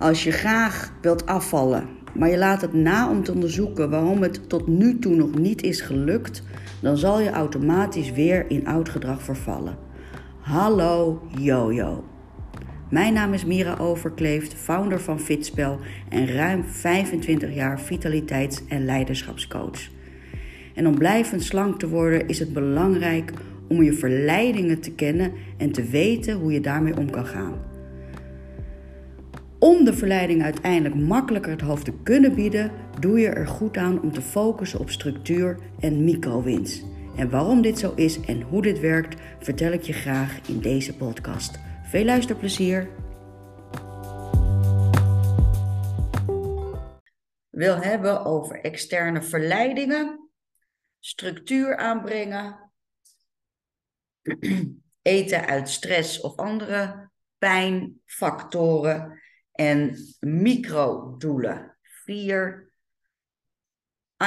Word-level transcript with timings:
Als 0.00 0.24
je 0.24 0.30
graag 0.30 0.92
wilt 1.00 1.26
afvallen, 1.26 1.88
maar 2.14 2.30
je 2.30 2.38
laat 2.38 2.60
het 2.60 2.72
na 2.72 3.10
om 3.10 3.24
te 3.24 3.32
onderzoeken 3.32 3.90
waarom 3.90 4.22
het 4.22 4.48
tot 4.48 4.66
nu 4.66 4.98
toe 4.98 5.14
nog 5.14 5.38
niet 5.38 5.62
is 5.62 5.80
gelukt, 5.80 6.42
dan 6.82 6.96
zal 6.96 7.20
je 7.20 7.30
automatisch 7.30 8.12
weer 8.12 8.50
in 8.50 8.66
oud 8.66 8.88
gedrag 8.88 9.22
vervallen. 9.22 9.76
Hallo 10.40 11.22
Jojo. 11.38 12.04
Mijn 12.90 13.12
naam 13.12 13.32
is 13.32 13.44
Mira 13.44 13.76
Overkleeft, 13.76 14.54
founder 14.54 15.00
van 15.00 15.20
Fitspel 15.20 15.78
en 16.08 16.26
ruim 16.26 16.64
25 16.64 17.54
jaar 17.54 17.80
vitaliteits- 17.80 18.66
en 18.68 18.84
leiderschapscoach. 18.84 19.88
En 20.74 20.86
om 20.86 20.98
blijvend 20.98 21.42
slank 21.42 21.78
te 21.78 21.88
worden 21.88 22.28
is 22.28 22.38
het 22.38 22.52
belangrijk 22.52 23.32
om 23.68 23.82
je 23.82 23.92
verleidingen 23.92 24.80
te 24.80 24.92
kennen 24.92 25.32
en 25.56 25.72
te 25.72 25.82
weten 25.82 26.34
hoe 26.34 26.52
je 26.52 26.60
daarmee 26.60 26.96
om 26.96 27.10
kan 27.10 27.26
gaan. 27.26 27.69
Om 29.60 29.84
de 29.84 29.92
verleiding 29.92 30.42
uiteindelijk 30.42 30.94
makkelijker 30.94 31.50
het 31.50 31.60
hoofd 31.60 31.84
te 31.84 32.02
kunnen 32.02 32.34
bieden, 32.34 32.72
doe 33.00 33.18
je 33.18 33.28
er 33.28 33.46
goed 33.46 33.76
aan 33.76 34.02
om 34.02 34.12
te 34.12 34.22
focussen 34.22 34.80
op 34.80 34.90
structuur 34.90 35.58
en 35.80 36.04
microwinst. 36.04 36.84
En 37.16 37.30
waarom 37.30 37.62
dit 37.62 37.78
zo 37.78 37.92
is 37.94 38.20
en 38.20 38.42
hoe 38.42 38.62
dit 38.62 38.80
werkt, 38.80 39.20
vertel 39.38 39.72
ik 39.72 39.82
je 39.82 39.92
graag 39.92 40.48
in 40.48 40.60
deze 40.60 40.96
podcast. 40.96 41.58
Veel 41.82 42.04
luisterplezier! 42.04 42.88
Wil 47.50 47.76
hebben 47.76 48.24
over 48.24 48.60
externe 48.60 49.22
verleidingen, 49.22 50.30
structuur 50.98 51.76
aanbrengen, 51.76 52.72
eten 55.02 55.46
uit 55.46 55.68
stress 55.68 56.20
of 56.20 56.36
andere 56.36 57.10
pijnfactoren 57.38 59.19
en 59.60 59.96
microdoelen. 60.20 61.76
Vier 61.82 62.72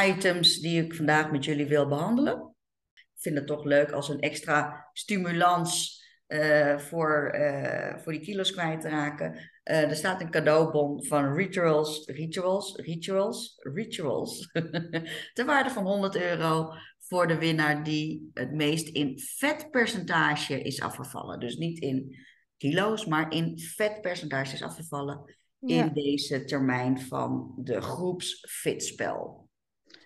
items 0.08 0.60
die 0.60 0.84
ik 0.84 0.96
vandaag 0.96 1.32
met 1.32 1.46
jullie 1.46 1.66
wil 1.66 1.88
behandelen. 1.88 2.56
Ik 2.94 3.08
vind 3.16 3.36
het 3.36 3.48
toch 3.48 3.64
leuk 3.64 3.92
als 3.92 4.10
een 4.10 4.20
extra 4.20 4.90
stimulans 4.94 6.02
uh, 6.28 6.78
voor, 6.78 7.36
uh, 7.36 7.98
voor 7.98 8.12
die 8.12 8.22
kilo's 8.22 8.52
kwijt 8.52 8.82
te 8.82 8.90
raken. 8.90 9.34
Uh, 9.34 9.90
er 9.90 9.96
staat 9.96 10.22
een 10.22 10.32
cadeaubon 10.32 11.06
van 11.06 11.34
Rituals, 11.34 12.06
Rituals, 12.06 12.76
Rituals, 12.76 13.56
Rituals. 13.58 14.52
ter 15.34 15.46
waarde 15.46 15.70
van 15.70 15.84
100 15.84 16.16
euro 16.16 16.70
voor 17.00 17.28
de 17.28 17.38
winnaar 17.38 17.84
die 17.84 18.30
het 18.34 18.52
meest 18.52 18.88
in 18.88 19.20
vetpercentage 19.20 20.62
is 20.62 20.82
afgevallen. 20.82 21.40
Dus 21.40 21.56
niet 21.56 21.80
in 21.80 22.16
kilo's, 22.64 23.06
maar 23.06 23.32
in 23.32 23.60
vetpercentages 23.60 24.62
afgevallen 24.62 25.36
in 25.60 25.94
deze 25.94 26.44
termijn 26.44 27.02
van 27.02 27.54
de 27.58 27.82
groepsfitspel. 27.82 29.50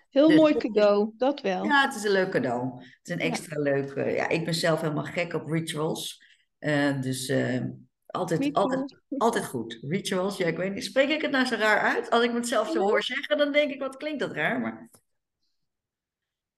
Heel 0.08 0.28
dus, 0.28 0.36
mooi 0.36 0.56
cadeau, 0.56 1.12
dat 1.16 1.40
wel. 1.40 1.64
Ja, 1.64 1.86
het 1.86 1.94
is 1.94 2.04
een 2.04 2.10
leuk 2.10 2.30
cadeau. 2.30 2.74
Het 2.76 3.00
is 3.02 3.12
een 3.12 3.20
extra 3.20 3.56
ja. 3.56 3.62
leuke. 3.62 4.00
Ja, 4.00 4.28
ik 4.28 4.44
ben 4.44 4.54
zelf 4.54 4.80
helemaal 4.80 5.04
gek 5.04 5.32
op 5.32 5.46
rituals. 5.46 6.22
Uh, 6.58 7.00
dus 7.00 7.28
uh, 7.28 7.64
altijd, 8.06 8.52
altijd, 8.52 9.00
altijd 9.16 9.44
goed. 9.46 9.78
Rituals, 9.80 10.36
ja, 10.36 10.46
ik 10.46 10.56
weet 10.56 10.74
niet. 10.74 10.84
Spreek 10.84 11.08
ik 11.08 11.22
het 11.22 11.30
nou 11.30 11.46
zo 11.46 11.54
raar 11.54 11.80
uit? 11.80 12.10
Als 12.10 12.24
ik 12.24 12.32
het 12.32 12.48
zelf 12.48 12.70
zo 12.70 12.80
hoor 12.80 13.02
zeggen, 13.02 13.38
dan 13.38 13.52
denk 13.52 13.72
ik, 13.72 13.80
wat 13.80 13.96
klinkt 13.96 14.20
dat 14.20 14.32
raar? 14.32 14.60
Maar... 14.60 14.90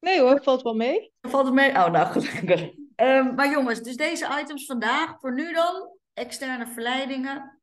Nee 0.01 0.21
hoor, 0.21 0.43
valt 0.43 0.63
wel 0.63 0.75
mee. 0.75 1.13
Valt 1.21 1.47
het 1.47 1.55
mee? 1.55 1.71
Oh, 1.71 1.91
nou 1.91 2.07
gelukkig. 2.07 2.80
Um, 3.03 3.35
maar 3.35 3.51
jongens, 3.51 3.83
dus 3.83 3.97
deze 3.97 4.39
items 4.41 4.67
vandaag, 4.67 5.21
voor 5.21 5.35
nu 5.35 5.53
dan, 5.53 5.99
externe 6.13 6.67
verleidingen, 6.67 7.61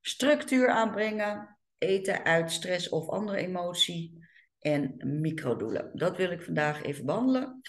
structuur 0.00 0.68
aanbrengen, 0.68 1.58
eten 1.78 2.24
uit 2.24 2.52
stress 2.52 2.88
of 2.88 3.08
andere 3.08 3.36
emotie 3.36 4.26
en 4.58 4.94
microdoelen. 5.20 5.90
Dat 5.94 6.16
wil 6.16 6.30
ik 6.30 6.42
vandaag 6.42 6.82
even 6.82 7.06
behandelen. 7.06 7.60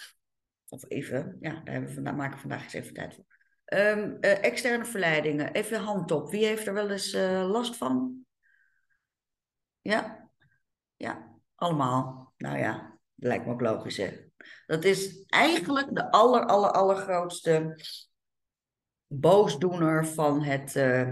Of 0.68 0.84
even, 0.88 1.36
ja, 1.40 1.50
daar 1.50 1.72
hebben 1.72 1.88
we 1.88 1.94
vandaag, 1.94 2.14
maken 2.14 2.34
we 2.34 2.40
vandaag 2.40 2.62
eens 2.62 2.72
even 2.72 2.94
tijd 2.94 3.14
voor. 3.14 3.24
Um, 3.64 4.16
uh, 4.20 4.44
externe 4.44 4.84
verleidingen, 4.84 5.52
even 5.52 5.80
hand 5.80 6.10
op. 6.10 6.30
Wie 6.30 6.44
heeft 6.44 6.66
er 6.66 6.74
wel 6.74 6.90
eens 6.90 7.14
uh, 7.14 7.50
last 7.50 7.76
van? 7.76 8.24
Ja? 9.80 10.30
Ja, 10.96 11.38
allemaal. 11.54 12.32
Nou 12.36 12.58
ja, 12.58 12.98
lijkt 13.14 13.46
me 13.46 13.52
ook 13.52 13.60
logisch 13.60 13.96
hè. 13.96 14.23
Dat 14.66 14.84
is 14.84 15.24
eigenlijk 15.26 15.94
de 15.94 16.10
aller, 16.10 16.46
aller, 16.46 16.70
allergrootste 16.70 17.76
boosdoener 19.06 20.06
van 20.06 20.42
het 20.42 20.74
uh, 20.74 21.08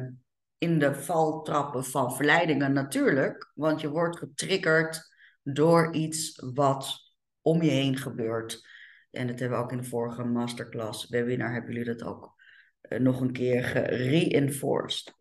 in 0.59 0.78
de 0.78 0.94
val 0.94 1.43
trappen 1.43 1.84
van 1.84 2.15
verleidingen 2.15 2.72
natuurlijk. 2.72 3.50
Want 3.54 3.81
je 3.81 3.88
wordt 3.88 4.19
getriggerd 4.19 5.10
door 5.43 5.94
iets 5.94 6.43
wat 6.54 7.00
om 7.41 7.62
je 7.62 7.70
heen 7.70 7.97
gebeurt. 7.97 8.66
En 9.10 9.26
dat 9.26 9.38
hebben 9.38 9.59
we 9.59 9.64
ook 9.64 9.72
in 9.72 9.78
de 9.78 9.84
vorige 9.84 10.25
masterclass, 10.25 11.09
webinar, 11.09 11.53
hebben 11.53 11.72
jullie 11.72 11.94
dat 11.94 12.09
ook 12.09 12.34
uh, 12.82 12.99
nog 12.99 13.20
een 13.20 13.32
keer 13.32 13.64
gereinforced. 13.64 15.14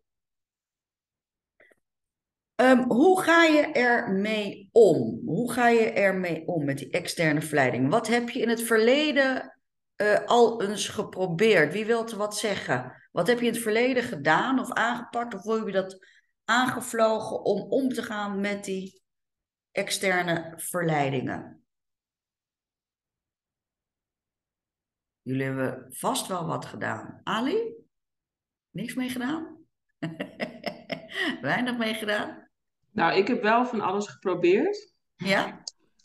Um, 2.62 2.84
hoe 2.90 3.22
ga 3.22 3.44
je 3.44 3.62
ermee 3.72 4.68
om? 4.72 5.20
Hoe 5.24 5.52
ga 5.52 5.68
je 5.68 5.90
ermee 5.90 6.46
om 6.46 6.64
met 6.64 6.78
die 6.78 6.90
externe 6.90 7.42
verleiding? 7.42 7.90
Wat 7.90 8.06
heb 8.06 8.28
je 8.28 8.40
in 8.40 8.48
het 8.48 8.62
verleden 8.62 9.58
uh, 9.96 10.24
al 10.24 10.62
eens 10.62 10.88
geprobeerd? 10.88 11.72
Wie 11.72 11.86
wilt 11.86 12.10
er 12.10 12.16
wat 12.18 12.38
zeggen? 12.38 13.08
Wat 13.12 13.26
heb 13.26 13.40
je 13.40 13.46
in 13.46 13.52
het 13.52 13.62
verleden 13.62 14.02
gedaan 14.02 14.58
of 14.58 14.72
aangepakt? 14.72 15.34
Of 15.34 15.42
hoe 15.42 15.56
heb 15.56 15.66
je 15.66 15.72
dat 15.72 16.06
aangevlogen 16.44 17.44
om 17.44 17.60
om 17.60 17.88
te 17.88 18.02
gaan 18.02 18.40
met 18.40 18.64
die 18.64 19.02
externe 19.70 20.52
verleidingen? 20.56 21.64
Jullie 25.22 25.44
hebben 25.44 25.86
vast 25.90 26.26
wel 26.26 26.46
wat 26.46 26.64
gedaan. 26.64 27.20
Ali? 27.22 27.74
Niks 28.70 28.94
mee 28.94 29.08
gedaan? 29.08 29.66
Weinig 31.40 31.78
mee 31.78 31.94
gedaan? 31.94 32.41
Nou, 32.92 33.16
ik 33.16 33.28
heb 33.28 33.42
wel 33.42 33.66
van 33.66 33.80
alles 33.80 34.06
geprobeerd. 34.08 34.92
Ja? 35.16 35.62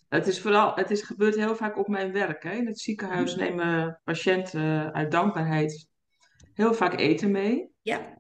Het 0.10 0.28
is 0.28 0.42
vooral, 0.42 0.76
het 0.76 0.92
is 0.92 1.02
gebeurd 1.02 1.36
heel 1.36 1.56
vaak 1.56 1.78
op 1.78 1.88
mijn 1.88 2.12
werk. 2.12 2.44
Hè. 2.44 2.52
In 2.52 2.66
het 2.68 2.80
ziekenhuis 2.80 3.36
Mhm. 3.36 3.44
nemen 3.44 4.02
patiënten 4.04 4.94
uit 4.94 5.12
dankbaarheid 5.12 5.88
heel 6.54 6.74
vaak 6.74 7.00
eten 7.00 7.32
mee. 7.32 7.72
Ja, 7.82 8.16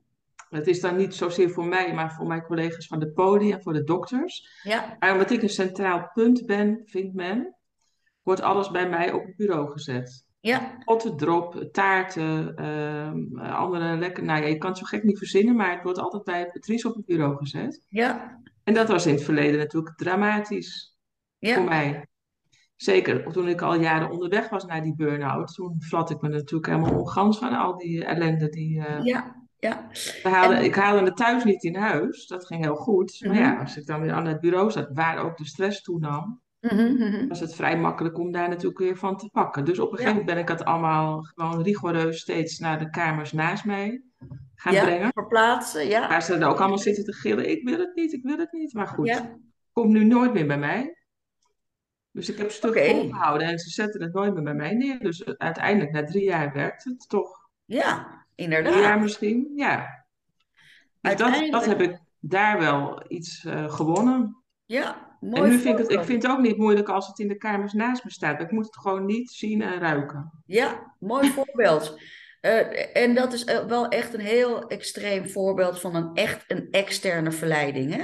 Het 0.50 0.68
is 0.68 0.82
dan 0.82 0.96
niet 0.96 1.16
zozeer 1.16 1.50
voor 1.50 1.66
mij, 1.66 1.94
maar 1.94 2.14
voor 2.14 2.28
mijn 2.28 2.42
collega's 2.44 2.88
van 2.88 3.00
de 3.00 3.12
poli 3.12 3.52
en 3.52 3.62
voor 3.62 3.74
de 3.74 3.84
dokters. 3.84 4.60
ja, 4.64 4.96
Maar 5.00 5.12
omdat 5.12 5.32
ik 5.32 5.42
een 5.42 5.50
centraal 5.50 6.10
punt 6.14 6.46
ben, 6.46 6.82
vindt 6.86 7.14
men, 7.16 7.56
wordt 8.22 8.42
alles 8.42 8.72
bij 8.72 8.90
mij 8.90 9.12
op 9.12 9.26
het 9.26 9.36
bureau 9.36 9.72
gezet. 9.72 10.26
ja, 10.40 10.78
Potten, 10.86 11.18
drop, 11.18 11.68
taarten, 11.72 12.56
ehm, 12.56 13.38
andere 13.40 13.98
lekker. 13.98 14.24
Nou 14.24 14.42
ja, 14.42 14.48
je 14.48 14.58
kan 14.58 14.70
het 14.70 14.80
zo 14.80 14.86
gek 14.86 15.04
niet 15.04 15.18
verzinnen, 15.18 15.56
maar 15.56 15.72
het 15.74 15.84
wordt 15.84 16.00
altijd 16.00 16.24
bij 16.24 16.50
Patrice 16.52 16.88
op 16.88 16.96
het 16.96 17.06
bureau 17.06 17.36
gezet. 17.38 17.82
ja, 17.88 18.42
En 18.68 18.74
dat 18.74 18.88
was 18.88 19.06
in 19.06 19.14
het 19.14 19.24
verleden 19.24 19.60
natuurlijk 19.60 19.98
dramatisch 19.98 20.98
voor 21.40 21.64
mij. 21.64 22.08
Zeker 22.76 23.32
toen 23.32 23.48
ik 23.48 23.62
al 23.62 23.76
jaren 23.80 24.10
onderweg 24.10 24.50
was 24.50 24.66
naar 24.66 24.82
die 24.84 24.96
burn-out, 24.96 25.54
toen 25.54 25.76
vlat 25.80 26.10
ik 26.10 26.22
me 26.22 26.30
natuurlijk 26.30 26.66
helemaal 26.68 27.00
ongans 27.00 27.38
van 27.38 27.54
al 27.58 27.78
die 27.78 28.06
ellende. 28.06 28.50
Die, 28.50 28.86
eh, 28.86 29.06
ja, 29.06 29.36
ja. 29.60 29.90
En- 30.24 30.64
Ik 30.64 30.76
haalde 30.76 31.06
het 31.06 31.16
thuis 31.18 31.44
niet 31.44 31.64
in 31.64 31.76
huis, 31.76 32.28
dat 32.28 32.46
ging 32.46 32.64
heel 32.64 32.76
goed. 32.76 33.20
Maar 33.26 33.34
Mhm. 33.36 33.44
ja, 33.44 33.60
als 33.60 33.78
ik 33.78 33.86
dan 33.86 34.02
weer 34.02 34.12
aan 34.14 34.26
het 34.26 34.40
bureau 34.40 34.72
zat, 34.72 34.90
waar 34.94 35.18
ook 35.18 35.38
de 35.38 35.46
stress 35.46 35.82
toenam, 35.82 36.42
Mhm, 36.62 36.94
mhm. 36.94 37.28
was 37.28 37.40
het 37.40 37.56
vrij 37.56 37.78
makkelijk 37.80 38.18
om 38.20 38.32
daar 38.32 38.50
natuurlijk 38.50 38.80
weer 38.80 38.98
van 38.98 39.18
te 39.18 39.30
pakken. 39.32 39.66
Dus 39.66 39.80
op 39.80 39.92
een 39.92 39.98
gegeven 39.98 40.18
moment 40.18 40.34
ben 40.36 40.42
ik 40.44 40.48
het 40.50 40.64
allemaal 40.66 41.22
gewoon 41.22 41.62
rigoureus 41.64 42.20
steeds 42.20 42.60
naar 42.60 42.80
de 42.80 42.90
kamers 42.90 43.32
naast 43.32 43.66
mij 43.66 44.02
gaan 44.56 44.74
Ja, 44.74 44.84
brengen. 44.84 45.12
verplaatsen, 45.14 45.88
ja. 45.88 46.08
Waar 46.08 46.22
ze 46.24 46.38
dan 46.38 46.50
ook 46.50 46.60
allemaal 46.60 46.78
zitten 46.78 47.04
te 47.04 47.14
gillen, 47.14 47.50
ik 47.50 47.64
wil 47.64 47.80
het 47.80 47.96
niet, 47.96 48.14
ik 48.14 48.24
wil 48.24 48.38
het 48.38 48.52
niet. 48.52 48.74
Maar 48.74 48.88
goed, 48.88 49.08
Ja, 49.08 49.38
komt 49.72 49.92
nu 49.92 50.04
nooit 50.04 50.34
meer 50.34 50.48
bij 50.48 50.58
mij. 50.58 50.98
Dus 52.12 52.30
ik 52.30 52.38
heb 52.38 52.52
stuk 52.52 52.70
Oké. 52.70 52.90
volgehouden 52.90 53.48
en 53.48 53.60
ze 53.60 53.70
zetten 53.70 54.02
het 54.02 54.14
nooit 54.14 54.34
meer 54.34 54.44
bij 54.44 54.54
mij 54.54 54.74
neer. 54.74 55.00
Dus 55.00 55.26
uiteindelijk, 55.26 55.92
na 55.92 56.04
drie 56.04 56.24
jaar 56.24 56.54
werkt 56.54 56.84
het 56.84 57.10
toch. 57.10 57.50
ja, 57.66 57.94
Drie 58.36 58.50
jaar 58.50 58.60
inderdaad. 58.60 59.00
misschien, 59.02 59.52
ja. 59.56 60.06
Dus 61.02 61.16
dat, 61.16 61.48
dat 61.52 61.66
heb 61.66 61.82
ik 61.82 62.00
daar 62.20 62.60
wel 62.60 63.04
iets 63.08 63.46
eh, 63.46 63.70
gewonnen. 63.74 64.44
Ja, 64.66 65.18
mooi 65.20 65.44
En 65.44 65.50
nu 65.50 65.58
vind 65.60 65.80
ik 65.80 65.86
het, 65.88 65.92
ik 66.00 66.04
vind 66.04 66.24
het 66.24 66.32
ook 66.32 66.40
niet 66.40 66.58
moeilijk 66.58 66.90
als 66.90 67.08
het 67.08 67.20
in 67.20 67.28
de 67.28 67.38
kamers 67.38 67.74
naast 67.74 68.04
me 68.04 68.12
staat. 68.12 68.42
Ik 68.42 68.52
moet 68.52 68.66
het 68.66 68.78
gewoon 68.78 69.06
niet 69.06 69.32
zien 69.32 69.62
en 69.62 69.80
ruiken. 69.80 70.32
Ja, 70.46 70.96
mooi 71.00 71.30
voorbeeld. 71.30 72.00
Eh, 72.42 72.96
en 73.04 73.14
dat 73.16 73.34
is 73.34 73.44
eh, 73.44 73.66
wel 73.66 73.88
echt 73.88 74.14
een 74.14 74.20
heel 74.20 74.68
extreem 74.68 75.30
voorbeeld 75.30 75.80
van 75.80 75.96
een 75.96 76.10
echt 76.14 76.44
een 76.48 76.68
externe 76.72 77.32
verleiding. 77.32 77.94
Hè? 77.96 78.04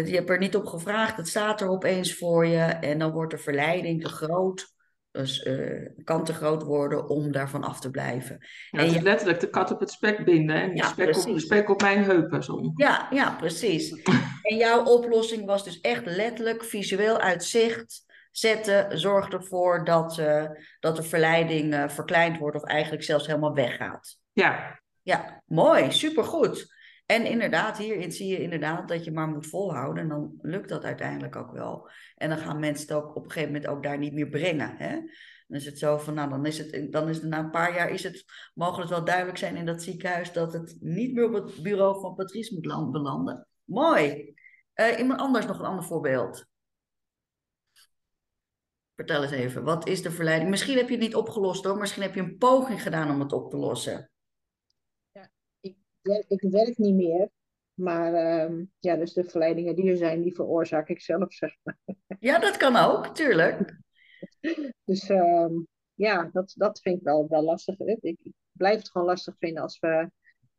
Je 0.00 0.14
hebt 0.14 0.30
er 0.30 0.38
niet 0.38 0.56
op 0.56 0.66
gevraagd, 0.66 1.16
het 1.16 1.28
staat 1.28 1.60
er 1.60 1.68
opeens 1.68 2.14
voor 2.14 2.46
je 2.46 2.58
en 2.62 2.98
dan 2.98 3.12
wordt 3.12 3.30
de 3.32 3.38
verleiding 3.38 4.02
te 4.02 4.08
groot 4.08 4.72
dus, 5.12 5.42
eh, 5.42 5.86
kan 6.04 6.24
te 6.24 6.32
groot 6.32 6.62
worden 6.62 7.08
om 7.08 7.32
daarvan 7.32 7.62
af 7.64 7.80
te 7.80 7.90
blijven. 7.90 8.36
Ja, 8.40 8.78
En 8.78 8.78
het 8.78 8.88
is 8.88 8.94
je- 8.94 9.02
letterlijk 9.02 9.40
de 9.40 9.50
kat 9.50 9.70
op 9.70 9.80
het 9.80 9.90
spek 9.90 10.24
binden. 10.24 10.56
En 10.56 10.76
Ja, 10.76 10.88
spek, 10.88 11.16
op, 11.16 11.38
spek 11.38 11.68
op 11.70 11.80
mijn 11.80 12.04
heupen. 12.04 12.42
Zo. 12.42 12.72
Ja, 12.76 13.06
ja, 13.10 13.30
precies. 13.30 13.92
En 14.42 14.56
jouw 14.56 14.84
oplossing 14.84 15.46
was 15.46 15.64
dus 15.64 15.80
echt 15.80 16.06
letterlijk 16.06 16.64
visueel 16.64 17.18
uit 17.18 17.44
zicht 17.44 18.04
zetten. 18.30 18.98
Zorg 18.98 19.28
ervoor 19.28 19.84
dat, 19.84 20.18
eh, 20.18 20.46
dat 20.80 20.96
de 20.96 21.02
verleiding 21.02 21.74
eh, 21.74 21.88
verkleind 21.88 22.38
wordt 22.38 22.56
of 22.56 22.64
eigenlijk 22.64 23.02
zelfs 23.04 23.26
helemaal 23.26 23.54
weggaat. 23.54 24.18
Ja, 24.32 24.78
Ja, 25.02 25.42
mooi, 25.46 25.92
supergoed. 25.92 26.78
En 27.06 27.26
inderdaad, 27.26 27.78
hierin 27.78 28.12
zie 28.12 28.28
je 28.28 28.42
inderdaad 28.42 28.88
dat 28.88 29.04
je 29.04 29.12
maar 29.12 29.28
moet 29.28 29.46
volhouden. 29.46 30.02
En 30.02 30.08
dan 30.08 30.38
lukt 30.42 30.68
dat 30.68 30.84
uiteindelijk 30.84 31.36
ook 31.36 31.52
wel. 31.52 31.90
En 32.16 32.28
dan 32.28 32.38
gaan 32.38 32.58
mensen 32.58 32.86
het 32.88 32.96
ook 32.96 33.16
op 33.16 33.24
een 33.24 33.30
gegeven 33.30 33.52
moment 33.52 33.70
ook 33.70 33.82
daar 33.82 33.98
niet 33.98 34.12
meer 34.12 34.28
brengen. 34.28 34.74
Hè? 34.76 34.90
Dan 35.46 35.58
is 35.58 35.64
het 35.64 35.78
zo 35.78 35.98
van, 35.98 36.14
nou, 36.14 36.30
dan 36.30 36.46
is 36.46 36.58
het, 36.58 36.92
dan 36.92 37.08
is 37.08 37.16
het 37.16 37.26
na 37.26 37.38
een 37.38 37.50
paar 37.50 37.74
jaar 37.74 37.90
is 37.90 38.02
het, 38.02 38.24
mogen 38.54 38.80
het 38.80 38.90
wel 38.90 39.04
duidelijk 39.04 39.38
zijn 39.38 39.56
in 39.56 39.66
dat 39.66 39.82
ziekenhuis 39.82 40.32
dat 40.32 40.52
het 40.52 40.76
niet 40.80 41.14
meer 41.14 41.24
op 41.24 41.32
het 41.32 41.62
bureau 41.62 42.00
van 42.00 42.14
Patrice 42.14 42.54
moet 42.54 42.66
land- 42.66 42.92
belanden. 42.92 43.46
Mooi. 43.64 44.34
Eh, 44.72 44.98
iemand 44.98 45.20
anders 45.20 45.46
nog 45.46 45.58
een 45.58 45.64
ander 45.64 45.84
voorbeeld. 45.84 46.49
Vertel 49.00 49.22
eens 49.22 49.32
even, 49.32 49.64
wat 49.64 49.88
is 49.88 50.02
de 50.02 50.10
verleiding? 50.10 50.50
Misschien 50.50 50.76
heb 50.76 50.86
je 50.86 50.94
het 50.94 51.02
niet 51.02 51.14
opgelost 51.14 51.64
hoor, 51.64 51.78
misschien 51.78 52.02
heb 52.02 52.14
je 52.14 52.20
een 52.20 52.36
poging 52.36 52.82
gedaan 52.82 53.10
om 53.10 53.20
het 53.20 53.32
op 53.32 53.50
te 53.50 53.56
lossen. 53.56 54.10
wer- 56.00 56.24
ik 56.28 56.40
werk 56.40 56.78
niet 56.78 56.94
meer. 56.94 57.30
Maar 57.74 58.14
ehm, 58.14 58.64
ja, 58.78 58.96
dus 58.96 59.12
de 59.12 59.24
verleidingen 59.24 59.74
die 59.76 59.90
er 59.90 59.96
zijn, 59.96 60.22
die 60.22 60.34
veroorzaak 60.34 60.88
ik 60.88 61.00
zelf, 61.00 61.32
zeg 61.32 61.56
maar. 61.62 61.78
Ja, 62.20 62.38
dat 62.38 62.56
kan 62.56 62.76
ook, 62.76 63.06
tuurlijk. 63.06 63.78
Dus 64.84 65.08
ehm, 65.08 65.52
ja, 65.94 66.30
dat, 66.32 66.52
dat 66.56 66.80
vind 66.80 66.96
ik 66.96 67.02
wel, 67.02 67.28
wel 67.28 67.42
lastig. 67.42 67.78
Ik, 67.78 67.98
ik 68.22 68.32
blijf 68.52 68.78
het 68.78 68.90
gewoon 68.90 69.06
lastig 69.06 69.34
vinden 69.38 69.62
als 69.62 69.78
we 69.78 70.10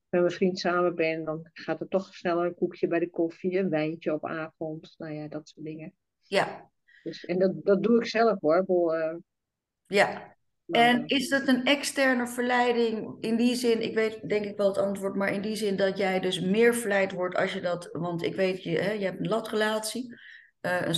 met 0.09 0.21
mijn 0.21 0.31
vriend 0.31 0.59
samen 0.59 0.95
ben. 0.95 1.25
Dan 1.25 1.49
gaat 1.53 1.81
er 1.81 1.87
toch 1.87 2.15
sneller 2.15 2.45
een 2.45 2.55
koekje 2.55 2.87
bij 2.87 2.99
de 2.99 3.09
koffie, 3.09 3.57
een 3.57 3.69
wijntje 3.69 4.13
op 4.13 4.25
avond. 4.25 4.95
Nou 4.97 5.13
ja, 5.13 5.27
dat 5.27 5.49
soort 5.49 5.65
dingen. 5.65 5.93
Ja, 6.21 6.70
Dus, 7.03 7.25
en 7.25 7.39
dat, 7.39 7.51
dat 7.63 7.83
doe 7.83 7.97
ik 7.97 8.05
zelf 8.05 8.39
hoor. 8.39 8.93
Eh, 8.93 9.15
ja. 9.87 10.35
maar, 10.65 10.81
En 10.81 11.05
eh, 11.05 11.17
is 11.17 11.29
het 11.29 11.47
een 11.47 11.65
externe 11.65 12.27
verleiding 12.27 13.17
in 13.19 13.35
die 13.35 13.55
zin, 13.55 13.81
ik 13.81 13.95
weet 13.95 14.29
denk 14.29 14.45
ik 14.45 14.57
wel 14.57 14.67
het 14.67 14.77
antwoord, 14.77 15.15
maar 15.15 15.33
in 15.33 15.41
die 15.41 15.55
zin 15.55 15.75
dat 15.75 15.97
jij 15.97 16.19
dus 16.19 16.39
meer 16.39 16.75
verleid 16.75 17.11
wordt 17.11 17.35
als 17.35 17.53
je 17.53 17.61
dat, 17.61 17.89
want 17.91 18.23
ik 18.23 18.35
weet, 18.35 18.63
je, 18.63 18.77
hè, 18.79 18.91
je 18.91 19.05
hebt 19.05 19.19
een 19.19 19.27
latrelatie, 19.27 20.15
eh, 20.61 20.89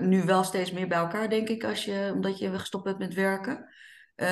nu 0.00 0.22
wel 0.22 0.44
steeds 0.44 0.72
meer 0.72 0.88
bij 0.88 0.98
elkaar 0.98 1.28
denk 1.28 1.48
ik, 1.48 1.64
als 1.64 1.84
je, 1.84 2.10
omdat 2.14 2.38
je 2.38 2.58
gestopt 2.58 2.84
bent 2.84 2.98
met 2.98 3.14
werken. 3.14 3.68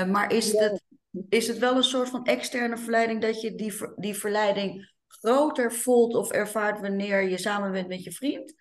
Maar 0.08 0.32
is 0.32 0.50
Ja. 0.52 0.62
het, 0.62 0.82
is 1.28 1.48
het 1.48 1.58
wel 1.58 1.76
een 1.76 1.82
soort 1.82 2.08
van 2.08 2.24
externe 2.24 2.78
verleiding 2.78 3.20
dat 3.20 3.40
je 3.40 3.54
die, 3.54 3.72
die 3.96 4.14
verleiding 4.14 4.92
groter 5.06 5.72
voelt 5.72 6.14
of 6.14 6.30
ervaart 6.30 6.80
wanneer 6.80 7.22
je 7.22 7.38
samen 7.38 7.72
bent 7.72 7.88
met 7.88 8.04
je 8.04 8.12
vriend? 8.12 8.54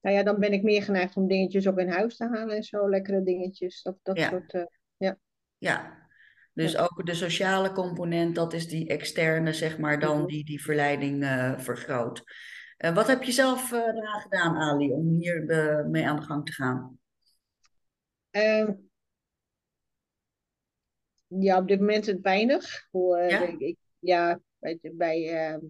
Nou 0.00 0.16
ja, 0.16 0.22
dan 0.22 0.38
ben 0.38 0.52
ik 0.52 0.62
meer 0.62 0.82
geneigd 0.82 1.16
om 1.16 1.26
dingetjes 1.28 1.68
ook 1.68 1.78
in 1.78 1.88
huis 1.88 2.16
te 2.16 2.28
halen 2.28 2.56
en 2.56 2.62
zo. 2.62 2.88
Lekkere 2.88 3.22
dingetjes. 3.22 3.82
Dat, 3.82 3.96
dat 4.02 4.16
Ja. 4.18 4.28
soort. 4.28 4.52
eh, 4.54 4.62
Ja, 5.58 6.08
dus 6.52 6.72
Ja. 6.72 6.82
ook 6.82 7.06
de 7.06 7.14
sociale 7.14 7.72
component, 7.72 8.34
dat 8.34 8.52
is 8.52 8.68
die 8.68 8.88
externe, 8.88 9.52
zeg 9.52 9.78
maar, 9.78 9.98
dan 9.98 10.16
Mhm. 10.18 10.26
die 10.26 10.44
die 10.44 10.62
verleiding 10.62 11.22
eh, 11.24 11.58
vergroot. 11.58 12.22
Eh, 12.76 12.94
wat 12.94 13.06
heb 13.06 13.22
je 13.22 13.32
zelf 13.32 13.72
eraan 13.72 14.20
gedaan, 14.20 14.56
Ali, 14.56 14.92
om 14.92 15.08
hier 15.08 15.44
mee 15.90 16.06
aan 16.08 16.16
de 16.16 16.22
gang 16.22 16.46
te 16.46 16.52
gaan? 16.52 16.98
Ehm, 18.30 18.72
ja, 21.26 21.58
op 21.58 21.68
dit 21.68 21.78
moment 21.80 22.06
het 22.06 22.20
weinig. 22.20 22.88
Eh, 22.92 23.28
Ja? 23.30 23.40
ik, 23.42 23.58
ik- 23.60 23.78
ja, 23.98 24.40
bij, 24.58 24.78
bij, 24.92 25.28
ehm, 25.28 25.60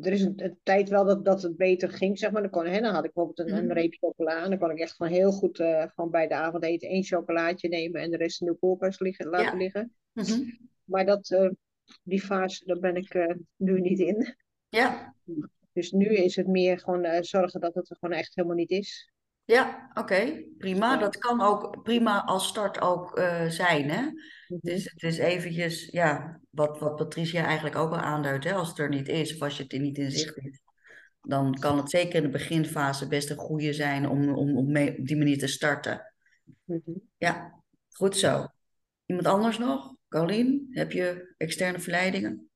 er 0.00 0.12
is 0.12 0.22
een, 0.22 0.44
een 0.44 0.58
tijd 0.62 0.88
wel 0.88 1.04
dat, 1.04 1.24
dat 1.24 1.42
het 1.42 1.56
beter 1.56 1.90
ging, 1.90 2.18
zeg 2.18 2.30
maar. 2.30 2.42
Dan, 2.42 2.50
kon, 2.50 2.66
hè, 2.66 2.80
dan 2.80 2.94
had 2.94 3.04
ik 3.04 3.12
bijvoorbeeld 3.12 3.48
een, 3.48 3.56
een 3.56 3.64
Mhm. 3.64 3.72
reep 3.72 3.94
chocola. 3.94 4.42
En 4.44 4.50
dan 4.50 4.58
kon 4.58 4.70
ik 4.70 4.78
echt 4.78 4.96
gewoon 4.96 5.12
heel 5.12 5.32
goed 5.32 5.58
eh, 5.60 5.84
gewoon 5.94 6.10
bij 6.10 6.26
de 6.28 6.34
avondeten 6.34 6.88
één 6.88 7.04
chocolaatje 7.04 7.68
nemen 7.68 8.00
en 8.00 8.10
de 8.10 8.16
rest 8.16 8.40
in 8.40 8.46
de 8.46 8.54
koelkast 8.54 9.00
liggen, 9.00 9.26
laten 9.26 9.58
Ja. 9.58 9.64
liggen. 9.64 9.94
Mhm. 10.12 10.50
Maar 10.84 11.06
dat, 11.06 11.30
eh, 11.30 11.50
die 12.02 12.20
fase, 12.22 12.64
daar 12.64 12.78
ben 12.78 12.96
ik 12.96 13.14
eh, 13.14 13.34
nu 13.56 13.80
niet 13.80 13.98
in. 13.98 14.36
Ja, 14.68 15.14
Dus 15.72 15.90
nu 15.92 16.06
is 16.06 16.36
het 16.36 16.46
meer 16.46 16.78
gewoon 16.78 17.24
zorgen 17.24 17.60
dat 17.60 17.74
het 17.74 17.90
er 17.90 17.96
gewoon 18.00 18.18
echt 18.18 18.34
helemaal 18.34 18.56
niet 18.56 18.70
is. 18.70 19.12
Ja, 19.48 19.90
oké, 19.94 20.44
prima. 20.58 20.96
Dat 20.96 21.18
kan 21.18 21.40
ook 21.40 21.82
prima 21.82 22.24
als 22.24 22.46
start 22.46 22.80
ook 22.80 23.16
eh, 23.16 23.48
zijn, 23.48 23.90
hè? 23.90 24.02
Mhm. 24.02 24.58
Dus 24.60 24.84
het 24.84 25.02
is 25.02 25.18
eventjes, 25.18 25.88
ja, 25.90 26.40
wat, 26.50 26.78
wat 26.78 26.96
Patricia 26.96 27.44
eigenlijk 27.44 27.76
ook 27.76 27.90
al 27.90 27.98
aanduidt, 27.98 28.44
hè? 28.44 28.52
Als 28.52 28.68
het 28.68 28.78
er 28.78 28.88
niet 28.88 29.08
is 29.08 29.34
of 29.34 29.42
als 29.42 29.56
je 29.56 29.62
het 29.62 29.72
er 29.72 29.78
niet 29.78 29.98
in 29.98 30.10
zicht 30.10 30.34
hebt, 30.34 30.60
dan 31.20 31.54
kan 31.58 31.76
het 31.76 31.90
zeker 31.90 32.14
in 32.14 32.22
de 32.22 32.28
beginfase 32.28 33.08
best 33.08 33.30
een 33.30 33.36
goede 33.36 33.72
zijn 33.72 34.08
om, 34.08 34.34
om, 34.34 34.56
om 34.56 34.72
mee, 34.72 34.98
op 34.98 35.06
die 35.06 35.16
manier 35.16 35.38
te 35.38 35.46
starten. 35.46 36.12
Mhm. 36.64 36.92
Ja, 37.16 37.62
goed 37.90 38.16
zo. 38.16 38.46
Iemand 39.06 39.26
anders 39.26 39.58
nog? 39.58 39.94
Carolien, 40.08 40.66
heb 40.70 40.92
je 40.92 41.34
externe 41.36 41.80
verleidingen? 41.80 42.47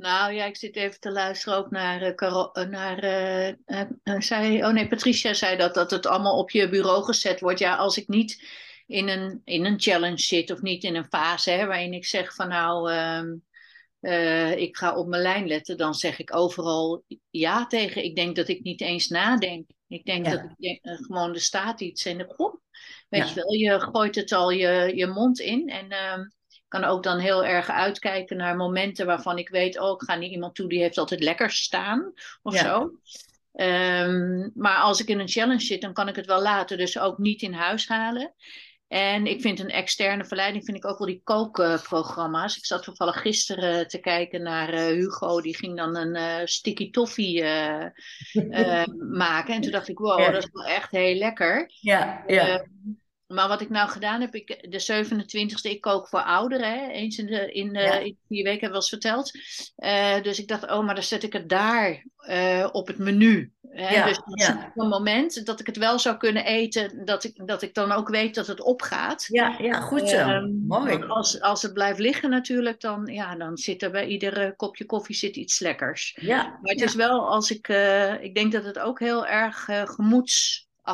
Nou 0.00 0.32
ja, 0.32 0.44
ik 0.44 0.56
zit 0.56 0.76
even 0.76 1.00
te 1.00 1.10
luisteren 1.12 1.58
ook 1.58 1.70
naar, 1.70 2.02
eh, 2.02 2.14
Caro- 2.14 2.50
eh, 2.52 2.66
naar 2.66 2.98
eh, 2.98 4.18
zei, 4.18 4.64
oh 4.64 4.72
nee, 4.72 4.88
Patricia 4.88 5.34
zei 5.34 5.56
dat, 5.56 5.74
dat 5.74 5.90
het 5.90 6.06
allemaal 6.06 6.38
op 6.38 6.50
je 6.50 6.68
bureau 6.68 7.04
gezet 7.04 7.40
wordt. 7.40 7.58
Ja, 7.58 7.76
als 7.76 7.96
ik 7.96 8.08
niet 8.08 8.42
in 8.86 9.08
een, 9.08 9.42
in 9.44 9.64
een 9.64 9.80
challenge 9.80 10.18
zit 10.18 10.50
of 10.50 10.60
niet 10.62 10.84
in 10.84 10.94
een 10.96 11.04
fase 11.08 11.50
hè, 11.50 11.66
waarin 11.66 11.92
ik 11.92 12.06
zeg 12.06 12.34
van 12.34 12.48
nou, 12.48 12.90
ehm, 12.92 13.34
eh, 14.00 14.56
ik 14.56 14.76
ga 14.76 14.96
op 14.96 15.06
mijn 15.06 15.22
lijn 15.22 15.46
letten, 15.46 15.76
dan 15.76 15.94
zeg 15.94 16.18
ik 16.18 16.36
overal 16.36 17.04
ja 17.30 17.66
tegen. 17.66 18.04
Ik 18.04 18.16
denk 18.16 18.36
dat 18.36 18.48
ik 18.48 18.62
niet 18.62 18.80
eens 18.80 19.08
nadenk. 19.08 19.70
Ik 19.88 20.04
denk 20.04 20.26
Ja. 20.26 20.30
dat 20.30 20.44
ik 20.44 20.56
denk, 20.82 21.02
gewoon 21.02 21.34
er 21.34 21.40
staat 21.40 21.80
iets 21.80 22.04
en 22.04 22.24
goh, 22.28 22.54
weet 23.08 23.22
Ja. 23.22 23.28
je 23.28 23.34
wel, 23.34 23.52
je 23.52 23.80
gooit 23.80 24.14
het 24.14 24.32
al 24.32 24.50
je, 24.50 24.92
je 24.94 25.06
mond 25.06 25.40
in 25.40 25.68
en... 25.68 25.90
ehm, 25.90 26.20
kan 26.70 26.84
ook 26.84 27.02
dan 27.02 27.18
heel 27.18 27.44
erg 27.44 27.70
uitkijken 27.70 28.36
naar 28.36 28.56
momenten 28.56 29.06
waarvan 29.06 29.38
ik 29.38 29.48
weet, 29.48 29.80
oh, 29.80 29.90
ik 29.90 30.02
ga 30.02 30.14
niet 30.14 30.32
iemand 30.32 30.54
toe 30.54 30.68
die 30.68 30.80
heeft 30.80 30.98
altijd 30.98 31.20
lekker 31.22 31.50
staan 31.50 32.12
of 32.42 32.54
Ja. 32.54 32.60
zo. 32.64 32.90
Ehm, 33.52 34.48
maar 34.54 34.76
als 34.76 35.00
ik 35.00 35.08
in 35.08 35.18
een 35.18 35.28
challenge 35.28 35.60
zit, 35.60 35.80
dan 35.80 35.92
kan 35.92 36.08
ik 36.08 36.16
het 36.16 36.26
wel 36.26 36.42
laten, 36.42 36.78
dus 36.78 36.98
ook 36.98 37.18
niet 37.18 37.42
in 37.42 37.52
huis 37.52 37.88
halen. 37.88 38.34
En 38.88 39.26
ik 39.26 39.40
vind 39.40 39.58
een 39.60 39.70
externe 39.70 40.24
verleiding, 40.24 40.64
vind 40.64 40.76
ik 40.76 40.86
ook 40.86 40.98
wel 40.98 41.06
die 41.06 41.20
kookprogramma's. 41.24 42.56
Ik 42.56 42.64
zat 42.64 42.82
toevallig 42.82 43.20
gisteren 43.20 43.88
te 43.88 43.98
kijken 43.98 44.42
naar 44.42 44.72
eh, 44.72 44.86
Hugo, 44.86 45.40
die 45.40 45.56
ging 45.56 45.76
dan 45.76 45.96
een 45.96 46.14
eh, 46.14 46.46
sticky 46.46 46.90
toffee 46.90 47.42
eh, 47.42 47.86
maken. 49.10 49.54
En 49.54 49.60
toen 49.60 49.70
dacht 49.70 49.88
ik, 49.88 49.98
wow, 49.98 50.18
Ja. 50.18 50.30
dat 50.30 50.42
is 50.42 50.48
wel 50.52 50.64
echt 50.64 50.90
heel 50.90 51.14
lekker. 51.14 51.70
Ja, 51.80 52.24
ja. 52.26 52.64
Maar 53.30 53.48
wat 53.48 53.60
ik 53.60 53.68
nou 53.68 53.88
gedaan 53.88 54.20
heb, 54.20 54.34
ik, 54.34 54.70
de 54.70 55.04
27e, 55.04 55.70
ik 55.70 55.80
kook 55.80 56.08
voor 56.08 56.22
ouderen. 56.22 56.78
Hè? 56.78 56.88
Eens 56.88 57.18
in 57.18 57.26
de, 57.26 57.52
in, 57.52 57.68
vier 58.28 58.44
weken 58.44 58.60
hebben 58.60 58.60
we 58.60 58.68
wel 58.68 58.74
eens 58.74 58.88
verteld. 58.88 59.30
Eh, 59.76 60.22
dus 60.22 60.38
ik 60.38 60.48
dacht, 60.48 60.70
oh, 60.70 60.84
maar 60.84 60.94
dan 60.94 61.04
zet 61.04 61.22
ik 61.22 61.32
het 61.32 61.48
daar 61.48 62.04
eh, 62.16 62.68
op 62.72 62.86
het 62.86 62.98
menu. 62.98 63.52
Hè? 63.70 63.94
Ja, 63.94 64.06
dus 64.06 64.20
ja. 64.34 64.66
ik 64.66 64.70
een 64.74 64.88
moment 64.88 65.46
dat 65.46 65.60
ik 65.60 65.66
het 65.66 65.76
wel 65.76 65.98
zou 65.98 66.16
kunnen 66.16 66.44
eten, 66.44 67.04
dat 67.04 67.24
ik, 67.24 67.46
dat 67.46 67.62
ik 67.62 67.74
dan 67.74 67.92
ook 67.92 68.08
weet 68.08 68.34
dat 68.34 68.46
het 68.46 68.62
opgaat. 68.62 69.26
ja, 69.28 69.56
ja, 69.58 69.80
goed 69.80 70.08
zo. 70.08 70.16
Ehm, 70.16 70.66
Mooi. 70.66 70.98
Want 70.98 71.10
als, 71.10 71.40
als 71.40 71.62
het 71.62 71.72
blijft 71.72 71.98
liggen 71.98 72.30
natuurlijk, 72.30 72.80
dan, 72.80 73.06
ja, 73.06 73.36
dan 73.36 73.56
zit 73.56 73.82
er 73.82 73.90
bij 73.90 74.06
ieder 74.06 74.38
eh, 74.38 74.50
kopje 74.56 74.86
koffie 74.86 75.16
zit 75.16 75.36
iets 75.36 75.58
lekkers. 75.58 76.18
Ja, 76.20 76.42
Maar 76.42 76.72
het 76.72 76.80
is 76.82 76.94
wel 76.94 77.28
als 77.28 77.50
ik, 77.50 77.68
eh, 77.68 78.22
ik 78.22 78.34
denk 78.34 78.52
dat 78.52 78.64
het 78.64 78.78
ook 78.78 78.98
heel 78.98 79.26
erg 79.26 79.68
eh, 79.68 79.82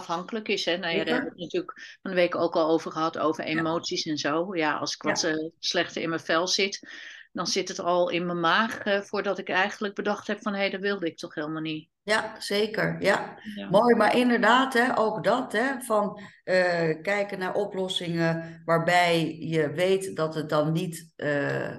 gemoedsafhankelijk 0.01 0.49
is. 0.49 0.65
Hè? 0.65 0.77
Nou, 0.77 0.97
ja, 0.97 1.05
daar 1.05 1.15
hebben 1.15 1.25
we 1.25 1.31
het 1.31 1.39
natuurlijk 1.53 1.99
van 2.03 2.11
de 2.11 2.17
week 2.17 2.35
ook 2.35 2.55
al 2.57 2.69
over 2.71 2.93
gehad, 2.93 3.19
over 3.19 3.45
emoties 3.45 4.05
en 4.05 4.17
zo. 4.19 4.55
Ja, 4.57 4.77
als 4.77 4.95
ik 4.95 5.03
wat 5.03 5.21
Ja. 5.21 5.29
eh, 5.29 5.49
slechter 5.59 6.03
in 6.03 6.09
mijn 6.09 6.21
vel 6.21 6.49
zit, 6.49 6.89
dan 7.33 7.47
zit 7.47 7.69
het 7.69 7.79
al 7.79 8.09
in 8.11 8.27
mijn 8.27 8.41
maag 8.41 8.79
eh, 8.79 9.01
voordat 9.01 9.39
ik 9.39 9.49
eigenlijk 9.49 9.95
bedacht 9.95 10.27
heb 10.27 10.43
van 10.43 10.55
hé, 10.55 10.71
dat 10.71 10.81
wilde 10.81 11.07
ik 11.07 11.17
toch 11.17 11.35
helemaal 11.35 11.63
niet. 11.63 11.89
Ja, 12.03 12.41
zeker. 12.41 12.97
Ja. 13.01 13.39
Ja. 13.55 13.69
Mooi, 13.69 13.95
maar 13.95 14.17
inderdaad, 14.17 14.73
hè, 14.75 14.99
ook 14.99 15.25
dat, 15.25 15.53
hè, 15.53 15.81
van 15.81 16.21
eh, 16.45 17.03
kijken 17.03 17.39
naar 17.39 17.55
oplossingen 17.55 18.63
waarbij 18.65 19.37
je 19.39 19.73
weet 19.73 20.17
dat 20.17 20.35
het 20.35 20.49
dan 20.49 20.73
niet 20.73 21.13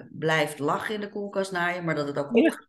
blijft 0.10 0.60
lachen 0.60 0.96
in 0.96 1.02
de 1.02 1.10
koelkast 1.10 1.52
na 1.52 1.68
je, 1.68 1.82
maar 1.82 1.96
dat 1.96 2.08
het 2.08 2.18
ook 2.18 2.30
Ja. 2.36 2.42
opgaat. 2.44 2.66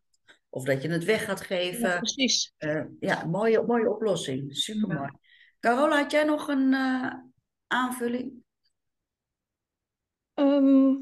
Of 0.50 0.64
dat 0.64 0.82
je 0.82 0.88
het 0.90 1.04
weg 1.04 1.24
gaat 1.24 1.38
Ja, 1.38 1.44
geven. 1.44 1.96
precies. 1.98 2.54
Eh, 2.58 2.84
ja, 3.00 3.24
mooie, 3.26 3.62
mooie 3.66 3.90
oplossing. 3.90 4.56
Supermooi. 4.56 5.10
Carola, 5.60 5.96
had 6.02 6.10
jij 6.10 6.24
nog 6.24 6.48
een 6.48 6.72
eh, 6.74 7.12
aanvulling? 7.66 8.44
Mm-hmm. 10.34 10.96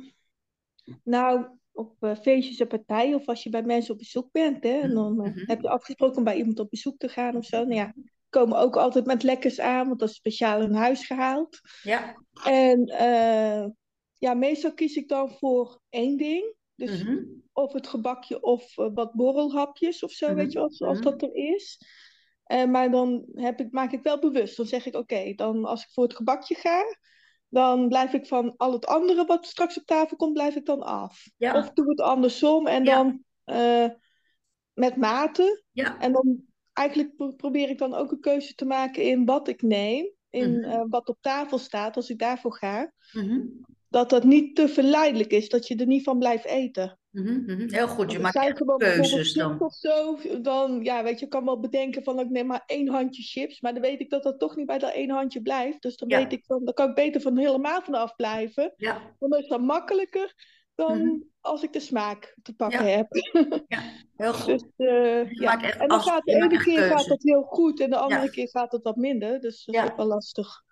Ehm, 0.82 0.94
nou, 1.04 1.46
op 1.72 1.96
eh, 2.00 2.16
feestjes 2.16 2.58
en 2.60 2.66
partijen 2.66 3.14
of 3.16 3.26
als 3.26 3.42
je 3.42 3.50
bij 3.50 3.62
mensen 3.62 3.92
op 3.92 3.98
bezoek 3.98 4.32
bent, 4.32 4.62
hè, 4.64 4.80
en 4.80 4.94
dan 4.94 5.20
eh, 5.24 5.30
Mhm. 5.30 5.44
heb 5.46 5.60
je 5.60 5.68
afgesproken 5.68 6.16
om 6.16 6.24
bij 6.24 6.36
iemand 6.36 6.58
op 6.58 6.70
bezoek 6.70 6.98
te 6.98 7.08
gaan 7.08 7.36
of 7.36 7.44
zo. 7.44 7.56
Nou 7.64 7.74
ja, 7.74 7.94
komen 8.28 8.58
ook 8.58 8.76
altijd 8.76 9.06
met 9.06 9.22
lekkers 9.22 9.60
aan, 9.60 9.86
want 9.86 10.00
dat 10.00 10.08
is 10.08 10.14
speciaal 10.14 10.60
in 10.60 10.72
huis 10.72 11.06
gehaald. 11.06 11.60
Ja. 11.82 12.14
En 12.44 12.84
ja, 14.18 14.34
meestal 14.34 14.74
kies 14.74 14.96
ik 14.96 15.08
dan 15.08 15.30
voor 15.30 15.80
één 15.88 16.16
ding. 16.16 16.54
Dus 16.74 17.02
Mhm. 17.02 17.24
of 17.52 17.72
het 17.72 17.86
gebakje 17.86 18.42
of 18.42 18.74
wat 18.74 19.12
borrelhapjes 19.12 20.02
of 20.02 20.10
zo, 20.10 20.34
weet 20.34 20.52
je, 20.52 20.58
als, 20.58 20.82
als 20.82 21.00
dat 21.00 21.22
er 21.22 21.34
is. 21.34 21.80
Eh, 22.46 22.64
maar 22.64 22.90
dan 22.90 23.24
heb 23.34 23.60
ik, 23.60 23.72
maak 23.72 23.92
ik 23.92 24.02
wel 24.02 24.18
bewust. 24.18 24.56
Dan 24.56 24.66
zeg 24.66 24.86
ik, 24.86 24.94
oké, 24.94 25.32
dan 25.34 25.64
als 25.64 25.82
ik 25.82 25.90
voor 25.92 26.04
het 26.04 26.16
gebakje 26.16 26.54
ga, 26.54 26.82
dan 27.48 27.88
blijf 27.88 28.12
ik 28.12 28.26
van 28.26 28.54
al 28.56 28.72
het 28.72 28.86
andere 28.86 29.24
wat 29.24 29.46
straks 29.46 29.78
op 29.78 29.84
tafel 29.86 30.16
komt, 30.16 30.32
blijf 30.32 30.56
ik 30.56 30.64
dan 30.66 30.82
af. 30.82 31.24
Ja. 31.36 31.58
Of 31.58 31.70
doe 31.70 31.88
het 31.88 32.00
andersom 32.00 32.66
en 32.66 32.84
Ja. 32.84 32.94
dan 32.96 33.24
eh, 33.44 33.86
met 34.72 34.96
mate. 34.96 35.62
Ja. 35.72 35.98
En 35.98 36.12
dan 36.12 36.42
eigenlijk 36.72 37.16
pro- 37.16 37.32
probeer 37.32 37.68
ik 37.68 37.78
dan 37.78 37.94
ook 37.94 38.10
een 38.12 38.20
keuze 38.20 38.54
te 38.54 38.64
maken 38.64 39.02
in 39.02 39.24
wat 39.24 39.48
ik 39.48 39.62
neem, 39.62 40.10
in 40.30 40.58
Mhm. 40.60 40.70
eh, 40.70 40.82
wat 40.88 41.08
op 41.08 41.16
tafel 41.20 41.58
staat, 41.58 41.96
als 41.96 42.10
ik 42.10 42.18
daarvoor 42.18 42.54
ga. 42.54 42.92
Mhm. 43.12 43.40
Dat 43.88 44.10
dat 44.10 44.24
niet 44.24 44.56
te 44.56 44.68
verleidelijk 44.68 45.30
is, 45.30 45.48
dat 45.48 45.66
je 45.66 45.76
er 45.76 45.86
niet 45.86 46.02
van 46.04 46.18
blijft 46.18 46.44
eten. 46.44 46.98
Mhm, 47.22 47.42
mhm. 47.46 47.68
Heel 47.74 47.88
goed, 47.88 48.12
je 48.12 48.18
maakt 48.18 48.38
gewoon 48.58 48.78
keuzes 48.78 49.32
dan. 49.32 49.60
of 49.60 49.74
zo, 49.74 50.18
dan, 50.42 50.80
ja, 50.84 51.02
weet 51.02 51.20
je, 51.20 51.26
kan 51.26 51.44
wel 51.44 51.60
bedenken 51.60 52.02
van, 52.02 52.20
ik 52.20 52.30
neem 52.30 52.46
maar 52.46 52.62
één 52.66 52.88
handje 52.88 53.22
chips, 53.22 53.60
maar 53.60 53.72
dan 53.72 53.82
weet 53.82 54.00
ik 54.00 54.10
dat 54.10 54.22
dat 54.22 54.38
toch 54.38 54.56
niet 54.56 54.66
bij 54.66 54.78
dat 54.78 54.92
één 54.92 55.10
handje 55.10 55.42
blijft. 55.42 55.82
Dus 55.82 55.96
dan 55.96 56.08
Ja. 56.08 56.18
weet 56.18 56.32
ik 56.32 56.44
van, 56.46 56.64
dan 56.64 56.74
kan 56.74 56.88
ik 56.88 56.94
beter 56.94 57.20
van 57.20 57.36
helemaal 57.36 57.82
vanaf 57.82 58.16
blijven. 58.16 58.72
Ja, 58.76 58.92
Want 59.18 59.32
dan 59.32 59.40
is 59.42 59.48
dat 59.48 59.60
makkelijker 59.60 60.34
dan 60.74 60.98
Mhm. 60.98 61.16
als 61.40 61.62
ik 61.62 61.72
de 61.72 61.80
smaak 61.80 62.36
te 62.42 62.54
pakken 62.54 62.86
Ja. 62.86 62.96
heb. 62.96 63.06
heel 64.16 64.32
goed. 64.32 64.46
Dus, 64.76 64.88
eh, 64.88 65.30
ja. 65.30 65.62
En 65.62 65.88
dan 65.88 66.00
gaat 66.00 66.24
de 66.24 66.32
ene 66.34 66.58
keer 66.64 66.82
gaat 66.82 67.06
dat 67.06 67.22
heel 67.22 67.42
goed 67.42 67.80
en 67.80 67.90
de 67.90 67.96
andere 67.96 68.22
Ja. 68.24 68.30
keer 68.30 68.48
gaat 68.48 68.72
het 68.72 68.82
wat 68.82 68.96
minder. 68.96 69.40
Dus 69.40 69.64
dat 69.64 69.74
Ja. 69.74 69.84
is 69.84 69.90
ook 69.90 69.96
wel 69.96 70.06
lastig. 70.06 70.64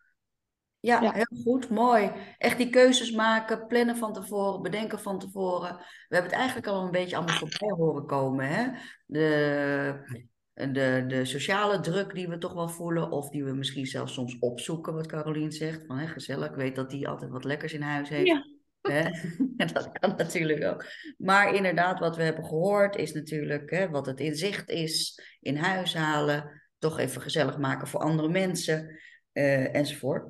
Ja, 0.84 1.00
Ja. 1.02 1.12
heel 1.12 1.42
goed, 1.42 1.70
mooi. 1.70 2.12
Echt 2.38 2.56
die 2.56 2.70
keuzes 2.70 3.10
maken, 3.12 3.66
plannen 3.66 3.96
van 3.96 4.12
tevoren, 4.12 4.62
bedenken 4.62 5.00
van 5.00 5.18
tevoren. 5.18 5.76
We 6.08 6.14
hebben 6.14 6.30
het 6.30 6.40
eigenlijk 6.40 6.66
al 6.66 6.84
een 6.84 6.90
beetje 6.90 7.16
allemaal 7.16 7.36
voorbij 7.36 7.70
horen 7.76 8.06
komen, 8.06 8.48
hè? 8.48 8.66
De, 9.06 10.22
de, 10.54 11.04
de 11.06 11.24
sociale 11.24 11.80
druk 11.80 12.14
die 12.14 12.28
we 12.28 12.38
toch 12.38 12.52
wel 12.52 12.68
voelen, 12.68 13.10
of 13.10 13.28
die 13.28 13.44
we 13.44 13.52
misschien 13.52 13.86
zelfs 13.86 14.12
soms 14.12 14.38
opzoeken, 14.38 14.94
wat 14.94 15.06
Carolien 15.06 15.52
zegt. 15.52 15.86
Van, 15.86 15.98
hè, 15.98 16.06
gezellig, 16.06 16.48
ik 16.48 16.56
weet 16.56 16.76
dat 16.76 16.90
die 16.90 17.08
altijd 17.08 17.30
wat 17.30 17.44
lekkers 17.44 17.72
in 17.72 17.82
huis 17.82 18.08
heeft. 18.08 18.26
Ja. 18.26 18.46
Hè? 18.80 19.00
En 19.56 19.66
dat 19.72 19.98
kan 19.98 20.14
natuurlijk 20.16 20.64
ook. 20.64 20.84
Maar 21.18 21.54
inderdaad, 21.54 21.98
wat 21.98 22.16
we 22.16 22.22
hebben 22.22 22.44
gehoord 22.44 22.96
is 22.96 23.12
natuurlijk 23.12 23.70
hè, 23.70 23.90
wat 23.90 24.06
het 24.06 24.20
in 24.20 24.34
zicht 24.34 24.70
is, 24.70 25.22
in 25.40 25.56
huis 25.56 25.94
halen, 25.94 26.62
toch 26.78 26.98
even 26.98 27.22
gezellig 27.22 27.58
maken 27.58 27.86
voor 27.88 28.00
andere 28.00 28.28
mensen, 28.28 28.98
eh, 29.32 29.74
enzovoort. 29.74 30.28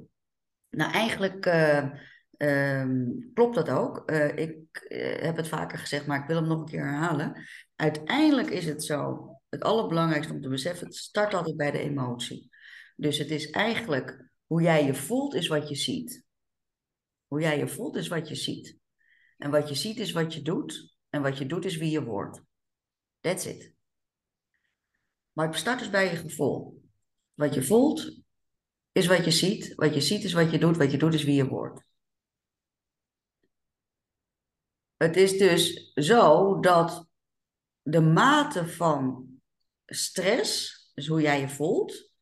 Nou, 0.75 0.93
eigenlijk 0.93 1.47
eh, 1.47 1.91
ehm, 2.37 3.11
klopt 3.35 3.55
dat 3.55 3.69
ook. 3.69 4.11
Eh, 4.11 4.37
ik 4.37 4.77
eh, 4.77 5.23
heb 5.23 5.37
het 5.37 5.49
vaker 5.49 5.79
gezegd, 5.79 6.07
maar 6.07 6.21
ik 6.21 6.27
wil 6.27 6.37
hem 6.37 6.47
nog 6.47 6.59
een 6.59 6.65
keer 6.65 6.87
herhalen. 6.87 7.45
Uiteindelijk 7.77 8.51
is 8.51 8.67
het 8.67 8.85
zo, 8.85 9.29
het 9.49 9.63
allerbelangrijkste 9.63 10.33
om 10.33 10.41
te 10.41 10.49
beseffen, 10.49 10.87
het 10.87 10.97
start 10.97 11.35
altijd 11.35 11.57
bij 11.57 11.71
de 11.71 11.79
emotie. 11.79 12.51
Dus 12.97 13.19
het 13.19 13.31
is 13.31 13.51
eigenlijk 13.51 14.31
hoe 14.47 14.63
jij 14.63 14.85
je 14.85 14.95
voelt, 14.95 15.35
is 15.35 15.49
wat 15.49 15.69
je 15.69 15.75
ziet. 15.75 16.25
Hoe 17.27 17.41
jij 17.41 17.59
je 17.59 17.69
voelt, 17.69 17.97
is 17.97 18.09
wat 18.09 18.29
je 18.29 18.35
ziet. 18.35 18.79
En 19.39 19.51
wat 19.51 19.69
je 19.69 19.75
ziet, 19.75 19.99
is 19.99 20.13
wat 20.13 20.35
je 20.35 20.43
doet. 20.43 20.97
En 21.11 21.23
wat 21.23 21.39
je 21.39 21.47
doet, 21.47 21.65
is 21.65 21.77
wie 21.77 21.91
je 21.91 22.05
wordt. 22.05 22.43
That's 23.21 23.47
it. 23.47 23.75
Maar 25.33 25.47
het 25.47 25.57
start 25.57 25.79
dus 25.79 25.91
bij 25.91 26.11
je 26.11 26.17
gevoel. 26.17 26.83
Wat 27.35 27.55
je 27.55 27.63
voelt, 27.63 28.24
is 28.95 29.07
wat 29.07 29.25
je 29.25 29.31
ziet. 29.31 29.75
Wat 29.75 29.95
je 29.95 30.01
ziet 30.01 30.25
is 30.25 30.33
wat 30.33 30.51
je 30.51 30.59
doet. 30.59 30.77
Wat 30.77 30.91
je 30.91 30.99
doet 30.99 31.15
is 31.15 31.25
wie 31.25 31.35
je 31.35 31.49
wordt. 31.49 31.85
Het 34.97 35.17
is 35.17 35.39
dus 35.39 35.93
zo 35.95 36.61
dat 36.61 37.09
de 37.83 38.01
mate 38.01 38.69
van 38.69 39.29
stress, 39.87 40.81
dus 40.95 41.07
hoe 41.07 41.21
jij 41.21 41.41
je 41.41 41.49
voelt, 41.49 42.13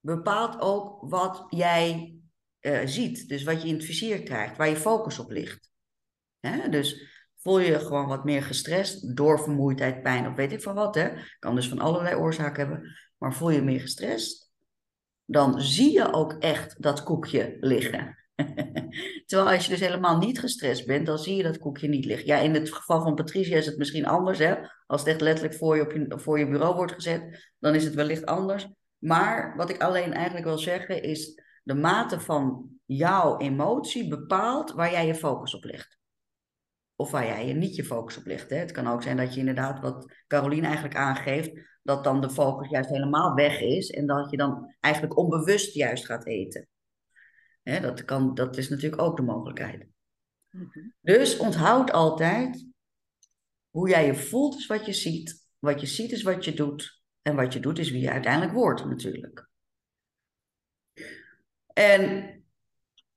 bepaalt 0.00 0.60
ook 0.60 1.10
wat 1.10 1.46
jij 1.48 2.16
eh, 2.58 2.86
ziet. 2.86 3.28
Dus 3.28 3.42
wat 3.42 3.62
je 3.62 3.68
in 3.68 3.74
het 3.74 3.84
vizier 3.84 4.22
krijgt, 4.22 4.56
waar 4.56 4.68
je 4.68 4.76
focus 4.76 5.18
op 5.18 5.30
ligt. 5.30 5.70
Hè? 6.40 6.68
Dus 6.68 7.02
voel 7.36 7.58
je 7.58 7.78
gewoon 7.78 8.06
wat 8.06 8.24
meer 8.24 8.42
gestrest 8.42 9.16
door 9.16 9.42
vermoeidheid, 9.42 10.02
pijn 10.02 10.26
of 10.26 10.34
weet 10.34 10.52
ik 10.52 10.62
van 10.62 10.74
wat. 10.74 10.94
Hè? 10.94 11.10
Kan 11.38 11.54
dus 11.54 11.68
van 11.68 11.78
allerlei 11.78 12.14
oorzaken 12.14 12.66
hebben. 12.66 12.96
Maar 13.18 13.34
voel 13.34 13.50
je 13.50 13.62
meer 13.62 13.80
gestrest, 13.80 14.47
dan 15.30 15.60
zie 15.60 15.92
je 15.92 16.12
ook 16.12 16.32
echt 16.32 16.82
dat 16.82 17.02
koekje 17.02 17.56
liggen. 17.60 18.16
Terwijl 19.26 19.50
als 19.50 19.64
je 19.64 19.70
dus 19.70 19.80
helemaal 19.80 20.18
niet 20.18 20.38
gestrest 20.38 20.86
bent, 20.86 21.06
dan 21.06 21.18
zie 21.18 21.36
je 21.36 21.42
dat 21.42 21.58
koekje 21.58 21.88
niet 21.88 22.04
liggen. 22.04 22.26
Ja, 22.26 22.38
in 22.38 22.54
het 22.54 22.72
geval 22.72 23.02
van 23.02 23.14
Patricia 23.14 23.56
is 23.56 23.66
het 23.66 23.78
misschien 23.78 24.06
anders. 24.06 24.38
Hè? 24.38 24.54
Als 24.86 25.00
het 25.00 25.10
echt 25.10 25.20
letterlijk 25.20 25.54
voor 25.54 25.76
je, 25.76 25.82
op 25.82 25.92
je, 25.92 26.18
voor 26.18 26.38
je 26.38 26.48
bureau 26.48 26.74
wordt 26.74 26.92
gezet, 26.92 27.52
dan 27.58 27.74
is 27.74 27.84
het 27.84 27.94
wellicht 27.94 28.26
anders. 28.26 28.68
Maar 28.98 29.56
wat 29.56 29.70
ik 29.70 29.82
alleen 29.82 30.12
eigenlijk 30.12 30.46
wil 30.46 30.58
zeggen 30.58 31.02
is, 31.02 31.42
de 31.62 31.74
mate 31.74 32.20
van 32.20 32.70
jouw 32.84 33.38
emotie 33.38 34.08
bepaalt 34.08 34.72
waar 34.72 34.90
jij 34.90 35.06
je 35.06 35.14
focus 35.14 35.54
op 35.54 35.64
legt. 35.64 35.98
Of 37.00 37.10
waar 37.10 37.26
jij 37.26 37.46
je 37.46 37.54
niet 37.54 37.76
je 37.76 37.84
focus 37.84 38.16
op 38.16 38.26
legt. 38.26 38.50
Hè? 38.50 38.56
Het 38.56 38.72
kan 38.72 38.86
ook 38.86 39.02
zijn 39.02 39.16
dat 39.16 39.34
je 39.34 39.40
inderdaad, 39.40 39.80
wat 39.80 40.14
Caroline 40.26 40.66
eigenlijk 40.66 40.96
aangeeft, 40.96 41.78
dat 41.82 42.04
dan 42.04 42.20
de 42.20 42.30
focus 42.30 42.68
juist 42.68 42.90
helemaal 42.90 43.34
weg 43.34 43.60
is 43.60 43.90
en 43.90 44.06
dat 44.06 44.30
je 44.30 44.36
dan 44.36 44.74
eigenlijk 44.80 45.18
onbewust 45.18 45.74
juist 45.74 46.06
gaat 46.06 46.26
eten. 46.26 46.68
Hè, 47.62 47.80
dat, 47.80 48.04
kan, 48.04 48.34
dat 48.34 48.56
is 48.56 48.68
natuurlijk 48.68 49.02
ook 49.02 49.16
de 49.16 49.22
mogelijkheid. 49.22 49.86
Dus 51.00 51.38
onthoud 51.38 51.92
altijd, 51.92 52.66
hoe 53.70 53.88
jij 53.88 54.06
je 54.06 54.14
voelt 54.14 54.56
is 54.56 54.66
wat 54.66 54.86
je 54.86 54.92
ziet, 54.92 55.48
wat 55.58 55.80
je 55.80 55.86
ziet 55.86 56.12
is 56.12 56.22
wat 56.22 56.44
je 56.44 56.54
doet 56.54 57.02
en 57.22 57.36
wat 57.36 57.52
je 57.52 57.60
doet 57.60 57.78
is 57.78 57.90
wie 57.90 58.00
je 58.00 58.10
uiteindelijk 58.10 58.52
wordt 58.52 58.84
natuurlijk. 58.84 59.48
En 61.72 62.37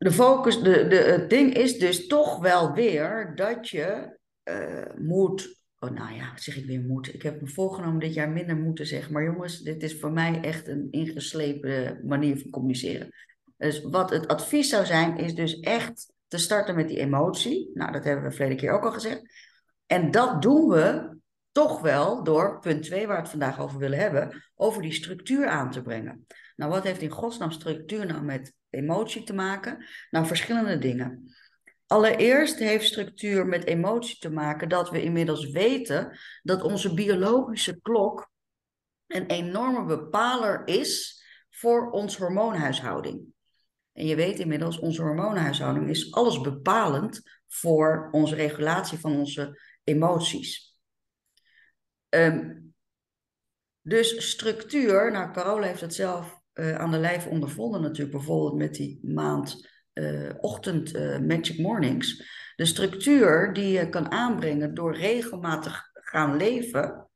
de 0.04 0.12
focus, 0.12 0.62
de, 0.62 0.88
de, 0.88 0.96
het 0.96 1.30
ding 1.30 1.54
is 1.54 1.78
dus 1.78 2.08
toch 2.08 2.40
wel 2.40 2.74
weer 2.74 3.34
dat 3.36 3.70
je 3.70 4.18
uh, 4.44 4.96
moet 4.98 5.60
Oh, 5.84 5.90
nou 5.90 6.16
ja, 6.16 6.38
zeg 6.38 6.58
ik 6.58 6.66
weer 6.66 6.82
moet. 6.82 7.14
Ik 7.14 7.22
heb 7.22 7.42
me 7.42 7.48
voorgenomen 7.48 8.00
dit 8.00 8.14
jaar 8.14 8.30
minder 8.30 8.56
moeten 8.56 8.88
zeggen. 8.88 9.14
Maar 9.14 9.24
jongens, 9.24 9.60
dit 9.60 9.84
is 9.84 10.00
voor 10.00 10.12
mij 10.12 10.42
echt 10.42 10.68
een 10.68 10.88
ingeslepen 10.92 12.00
manier 12.04 12.38
van 12.38 12.50
communiceren. 12.50 13.10
Dus 13.58 13.82
wat 13.82 14.10
het 14.10 14.28
advies 14.28 14.70
zou 14.70 14.86
zijn, 14.86 15.18
is 15.18 15.36
dus 15.36 15.60
echt 15.60 16.14
te 16.28 16.38
starten 16.38 16.76
met 16.76 16.88
die 16.88 17.00
emotie. 17.00 17.72
Nou, 17.74 17.92
dat 17.92 18.04
hebben 18.04 18.24
we 18.26 18.32
verleden 18.32 18.58
keer 18.58 18.72
ook 18.72 18.84
al 18.84 18.92
gezegd. 18.92 19.22
En 19.86 20.12
dat 20.12 20.42
doen 20.42 20.70
we 20.70 21.18
toch 21.52 21.82
wel 21.82 22.24
door 22.24 22.60
punt 22.60 22.84
2, 22.84 23.08
waar 23.08 23.16
we 23.16 23.22
het 23.22 23.32
vandaag 23.32 23.60
over 23.60 23.80
willen 23.80 24.00
hebben, 24.00 24.44
over 24.56 24.82
die 24.82 24.94
structuur 24.94 25.48
aan 25.48 25.72
te 25.72 25.82
brengen. 25.82 26.26
Nou, 26.56 26.72
wat 26.72 26.84
heeft 26.84 27.02
in 27.02 27.10
godsnaam 27.10 27.52
structuur 27.52 28.06
nou 28.06 28.22
met 28.24 28.54
emotie 28.70 29.24
te 29.24 29.34
maken? 29.34 29.86
Nou, 30.10 30.26
verschillende 30.26 30.78
dingen. 30.78 31.34
Allereerst 31.88 32.60
heeft 32.60 32.86
structuur 32.86 33.46
met 33.46 33.66
emotie 33.66 34.18
te 34.18 34.30
maken 34.30 34.70
dat 34.70 34.90
we 34.90 35.04
inmiddels 35.04 35.50
weten 35.50 36.20
dat 36.44 36.62
onze 36.62 36.94
biologische 36.94 37.82
klok 37.82 38.32
een 39.08 39.26
enorme 39.26 39.86
bepaler 39.86 40.62
is 40.68 41.24
voor 41.50 41.90
ons 41.90 42.18
hormoonhuishouding. 42.18 43.34
En 43.94 44.06
je 44.06 44.16
weet 44.16 44.40
inmiddels, 44.40 44.80
onze 44.80 45.02
hormoonhuishouding 45.02 45.90
is 45.90 46.14
alles 46.14 46.42
bepalend 46.42 47.22
voor 47.48 48.10
onze 48.12 48.36
regulatie 48.36 48.98
van 48.98 49.16
onze 49.16 49.62
emoties. 49.84 50.78
Um, 52.10 52.74
dus 53.82 54.30
structuur, 54.30 55.12
nou 55.12 55.32
Carola 55.32 55.66
heeft 55.66 55.82
het 55.82 55.94
zelf 55.94 56.41
uh, 56.54 56.76
aan 56.76 56.92
de 56.92 56.98
lijf 56.98 57.28
ondervonden 57.28 57.82
natuurlijk, 57.82 58.12
bijvoorbeeld 58.12 58.56
met 58.56 58.76
die 58.76 59.00
maand 59.04 59.70
uh, 59.94 60.30
ochtend 60.40 60.96
uh, 60.96 61.20
Magic 61.20 61.58
Mornings. 61.58 62.24
De 62.56 62.66
structuur 62.66 63.54
die 63.54 63.72
je 63.72 63.90
kan 63.90 64.12
aanbrengen 64.12 64.74
door 64.74 64.96
regelmatig 64.96 65.90
gaan 65.94 66.38
leven. 66.38 67.10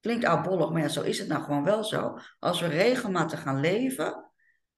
Klinkt 0.00 0.24
oudbollig, 0.24 0.70
maar 0.70 0.82
ja, 0.82 0.88
zo 0.88 1.02
is 1.02 1.18
het 1.18 1.28
nou 1.28 1.42
gewoon 1.42 1.64
wel 1.64 1.84
zo. 1.84 2.18
Als 2.38 2.60
we 2.60 2.66
regelmatig 2.66 3.42
gaan 3.42 3.60
leven, 3.60 4.30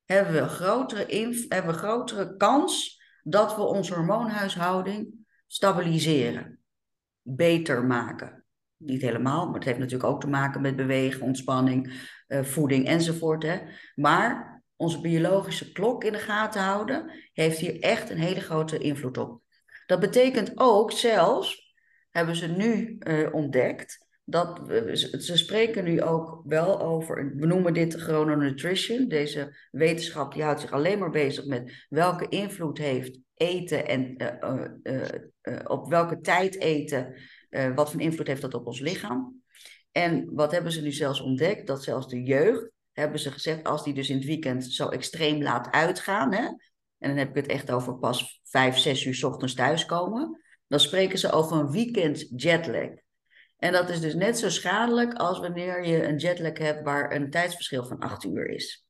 hebben 0.04 0.34
we 0.34 0.48
grotere, 0.48 1.46
hebben 1.48 1.72
we 1.72 1.78
grotere 1.78 2.36
kans 2.36 3.02
dat 3.22 3.56
we 3.56 3.62
onze 3.62 3.94
hormoonhuishouding 3.94 5.26
stabiliseren. 5.46 6.60
Beter 7.22 7.84
maken. 7.84 8.45
Niet 8.76 9.02
helemaal, 9.02 9.46
maar 9.46 9.54
het 9.54 9.64
heeft 9.64 9.78
natuurlijk 9.78 10.10
ook 10.10 10.20
te 10.20 10.28
maken 10.28 10.60
met 10.60 10.76
bewegen, 10.76 11.22
ontspanning, 11.22 11.92
uh, 12.28 12.42
voeding 12.42 12.86
enzovoort. 12.86 13.42
Hè. 13.42 13.58
Maar 13.94 14.62
onze 14.76 15.00
biologische 15.00 15.72
klok 15.72 16.04
in 16.04 16.12
de 16.12 16.18
gaten 16.18 16.62
houden, 16.62 17.10
heeft 17.32 17.58
hier 17.58 17.80
echt 17.80 18.10
een 18.10 18.18
hele 18.18 18.40
grote 18.40 18.78
invloed 18.78 19.18
op. 19.18 19.40
Dat 19.86 20.00
betekent 20.00 20.52
ook 20.54 20.92
zelfs, 20.92 21.74
hebben 22.10 22.36
ze 22.36 22.46
nu 22.46 22.98
uh, 22.98 23.34
ontdekt, 23.34 24.06
dat 24.28 24.60
ze 25.18 25.36
spreken 25.36 25.84
nu 25.84 26.02
ook 26.02 26.42
wel 26.44 26.80
over, 26.80 27.32
we 27.36 27.46
noemen 27.46 27.74
dit 27.74 27.94
chrononutrition. 27.94 29.08
Deze 29.08 29.56
wetenschap 29.70 30.32
die 30.32 30.42
houdt 30.42 30.60
zich 30.60 30.72
alleen 30.72 30.98
maar 30.98 31.10
bezig 31.10 31.46
met 31.46 31.86
welke 31.88 32.28
invloed 32.28 32.78
heeft 32.78 33.18
eten 33.34 33.86
en 33.86 34.16
eh, 34.16 34.42
eh, 34.42 34.64
eh, 34.82 35.08
eh, 35.40 35.60
op 35.64 35.88
welke 35.88 36.20
tijd 36.20 36.60
eten, 36.60 37.14
eh, 37.48 37.74
wat 37.74 37.90
voor 37.90 38.00
invloed 38.00 38.26
heeft 38.26 38.42
dat 38.42 38.54
op 38.54 38.66
ons 38.66 38.80
lichaam. 38.80 39.42
En 39.92 40.34
wat 40.34 40.52
hebben 40.52 40.72
ze 40.72 40.82
nu 40.82 40.92
zelfs 40.92 41.20
ontdekt? 41.20 41.66
Dat 41.66 41.84
zelfs 41.84 42.08
de 42.08 42.22
jeugd, 42.22 42.70
hebben 42.92 43.20
ze 43.20 43.30
gezegd, 43.30 43.64
als 43.64 43.84
die 43.84 43.94
dus 43.94 44.10
in 44.10 44.16
het 44.16 44.26
weekend 44.26 44.64
zo 44.64 44.88
extreem 44.88 45.42
laat 45.42 45.70
uitgaan, 45.70 46.32
hè, 46.32 46.44
en 46.98 47.08
dan 47.08 47.16
heb 47.16 47.28
ik 47.28 47.34
het 47.34 47.46
echt 47.46 47.70
over 47.70 47.98
pas 47.98 48.40
vijf, 48.44 48.78
zes 48.78 49.04
uur 49.04 49.14
's 49.14 49.22
ochtends 49.22 49.54
thuiskomen, 49.54 50.40
dan 50.66 50.80
spreken 50.80 51.18
ze 51.18 51.30
over 51.30 51.56
een 51.56 51.70
weekend 51.70 52.26
jetlag. 52.36 52.90
En 53.56 53.72
dat 53.72 53.88
is 53.88 54.00
dus 54.00 54.14
net 54.14 54.38
zo 54.38 54.48
schadelijk 54.48 55.14
als 55.14 55.38
wanneer 55.38 55.86
je 55.86 56.06
een 56.06 56.16
jetlag 56.16 56.58
hebt 56.58 56.82
waar 56.82 57.12
een 57.12 57.30
tijdsverschil 57.30 57.84
van 57.84 57.98
acht 57.98 58.24
uur 58.24 58.48
is. 58.48 58.86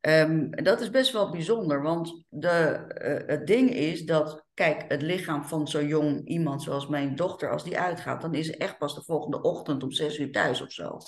Hm. 0.00 0.08
Ehm, 0.08 0.50
dat 0.50 0.80
is 0.80 0.90
best 0.90 1.12
wel 1.12 1.30
bijzonder, 1.30 1.82
want 1.82 2.24
de, 2.28 2.48
eh, 2.48 3.26
het 3.26 3.46
ding 3.46 3.70
is 3.70 4.04
dat, 4.04 4.44
kijk, 4.54 4.84
het 4.88 5.02
lichaam 5.02 5.44
van 5.44 5.68
zo'n 5.68 5.86
jong 5.86 6.28
iemand 6.28 6.62
zoals 6.62 6.86
mijn 6.86 7.16
dochter, 7.16 7.50
als 7.50 7.64
die 7.64 7.78
uitgaat, 7.78 8.20
dan 8.20 8.34
is 8.34 8.46
ze 8.46 8.56
echt 8.56 8.78
pas 8.78 8.94
de 8.94 9.02
volgende 9.02 9.42
ochtend 9.42 9.82
om 9.82 9.90
zes 9.90 10.18
uur 10.18 10.32
thuis 10.32 10.60
of 10.60 10.72
zo. 10.72 10.98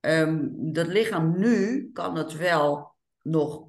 Ehm, 0.00 0.48
dat 0.52 0.86
lichaam 0.86 1.38
nu 1.38 1.90
kan 1.92 2.16
het 2.16 2.36
wel 2.36 2.94
nog 3.22 3.68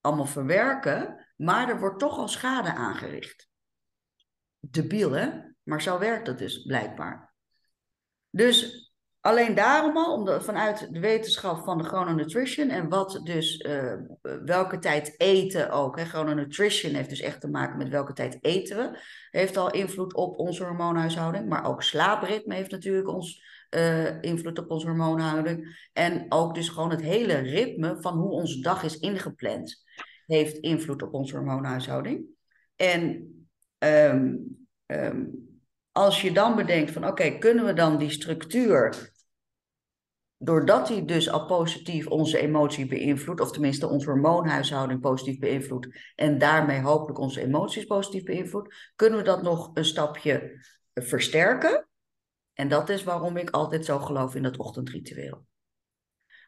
allemaal 0.00 0.26
verwerken, 0.26 1.26
maar 1.36 1.68
er 1.68 1.78
wordt 1.78 1.98
toch 1.98 2.18
al 2.18 2.28
schade 2.28 2.74
aangericht. 2.74 3.48
Debiel, 4.60 5.10
hè? 5.10 5.30
Maar 5.62 5.82
zo 5.82 5.98
werkt 5.98 6.26
het 6.26 6.38
dus 6.38 6.62
blijkbaar. 6.62 7.34
Dus 8.30 8.85
alleen 9.26 9.54
daarom 9.54 9.96
al, 9.96 10.12
omdat, 10.12 10.44
vanuit 10.44 10.92
de 10.92 11.00
wetenschap 11.00 11.64
van 11.64 11.78
de 11.78 11.84
chrononutrition 11.84 12.68
en 12.68 12.88
wat 12.88 13.20
dus, 13.24 13.56
eh, 13.56 13.94
welke 14.44 14.78
tijd 14.78 15.14
eten 15.20 15.70
ook. 15.70 15.98
Hè? 15.98 16.04
Chrononutrition 16.04 16.94
heeft 16.94 17.08
dus 17.08 17.20
echt 17.20 17.40
te 17.40 17.48
maken 17.48 17.78
met 17.78 17.88
welke 17.88 18.12
tijd 18.12 18.38
eten 18.40 18.76
we. 18.76 18.98
Heeft 19.30 19.56
al 19.56 19.70
invloed 19.70 20.14
op 20.14 20.38
onze 20.38 20.64
hormoonhuishouding, 20.64 21.48
maar 21.48 21.66
ook 21.66 21.82
slaapritme 21.82 22.54
heeft 22.54 22.70
natuurlijk 22.70 23.08
ons, 23.08 23.42
eh, 23.68 24.22
invloed 24.22 24.58
op 24.58 24.70
onze 24.70 24.86
hormoonhouding. 24.86 25.88
En 25.92 26.26
ook 26.28 26.54
dus 26.54 26.68
gewoon 26.68 26.90
het 26.90 27.02
hele 27.02 27.34
ritme 27.34 27.96
van 28.00 28.18
hoe 28.18 28.30
onze 28.30 28.60
dag 28.60 28.82
is 28.82 28.98
ingepland 28.98 29.84
heeft 30.26 30.56
invloed 30.56 31.02
op 31.02 31.14
onze 31.14 31.36
hormoonhuishouding. 31.36 32.24
En 32.76 33.30
ehm, 33.78 34.34
ehm, 34.86 35.24
als 35.92 36.22
je 36.22 36.32
dan 36.32 36.56
bedenkt 36.56 36.90
van 36.90 37.06
oké, 37.06 37.38
kunnen 37.38 37.64
we 37.64 37.72
dan 37.72 37.98
die 37.98 38.10
structuur, 38.10 39.14
doordat 40.38 40.86
die 40.86 41.04
dus 41.04 41.30
al 41.30 41.46
positief 41.46 42.06
onze 42.06 42.38
emotie 42.38 42.86
beïnvloedt, 42.86 43.40
of 43.40 43.52
tenminste 43.52 43.88
onze 43.88 44.10
hormoonhuishouding 44.10 45.00
positief 45.00 45.38
beïnvloedt, 45.38 45.88
en 46.14 46.38
daarmee 46.38 46.80
hopelijk 46.80 47.18
onze 47.18 47.40
emoties 47.40 47.84
positief 47.84 48.22
beïnvloedt, 48.22 48.92
kunnen 48.96 49.18
we 49.18 49.24
dat 49.24 49.42
nog 49.42 49.70
een 49.74 49.84
stapje 49.84 50.64
versterken? 50.94 51.88
En 52.52 52.68
dat 52.68 52.88
is 52.88 53.04
waarom 53.04 53.36
ik 53.36 53.50
altijd 53.50 53.84
zo 53.84 53.98
geloof 53.98 54.34
in 54.34 54.42
dat 54.42 54.56
ochtendritueel. 54.56 55.46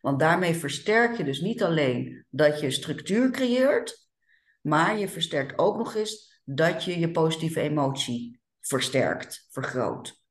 Want 0.00 0.18
daarmee 0.18 0.54
versterk 0.54 1.16
je 1.16 1.24
dus 1.24 1.40
niet 1.40 1.62
alleen 1.62 2.24
dat 2.28 2.60
je 2.60 2.70
structuur 2.70 3.30
creëert, 3.30 4.08
maar 4.60 4.98
je 4.98 5.08
versterkt 5.08 5.58
ook 5.58 5.76
nog 5.76 5.94
eens 5.94 6.40
dat 6.44 6.84
je 6.84 6.98
je 6.98 7.10
positieve 7.10 7.60
emotie 7.60 8.40
versterkt, 8.60 9.46
vergroot. 9.50 10.22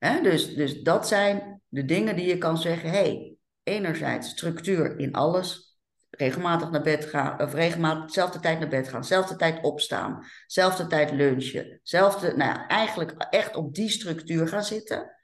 Dus, 0.00 0.54
dus 0.54 0.82
dat 0.82 1.08
zijn 1.08 1.62
de 1.68 1.84
dingen 1.84 2.16
die 2.16 2.26
je 2.26 2.38
kan 2.38 2.58
zeggen. 2.58 2.90
hey, 2.90 3.34
enerzijds 3.62 4.28
structuur 4.28 4.98
in 4.98 5.12
alles. 5.12 5.78
Regelmatig 6.10 6.70
naar 6.70 6.82
bed 6.82 7.04
gaan, 7.04 7.40
of 7.40 7.54
regelmatig 7.54 8.04
dezelfde 8.04 8.40
tijd 8.40 8.58
naar 8.58 8.68
bed 8.68 8.88
gaan, 8.88 9.00
dezelfde 9.00 9.36
tijd 9.36 9.64
opstaan, 9.64 10.24
dezelfde 10.46 10.86
tijd 10.86 11.10
lunchen, 11.10 11.80
zelfde, 11.82 12.36
nou 12.36 12.50
ja, 12.50 12.66
eigenlijk 12.66 13.14
echt 13.30 13.56
op 13.56 13.74
die 13.74 13.88
structuur 13.88 14.48
gaan 14.48 14.64
zitten. 14.64 15.16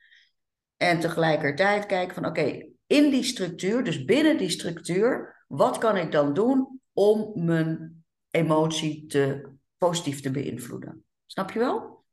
En 0.77 1.01
tegelijkertijd 1.01 1.87
kijken 1.87 2.15
van 2.15 2.27
oké, 2.27 2.69
in 2.87 3.11
die 3.11 3.23
structuur, 3.23 3.85
dus 3.85 4.05
binnen 4.05 4.39
die 4.39 4.49
structuur, 4.49 5.45
wat 5.49 5.79
kan 5.79 5.97
ik 5.97 6.13
dan 6.13 6.35
doen 6.35 6.81
om 6.93 7.45
mijn 7.45 8.05
emotie 8.31 9.07
te, 9.07 9.49
positief 9.79 10.21
te 10.21 10.31
beïnvloeden? 10.31 11.05
Snap 11.27 11.51
je 11.51 11.59
wel? 11.59 12.05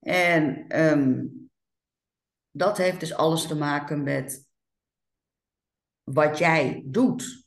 En 0.00 0.64
ehm, 0.68 1.24
dat 2.52 2.78
heeft 2.78 3.00
dus 3.00 3.14
alles 3.14 3.46
te 3.46 3.56
maken 3.56 4.02
met 4.02 4.48
wat 6.02 6.38
jij 6.38 6.82
doet 6.86 7.46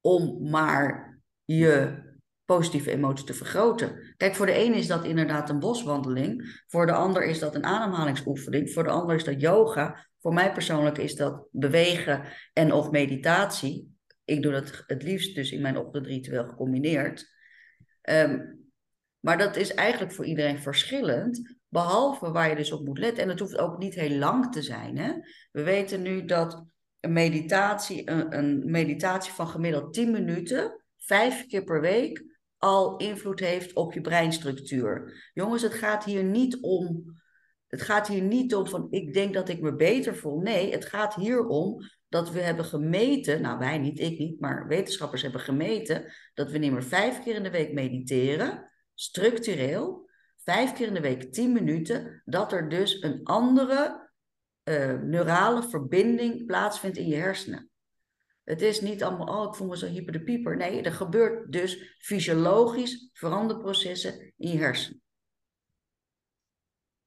om 0.00 0.50
maar 0.50 1.20
je 1.44 2.00
positieve 2.44 2.90
emotie 2.90 3.26
te 3.26 3.34
vergroten. 3.34 4.14
Kijk, 4.16 4.34
voor 4.34 4.46
de 4.46 4.52
ene 4.52 4.76
is 4.76 4.86
dat 4.86 5.04
inderdaad 5.04 5.50
een 5.50 5.58
boswandeling, 5.58 6.62
voor 6.66 6.86
de 6.86 6.92
ander 6.92 7.24
is 7.24 7.38
dat 7.38 7.54
een 7.54 7.64
ademhalingsoefening, 7.64 8.72
voor 8.72 8.82
de 8.82 8.90
ander 8.90 9.16
is 9.16 9.24
dat 9.24 9.40
yoga, 9.40 10.08
voor 10.20 10.34
mij 10.34 10.52
persoonlijk 10.52 10.98
is 10.98 11.14
dat 11.14 11.46
bewegen 11.50 12.24
en 12.52 12.72
of 12.72 12.90
meditatie. 12.90 13.96
Ik 14.24 14.42
doe 14.42 14.52
dat 14.52 14.84
het 14.86 15.02
liefst 15.02 15.34
dus 15.34 15.50
in 15.50 15.62
mijn 15.62 15.76
ochtendritueel 15.76 16.44
gecombineerd. 16.44 17.30
Um, 18.02 18.60
maar 19.20 19.38
dat 19.38 19.56
is 19.56 19.74
eigenlijk 19.74 20.12
voor 20.12 20.24
iedereen 20.24 20.58
verschillend, 20.58 21.56
behalve 21.72 22.30
waar 22.30 22.48
je 22.48 22.56
dus 22.56 22.72
op 22.72 22.84
moet 22.84 22.98
letten. 22.98 23.22
En 23.22 23.28
het 23.28 23.38
hoeft 23.38 23.58
ook 23.58 23.78
niet 23.78 23.94
heel 23.94 24.18
lang 24.18 24.52
te 24.52 24.62
zijn. 24.62 24.98
Hè? 24.98 25.12
We 25.50 25.62
weten 25.62 26.02
nu 26.02 26.24
dat 26.24 26.64
een 27.00 27.12
meditatie, 27.12 28.10
een, 28.10 28.38
een 28.38 28.70
meditatie 28.70 29.32
van 29.32 29.48
gemiddeld 29.48 29.92
10 29.92 30.10
minuten, 30.10 30.84
vijf 30.96 31.46
keer 31.46 31.64
per 31.64 31.80
week, 31.80 32.24
al 32.56 32.96
invloed 32.96 33.40
heeft 33.40 33.74
op 33.74 33.92
je 33.92 34.00
breinstructuur. 34.00 35.30
Jongens, 35.34 35.62
het 35.62 35.74
gaat 35.74 36.04
hier 36.04 36.24
niet 36.24 36.58
om. 36.60 37.04
Het 37.66 37.82
gaat 37.82 38.08
hier 38.08 38.22
niet 38.22 38.54
om 38.54 38.66
van 38.66 38.86
ik 38.90 39.12
denk 39.12 39.34
dat 39.34 39.48
ik 39.48 39.60
me 39.60 39.74
beter 39.74 40.16
voel. 40.16 40.40
Nee, 40.40 40.72
het 40.72 40.84
gaat 40.84 41.14
hier 41.14 41.46
om 41.46 41.76
dat 42.08 42.30
we 42.30 42.40
hebben 42.40 42.64
gemeten, 42.64 43.42
nou 43.42 43.58
wij 43.58 43.78
niet, 43.78 44.00
ik 44.00 44.18
niet, 44.18 44.40
maar 44.40 44.66
wetenschappers 44.66 45.22
hebben 45.22 45.40
gemeten 45.40 46.12
dat 46.34 46.50
we 46.50 46.58
niet 46.58 46.72
meer 46.72 46.84
vijf 46.84 47.22
keer 47.22 47.34
in 47.34 47.42
de 47.42 47.50
week 47.50 47.72
mediteren, 47.72 48.70
structureel, 48.94 50.10
vijf 50.44 50.72
keer 50.72 50.86
in 50.86 50.94
de 50.94 51.00
week 51.00 51.32
tien 51.32 51.52
minuten, 51.52 52.22
dat 52.24 52.52
er 52.52 52.68
dus 52.68 53.02
een 53.02 53.24
andere 53.24 54.10
uh, 54.64 55.00
neurale 55.00 55.62
verbinding 55.62 56.46
plaatsvindt 56.46 56.96
in 56.96 57.06
je 57.06 57.16
hersenen. 57.16 57.70
Het 58.44 58.62
is 58.62 58.80
niet 58.80 59.02
allemaal, 59.02 59.42
oh, 59.42 59.48
ik 59.48 59.54
voel 59.54 59.68
me 59.68 59.76
zo 59.76 59.86
hyper 59.86 60.12
de 60.12 60.22
pieper. 60.22 60.56
Nee, 60.56 60.82
er 60.82 60.92
gebeurt 60.92 61.52
dus 61.52 61.96
fysiologisch 61.98 63.10
veranderprocessen 63.12 64.32
in 64.36 64.50
je 64.50 64.58
hersenen. 64.58 65.02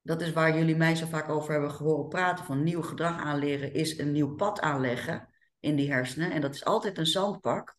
Dat 0.01 0.21
is 0.21 0.31
waar 0.31 0.57
jullie 0.57 0.75
mij 0.75 0.95
zo 0.95 1.05
vaak 1.05 1.29
over 1.29 1.51
hebben 1.51 1.71
gehoord 1.71 2.09
praten. 2.09 2.45
Van 2.45 2.63
nieuw 2.63 2.81
gedrag 2.81 3.19
aanleren 3.19 3.73
is 3.73 3.97
een 3.97 4.11
nieuw 4.11 4.35
pad 4.35 4.59
aanleggen 4.59 5.29
in 5.59 5.75
die 5.75 5.91
hersenen. 5.91 6.31
En 6.31 6.41
dat 6.41 6.53
is 6.53 6.65
altijd 6.65 6.97
een 6.97 7.05
zandpak. 7.05 7.75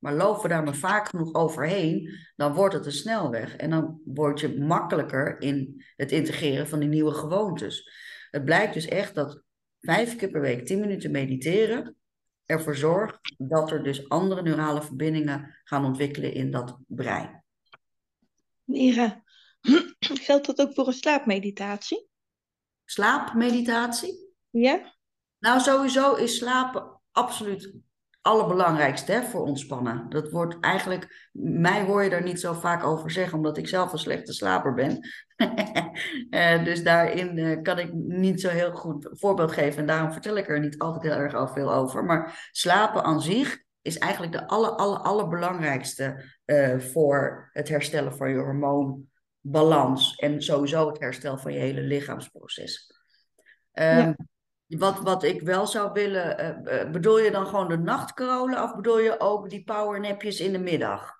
Maar 0.00 0.14
lopen 0.14 0.42
we 0.42 0.48
daar 0.48 0.64
maar 0.64 0.74
vaak 0.74 1.08
genoeg 1.08 1.34
overheen, 1.34 2.10
dan 2.36 2.54
wordt 2.54 2.74
het 2.74 2.86
een 2.86 2.92
snelweg. 2.92 3.56
En 3.56 3.70
dan 3.70 4.00
word 4.04 4.40
je 4.40 4.58
makkelijker 4.58 5.40
in 5.40 5.84
het 5.96 6.12
integreren 6.12 6.68
van 6.68 6.78
die 6.78 6.88
nieuwe 6.88 7.14
gewoontes. 7.14 7.90
Het 8.30 8.44
blijkt 8.44 8.74
dus 8.74 8.86
echt 8.86 9.14
dat 9.14 9.42
vijf 9.80 10.16
keer 10.16 10.30
per 10.30 10.40
week 10.40 10.66
tien 10.66 10.80
minuten 10.80 11.10
mediteren 11.10 11.96
ervoor 12.44 12.76
zorgt 12.76 13.34
dat 13.38 13.70
er 13.70 13.82
dus 13.82 14.08
andere 14.08 14.42
neurale 14.42 14.82
verbindingen 14.82 15.60
gaan 15.64 15.84
ontwikkelen 15.84 16.34
in 16.34 16.50
dat 16.50 16.78
brein. 16.86 17.44
Mira, 18.64 19.22
geldt 20.26 20.46
dat 20.46 20.60
ook 20.60 20.74
voor 20.74 20.86
een 20.86 20.92
slaapmeditatie? 20.92 22.08
Slaapmeditatie? 22.84 24.34
Ja. 24.50 24.94
Nou, 25.38 25.60
sowieso 25.60 26.14
is 26.14 26.36
slapen 26.36 27.00
absoluut 27.10 27.74
allerbelangrijkste 28.22 29.12
hè, 29.12 29.22
voor 29.22 29.42
ontspannen. 29.42 30.06
Dat 30.08 30.30
wordt 30.30 30.56
eigenlijk, 30.60 31.30
mij 31.32 31.82
hoor 31.82 32.02
je 32.02 32.10
daar 32.10 32.22
niet 32.22 32.40
zo 32.40 32.52
vaak 32.52 32.84
over 32.84 33.10
zeggen, 33.10 33.36
omdat 33.36 33.56
ik 33.56 33.68
zelf 33.68 33.92
een 33.92 33.98
slechte 33.98 34.32
slaper 34.32 34.74
ben. 34.74 35.08
uh, 36.30 36.64
dus 36.68 36.82
daarin 36.82 37.36
uh, 37.36 37.62
kan 37.62 37.78
ik 37.78 37.92
niet 37.92 38.40
zo 38.40 38.48
heel 38.48 38.72
goed 38.72 39.08
voorbeeld 39.12 39.52
geven 39.52 39.80
en 39.80 39.86
daarom 39.86 40.12
vertel 40.12 40.36
ik 40.36 40.48
er 40.48 40.60
niet 40.60 40.78
altijd 40.78 41.02
heel 41.02 41.22
erg 41.22 41.34
al 41.34 41.48
veel 41.48 41.72
over. 41.72 42.04
Maar 42.04 42.48
slapen 42.52 43.02
aan 43.02 43.22
zich 43.22 43.62
is 43.82 43.98
eigenlijk 43.98 44.32
de 44.32 44.46
aller, 44.46 44.70
aller, 44.70 44.98
allerbelangrijkste 44.98 46.24
uh, 46.46 46.78
voor 46.78 47.50
het 47.52 47.68
herstellen 47.68 48.16
van 48.16 48.30
je 48.30 48.38
hormoonbalans 48.38 50.14
en 50.14 50.42
sowieso 50.42 50.88
het 50.88 51.00
herstel 51.00 51.38
van 51.38 51.52
je 51.52 51.58
hele 51.58 51.80
lichaamsproces. 51.80 52.92
Um, 53.72 53.84
ja. 53.84 54.16
Wat, 54.78 55.00
wat 55.00 55.22
ik 55.22 55.42
wel 55.42 55.66
zou 55.66 55.92
willen, 55.92 56.62
uh, 56.64 56.90
bedoel 56.90 57.18
je 57.18 57.30
dan 57.30 57.46
gewoon 57.46 57.68
de 57.68 57.78
nachtkarolen 57.78 58.62
of 58.62 58.74
bedoel 58.74 58.98
je 58.98 59.20
ook 59.20 59.50
die 59.50 59.64
powernapjes 59.64 60.40
in 60.40 60.52
de 60.52 60.58
middag? 60.58 61.18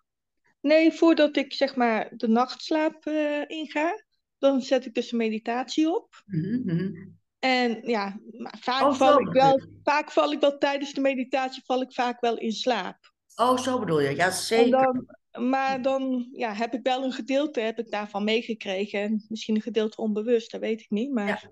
Nee, 0.60 0.92
voordat 0.92 1.36
ik 1.36 1.52
zeg 1.52 1.76
maar 1.76 2.08
de 2.16 2.28
nachtslaap 2.28 3.06
uh, 3.06 3.44
inga, 3.46 4.04
dan 4.38 4.60
zet 4.60 4.86
ik 4.86 4.94
dus 4.94 5.12
een 5.12 5.18
meditatie 5.18 5.94
op. 5.94 6.22
Mm 6.26 6.62
-hmm. 6.66 7.18
En 7.38 7.80
ja, 7.82 8.20
vaak, 8.60 8.82
Oh, 8.82 8.94
val 8.94 9.20
ik 9.20 9.32
wel, 9.32 9.60
vaak 9.82 10.10
val 10.10 10.32
ik 10.32 10.40
wel 10.40 10.58
tijdens 10.58 10.92
de 10.92 11.00
meditatie 11.00 11.62
val 11.64 11.82
ik 11.82 11.92
vaak 11.92 12.20
wel 12.20 12.38
in 12.38 12.52
slaap. 12.52 13.12
Oh, 13.36 13.58
zo 13.58 13.78
bedoel 13.78 14.00
je. 14.00 14.16
Ja, 14.16 14.30
zeker. 14.30 14.70
dan, 14.70 15.06
maar 15.48 15.82
dan 15.82 16.28
ja, 16.32 16.52
heb 16.52 16.74
ik 16.74 16.82
wel 16.82 17.04
een 17.04 17.12
gedeelte 17.12 17.60
heb 17.60 17.78
ik 17.78 17.90
daarvan 17.90 18.24
meegekregen. 18.24 19.00
En 19.00 19.24
misschien 19.28 19.54
een 19.54 19.62
gedeelte 19.62 19.96
onbewust, 19.96 20.50
dat 20.50 20.60
weet 20.60 20.80
ik 20.80 20.90
niet. 20.90 21.12
Maar, 21.12 21.26
Ja. 21.26 21.50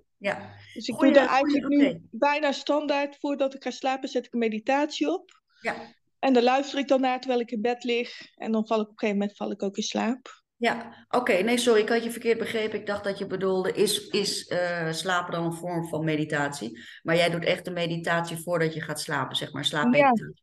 Dus 0.74 0.88
ik 0.88 0.94
Goeie- 0.94 1.12
doe 1.12 1.22
er 1.22 1.28
goeie- 1.28 1.28
eigenlijk 1.28 1.68
nu 1.68 2.09
bijna 2.11 2.52
standaard 2.52 3.16
voordat 3.20 3.54
ik 3.54 3.62
ga 3.62 3.70
slapen, 3.70 4.09
zet 4.09 4.26
ik 4.26 4.33
een 4.33 4.38
meditatie 4.38 5.12
op. 5.12 5.40
Ja. 5.61 5.74
En 6.18 6.33
daar 6.33 6.42
luister 6.42 6.78
ik 6.78 6.88
dan 6.88 7.00
naar 7.00 7.18
terwijl 7.20 7.40
ik 7.40 7.50
in 7.50 7.61
bed 7.61 7.85
lig. 7.85 8.20
En 8.35 8.52
dan 8.52 8.66
val 8.66 8.76
ik 8.81 8.87
op 8.87 8.90
een 8.92 8.98
gegeven 8.98 9.18
moment 9.20 9.37
val 9.37 9.50
ik 9.50 9.62
ook 9.62 9.76
in 9.76 9.83
slaap. 9.83 10.42
Ja, 10.57 11.07
oké. 11.09 11.33
Nee, 11.33 11.59
sorry, 11.59 11.81
ik 11.81 11.88
had 11.88 12.04
je 12.04 12.11
verkeerd 12.11 12.38
begrepen. 12.38 12.78
Ik 12.78 12.87
dacht 12.87 13.04
dat 13.04 13.18
je 13.18 13.26
bedoelde, 13.26 13.72
is, 13.72 14.07
is 14.09 14.46
eh, 14.46 14.92
slapen 14.92 15.33
dan 15.33 15.44
een 15.44 15.52
vorm 15.52 15.88
van 15.88 16.04
meditatie? 16.04 16.78
Maar 17.02 17.16
jij 17.16 17.31
doet 17.31 17.44
echt 17.44 17.64
de 17.64 17.70
meditatie 17.70 18.37
voordat 18.37 18.74
je 18.74 18.81
gaat 18.81 19.00
slapen, 19.00 19.37
zeg 19.37 19.52
maar, 19.52 19.64
slaapmeditatie. 19.64 20.35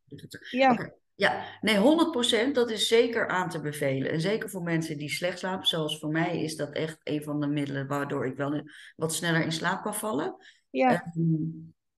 Ja, 0.49 0.71
Oké. 0.71 0.93
Ja, 1.17 1.45
nee, 1.61 1.77
100% 1.77 2.55
dat 2.55 2.69
is 2.69 2.87
zeker 2.87 3.27
aan 3.27 3.49
te 3.49 3.59
bevelen. 3.59 4.11
En 4.11 4.21
zeker 4.21 4.49
voor 4.49 4.63
mensen 4.63 4.97
die 4.97 5.09
slecht 5.09 5.39
slapen, 5.39 5.67
zoals 5.67 5.99
voor 5.99 6.09
mij, 6.09 6.41
is 6.41 6.55
dat 6.55 6.71
echt 6.71 6.97
een 7.03 7.23
van 7.23 7.39
de 7.39 7.47
middelen 7.47 7.87
waardoor 7.87 8.25
ik 8.25 8.35
wel 8.35 8.61
wat 8.95 9.13
sneller 9.13 9.41
in 9.41 9.51
slaap 9.51 9.83
kan 9.83 9.95
vallen. 9.95 10.35
ja, 10.69 11.03
Ehm, 11.03 11.33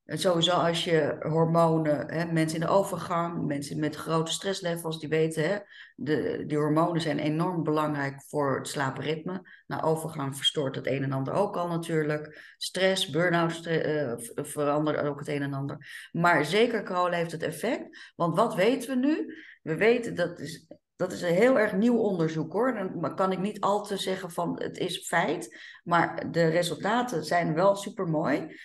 en 0.08 0.20
sowieso 0.20 0.52
als 0.52 0.84
je 0.84 1.16
hormonen, 1.20 2.12
hè, 2.12 2.26
mensen 2.26 2.60
in 2.60 2.66
de 2.66 2.72
overgang, 2.72 3.46
mensen 3.46 3.80
met 3.80 3.96
grote 3.96 4.32
stresslevels, 4.32 5.00
die 5.00 5.10
weten, 5.10 5.50
hè, 5.50 5.58
de, 5.96 6.44
die 6.48 6.58
hormonen 6.58 7.02
zijn 7.02 7.20
enorm 7.20 7.64
belangrijk 7.64 8.24
voor 8.28 8.58
het 8.58 8.68
slaapritme. 8.68 9.42
Na 9.66 9.82
overgang 9.82 10.36
verstoort 10.36 10.76
het 10.76 10.88
een 10.88 11.04
en 11.04 11.12
ander 11.12 11.34
ook 11.34 11.56
al 11.56 11.68
natuurlijk. 11.68 12.54
Stress, 12.58 13.10
burn-out 13.10 13.52
stre- 13.52 14.16
v- 14.20 14.52
verandert 14.52 15.02
ook 15.02 15.20
het 15.20 15.28
een 15.28 15.42
en 15.42 15.54
ander. 15.54 16.10
Maar 16.12 16.46
zeker 16.46 16.84
kolen 16.84 17.18
heeft 17.18 17.32
het 17.32 17.44
effect. 17.44 18.14
Want 18.16 18.36
wat 18.36 18.56
weten 18.56 18.90
we 18.90 19.08
nu? 19.08 19.34
We 19.62 19.76
weten 19.76 20.16
dat 20.16 20.40
is, 20.40 20.68
dat 20.96 21.12
is 21.12 21.22
een 21.22 21.34
heel 21.34 21.60
erg 21.60 21.74
nieuw 21.74 21.98
onderzoek 21.98 22.54
hoor. 22.54 22.92
Dan 23.00 23.16
kan 23.16 23.32
ik 23.32 23.40
niet 23.40 23.60
al 23.60 23.84
te 23.84 23.98
zeggen 23.98 24.32
van 24.32 24.62
het 24.62 24.78
is 24.78 25.08
feit. 25.08 25.58
Maar 25.84 26.32
de 26.32 26.48
resultaten 26.48 27.24
zijn 27.24 27.54
wel 27.54 27.76
super 27.76 28.08
mooi. 28.08 28.56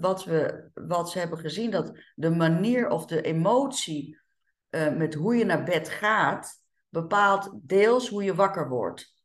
Wat, 0.00 0.24
we, 0.24 0.70
wat 0.74 1.10
ze 1.10 1.18
hebben 1.18 1.38
gezien, 1.38 1.70
dat 1.70 1.98
de 2.14 2.30
manier 2.30 2.88
of 2.88 3.06
de 3.06 3.22
emotie 3.22 4.18
eh, 4.68 4.96
met 4.96 5.14
hoe 5.14 5.36
je 5.36 5.44
naar 5.44 5.64
bed 5.64 5.88
gaat, 5.88 6.62
bepaalt 6.88 7.50
deels 7.62 8.08
hoe 8.08 8.24
je 8.24 8.34
wakker 8.34 8.68
wordt. 8.68 9.16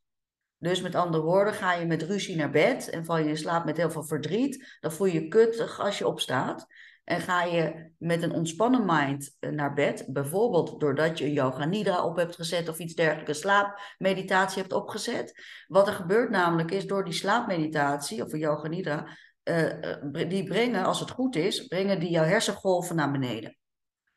Dus 0.58 0.82
met 0.82 0.96
andere 0.96 1.24
woorden, 1.24 1.54
ga 1.54 1.74
je 1.74 1.86
met 1.86 2.02
ruzie 2.02 2.36
naar 2.36 2.52
bed 2.52 2.90
en 2.90 3.06
val 3.06 3.18
je 3.18 3.30
in 3.30 3.38
slaap 3.38 3.66
met 3.66 3.78
heel 3.78 3.92
veel 3.92 4.04
verdriet, 4.04 4.78
dan 4.80 4.92
voel 4.92 5.08
je 5.08 5.22
je 5.22 5.28
kuttig 5.28 5.80
als 5.80 5.98
je 5.98 6.08
opstaat. 6.08 6.68
En 7.04 7.22
ga 7.22 7.44
je 7.44 7.92
met 7.98 8.22
een 8.24 8.32
ontspannen 8.32 8.86
mind 8.86 9.36
eh, 9.40 9.50
naar 9.50 9.74
bed, 9.74 10.06
bijvoorbeeld 10.08 10.80
doordat 10.80 11.18
je 11.18 11.34
yoga 11.34 11.66
nidra 11.66 12.06
op 12.06 12.16
hebt 12.16 12.36
gezet 12.36 12.70
of 12.70 12.80
iets 12.80 12.94
dergelijks, 12.94 13.40
slaapmeditatie 13.40 14.62
hebt 14.62 14.74
opgezet. 14.74 15.44
Wat 15.68 15.88
er 15.88 15.94
gebeurt 15.94 16.30
namelijk 16.30 16.72
is 16.72 16.88
door 16.88 17.04
die 17.04 17.14
slaapmeditatie 17.14 18.24
of 18.24 18.38
yoga 18.38 18.68
nidra, 18.68 19.18
eh, 19.44 19.92
eh, 19.92 20.30
die 20.30 20.44
brengen, 20.44 20.86
als 20.86 21.00
het 21.00 21.10
goed 21.10 21.36
is, 21.36 21.68
brengen 21.68 22.00
die 22.00 22.10
jouw 22.10 22.24
hersengolven 22.24 22.96
naar 22.96 23.12
beneden. 23.12 23.58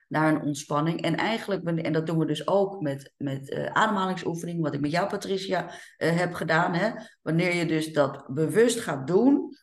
Naar 0.09 0.35
een 0.35 0.43
ontspanning. 0.43 1.03
En 1.03 1.17
eigenlijk, 1.17 1.65
en 1.65 1.93
dat 1.93 2.07
doen 2.07 2.19
we 2.19 2.27
dus 2.27 2.47
ook 2.47 2.81
met, 2.81 3.12
met 3.17 3.51
eh, 3.51 3.67
ademhalingsoefening, 3.67 4.62
wat 4.62 4.75
ik 4.75 4.81
met 4.81 4.91
jou, 4.91 5.09
Patricia, 5.09 5.71
heb 5.97 6.35
gedaan. 6.35 6.75
Hè? 6.75 6.91
Wanneer 7.23 7.55
je 7.55 7.67
dus 7.67 7.93
dat 7.93 8.27
bewust 8.29 8.81
gaat 8.81 9.07
doen, 9.07 9.57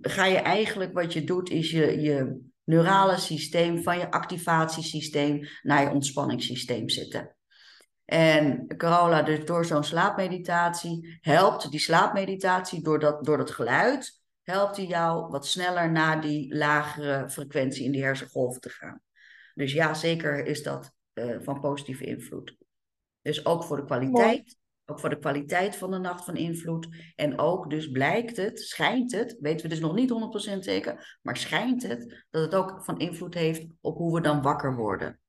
ga 0.00 0.24
je 0.24 0.38
eigenlijk, 0.38 0.92
wat 0.92 1.12
je 1.12 1.24
doet, 1.24 1.50
is 1.50 1.70
je, 1.70 2.00
je 2.00 2.40
neurale 2.64 3.16
systeem 3.16 3.82
van 3.82 3.98
je 3.98 4.10
activatiesysteem 4.10 5.46
naar 5.62 5.82
je 5.82 5.90
ontspanningssysteem 5.90 6.88
zetten. 6.88 7.36
En 8.04 8.66
Carola, 8.76 9.22
dus 9.22 9.44
door 9.44 9.64
zo'n 9.64 9.84
slaapmeditatie, 9.84 11.18
helpt 11.20 11.70
die 11.70 11.80
slaapmeditatie 11.80 12.82
door 12.82 12.98
dat, 12.98 13.24
door 13.24 13.36
dat 13.36 13.50
geluid, 13.50 14.15
helpt 14.46 14.76
die 14.76 14.86
jou 14.86 15.30
wat 15.30 15.46
sneller 15.46 15.90
naar 15.90 16.20
die 16.20 16.54
lagere 16.54 17.30
frequentie 17.30 17.84
in 17.84 17.92
die 17.92 18.02
hersengolven 18.02 18.60
te 18.60 18.68
gaan. 18.68 19.00
Dus 19.54 19.72
ja, 19.72 19.94
zeker 19.94 20.46
is 20.46 20.62
dat 20.62 20.92
eh, 21.12 21.36
van 21.40 21.60
positieve 21.60 22.04
invloed. 22.04 22.56
Dus 23.22 23.46
ook 23.46 23.64
voor 23.64 23.76
de 23.76 23.84
kwaliteit, 23.84 24.56
ook 24.84 25.00
voor 25.00 25.08
de 25.08 25.18
kwaliteit 25.18 25.76
van 25.76 25.90
de 25.90 25.98
nacht 25.98 26.24
van 26.24 26.36
invloed. 26.36 26.88
En 27.14 27.38
ook 27.38 27.70
dus 27.70 27.90
blijkt 27.90 28.36
het, 28.36 28.60
schijnt 28.60 29.12
het, 29.12 29.36
weten 29.40 29.62
we 29.62 29.68
dus 29.68 29.80
nog 29.80 29.94
niet 29.94 30.10
100% 30.54 30.58
zeker, 30.58 31.18
maar 31.22 31.36
schijnt 31.36 31.82
het 31.82 32.24
dat 32.30 32.42
het 32.42 32.54
ook 32.54 32.84
van 32.84 32.98
invloed 32.98 33.34
heeft 33.34 33.66
op 33.80 33.96
hoe 33.96 34.14
we 34.14 34.20
dan 34.20 34.42
wakker 34.42 34.76
worden. 34.76 35.20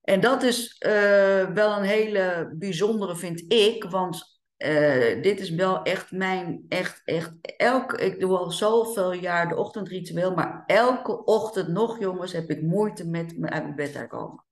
En 0.00 0.20
dat 0.20 0.42
is 0.42 0.78
eh, 0.78 1.50
wel 1.50 1.76
een 1.76 1.84
hele 1.84 2.54
bijzondere, 2.58 3.16
vind 3.16 3.52
ik, 3.52 3.84
want 3.84 4.37
eh, 4.58 5.22
dit 5.22 5.40
is 5.40 5.50
wel 5.50 5.82
echt 5.82 6.12
mijn, 6.12 6.64
echt, 6.68 7.02
echt, 7.04 7.32
elke, 7.56 7.96
ik 7.96 8.20
doe 8.20 8.36
al 8.36 8.50
zoveel 8.50 9.12
jaar 9.12 9.48
de 9.48 9.56
ochtendritueel, 9.56 10.34
maar 10.34 10.62
elke 10.66 11.24
ochtend 11.24 11.68
nog, 11.68 11.98
jongens, 11.98 12.32
heb 12.32 12.50
ik 12.50 12.62
moeite 12.62 13.08
met 13.08 13.38
me 13.38 13.48
uit 13.48 13.62
mijn 13.62 13.74
bed 13.74 13.92
te 13.92 14.06
komen. 14.06 14.44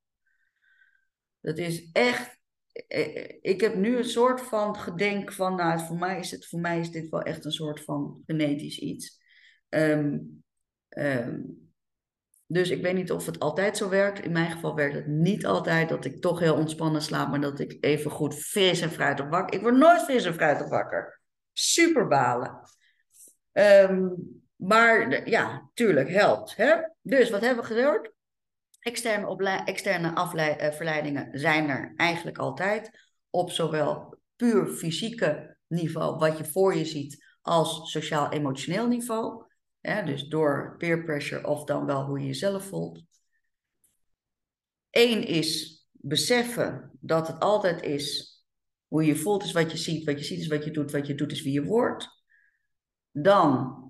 Dat 1.40 1.58
is 1.58 1.90
echt, 1.92 2.38
eh, 2.72 3.34
ik 3.40 3.60
heb 3.60 3.74
nu 3.74 3.96
een 3.96 4.04
soort 4.04 4.40
van 4.40 4.76
gedenk 4.76 5.32
van, 5.32 5.54
nou, 5.54 5.80
voor 5.80 5.98
mij 5.98 6.18
is, 6.18 6.30
het, 6.30 6.46
voor 6.46 6.60
mij 6.60 6.78
is 6.78 6.90
dit 6.90 7.08
wel 7.08 7.22
echt 7.22 7.44
een 7.44 7.52
soort 7.52 7.84
van 7.84 8.22
genetisch 8.26 8.78
iets. 8.78 9.18
Ehm, 9.68 10.18
dus 12.46 12.70
ik 12.70 12.82
weet 12.82 12.94
niet 12.94 13.12
of 13.12 13.26
het 13.26 13.38
altijd 13.38 13.76
zo 13.76 13.88
werkt. 13.88 14.24
In 14.24 14.32
mijn 14.32 14.50
geval 14.50 14.74
werkt 14.74 14.94
het 14.94 15.06
niet 15.06 15.46
altijd 15.46 15.88
dat 15.88 16.04
ik 16.04 16.20
toch 16.20 16.38
heel 16.38 16.54
ontspannen 16.54 17.02
slaap, 17.02 17.28
maar 17.28 17.40
dat 17.40 17.58
ik 17.58 17.76
even 17.80 18.10
goed 18.10 18.34
fris 18.34 18.80
en 18.80 18.90
fruitig 18.90 19.28
wakker. 19.28 19.54
Ik 19.54 19.62
word 19.62 19.76
nooit 19.76 20.02
fris 20.02 20.24
en 20.24 20.34
fruitig 20.34 20.68
wakker. 20.68 21.20
Super 21.52 22.08
balen. 22.08 22.60
Ehm, 23.52 24.08
maar 24.56 25.28
ja, 25.28 25.70
tuurlijk, 25.74 26.08
helpt. 26.08 26.56
Hè? 26.56 26.74
Dus 27.02 27.30
wat 27.30 27.40
hebben 27.40 27.64
we 27.64 27.74
gehoord? 27.74 28.10
Externe, 28.80 29.64
externe 29.64 30.12
eh, 30.56 31.28
zijn 31.32 31.68
er 31.68 31.92
eigenlijk 31.96 32.38
altijd. 32.38 32.90
Op 33.30 33.50
zowel 33.50 34.18
puur 34.36 34.66
fysieke 34.66 35.56
niveau, 35.66 36.18
wat 36.18 36.38
je 36.38 36.44
voor 36.44 36.74
je 36.74 36.84
ziet, 36.84 37.24
als 37.42 37.90
sociaal-emotioneel 37.90 38.86
niveau. 38.86 39.44
Dus 39.86 40.28
door 40.28 40.74
peer 40.78 41.04
pressure 41.04 41.46
of 41.46 41.64
dan 41.64 41.86
wel 41.86 42.04
hoe 42.04 42.20
je 42.20 42.26
jezelf 42.26 42.64
voelt. 42.64 43.02
Eén 44.90 45.26
is 45.26 45.80
beseffen 45.90 46.90
dat 47.00 47.26
het 47.26 47.40
altijd 47.40 47.82
is 47.82 48.34
hoe 48.86 49.04
je 49.04 49.16
voelt 49.16 49.44
is 49.44 49.52
wat 49.52 49.70
je 49.70 49.76
ziet, 49.76 50.04
wat 50.04 50.18
je 50.18 50.24
ziet 50.24 50.40
is 50.40 50.46
wat 50.46 50.64
je 50.64 50.70
doet, 50.70 50.90
wat 50.90 51.06
je 51.06 51.14
doet 51.14 51.32
is 51.32 51.42
wie 51.42 51.52
je 51.52 51.64
wordt. 51.64 52.24
Dan 53.10 53.82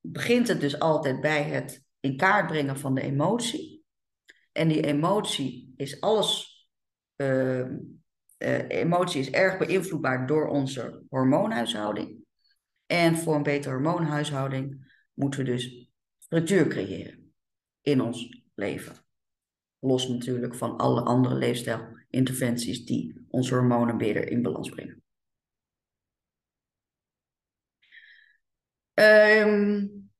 begint 0.00 0.48
het 0.48 0.60
dus 0.60 0.78
altijd 0.78 1.20
bij 1.20 1.42
het 1.42 1.84
in 2.00 2.16
kaart 2.16 2.46
brengen 2.46 2.78
van 2.78 2.94
de 2.94 3.00
emotie. 3.00 3.84
En 4.52 4.68
die 4.68 4.82
emotie 4.82 5.72
is 5.76 6.00
alles. 6.00 6.54
Uh, 7.16 7.60
uh, 8.38 8.68
emotie 8.68 9.20
is 9.20 9.30
erg 9.30 9.58
beïnvloedbaar 9.58 10.26
door 10.26 10.48
onze 10.48 11.02
hormoonhuishouding. 11.08 12.24
En 12.86 13.16
voor 13.16 13.34
een 13.34 13.42
betere 13.42 13.74
hormoonhuishouding 13.74 14.85
moeten 15.16 15.44
we 15.44 15.46
dus 15.46 15.90
structuur 16.18 16.66
creëren 16.66 17.34
in 17.80 18.00
ons 18.00 18.44
leven. 18.54 18.96
Los 19.78 20.08
natuurlijk 20.08 20.54
van 20.54 20.76
alle 20.76 21.00
andere 21.00 21.34
leefstijlinterventies 21.34 22.84
die 22.84 23.26
onze 23.28 23.54
hormonen 23.54 23.98
beter 23.98 24.28
in 24.28 24.42
balans 24.42 24.68
brengen. 24.68 25.02
Um, 28.94 30.10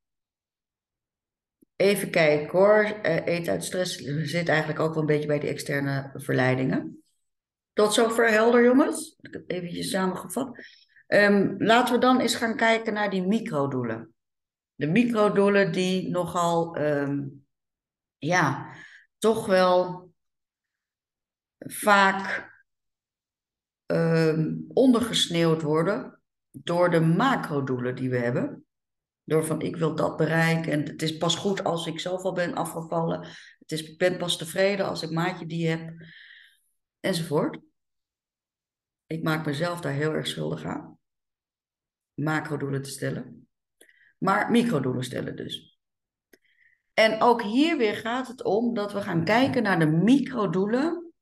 even 1.76 2.10
kijken 2.10 2.58
hoor. 2.58 2.84
Uh, 2.84 3.48
uit 3.48 3.64
stress 3.64 3.96
zit 4.22 4.48
eigenlijk 4.48 4.80
ook 4.80 4.92
wel 4.92 5.00
een 5.00 5.06
beetje 5.06 5.26
bij 5.26 5.38
die 5.38 5.48
externe 5.48 6.10
verleidingen. 6.14 7.04
Tot 7.72 7.94
zover 7.94 8.28
helder, 8.30 8.64
jongens. 8.64 9.18
Even 9.46 9.84
samengevat. 9.84 10.58
Um, 11.06 11.54
laten 11.58 11.94
we 11.94 12.00
dan 12.00 12.20
eens 12.20 12.34
gaan 12.34 12.56
kijken 12.56 12.92
naar 12.92 13.10
die 13.10 13.26
microdoelen. 13.26 14.14
De 14.76 14.86
microdoelen 14.86 15.72
die 15.72 16.10
nogal, 16.10 16.78
um, 16.78 17.46
ja, 18.18 18.74
toch 19.18 19.46
wel 19.46 20.10
vaak 21.58 22.50
um, 23.86 24.64
ondergesneeuwd 24.68 25.62
worden 25.62 26.20
door 26.50 26.90
de 26.90 27.00
macrodoelen 27.00 27.94
die 27.94 28.10
we 28.10 28.16
hebben. 28.16 28.66
Door 29.24 29.44
van 29.44 29.60
ik 29.60 29.76
wil 29.76 29.94
dat 29.94 30.16
bereiken 30.16 30.72
en 30.72 30.82
het 30.82 31.02
is 31.02 31.16
pas 31.16 31.36
goed 31.36 31.64
als 31.64 31.86
ik 31.86 32.00
zoveel 32.00 32.32
ben 32.32 32.54
afgevallen. 32.54 33.20
Het 33.58 33.72
is, 33.72 33.82
ik 33.82 33.98
ben 33.98 34.18
pas 34.18 34.38
tevreden 34.38 34.86
als 34.86 35.02
ik 35.02 35.10
maatje 35.10 35.46
die 35.46 35.68
heb. 35.68 36.06
Enzovoort. 37.00 37.58
Ik 39.06 39.22
maak 39.22 39.46
mezelf 39.46 39.80
daar 39.80 39.92
heel 39.92 40.12
erg 40.12 40.26
schuldig 40.26 40.64
aan. 40.64 40.98
macrodoelen 42.14 42.82
te 42.82 42.90
stellen, 42.90 43.45
maar 44.18 44.50
microdoelen 44.50 45.04
stellen 45.04 45.36
dus. 45.36 45.78
En 46.94 47.22
ook 47.22 47.42
hier 47.42 47.76
weer 47.76 47.94
gaat 47.94 48.28
het 48.28 48.44
om 48.44 48.74
dat 48.74 48.92
we 48.92 49.00
gaan 49.00 49.24
kijken 49.24 49.62
naar 49.62 49.78
de 49.78 49.86
microdoelen 49.86 51.12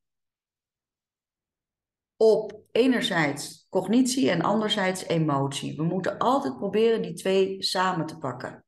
op 2.16 2.62
enerzijds 2.72 3.66
cognitie 3.70 4.30
en 4.30 4.42
anderzijds 4.42 5.07
emotie. 5.07 5.76
We 5.76 5.83
moeten 5.83 6.18
altijd 6.18 6.57
proberen 6.57 7.02
die 7.02 7.12
twee 7.12 7.62
samen 7.62 8.07
te 8.07 8.18
pakken. 8.18 8.64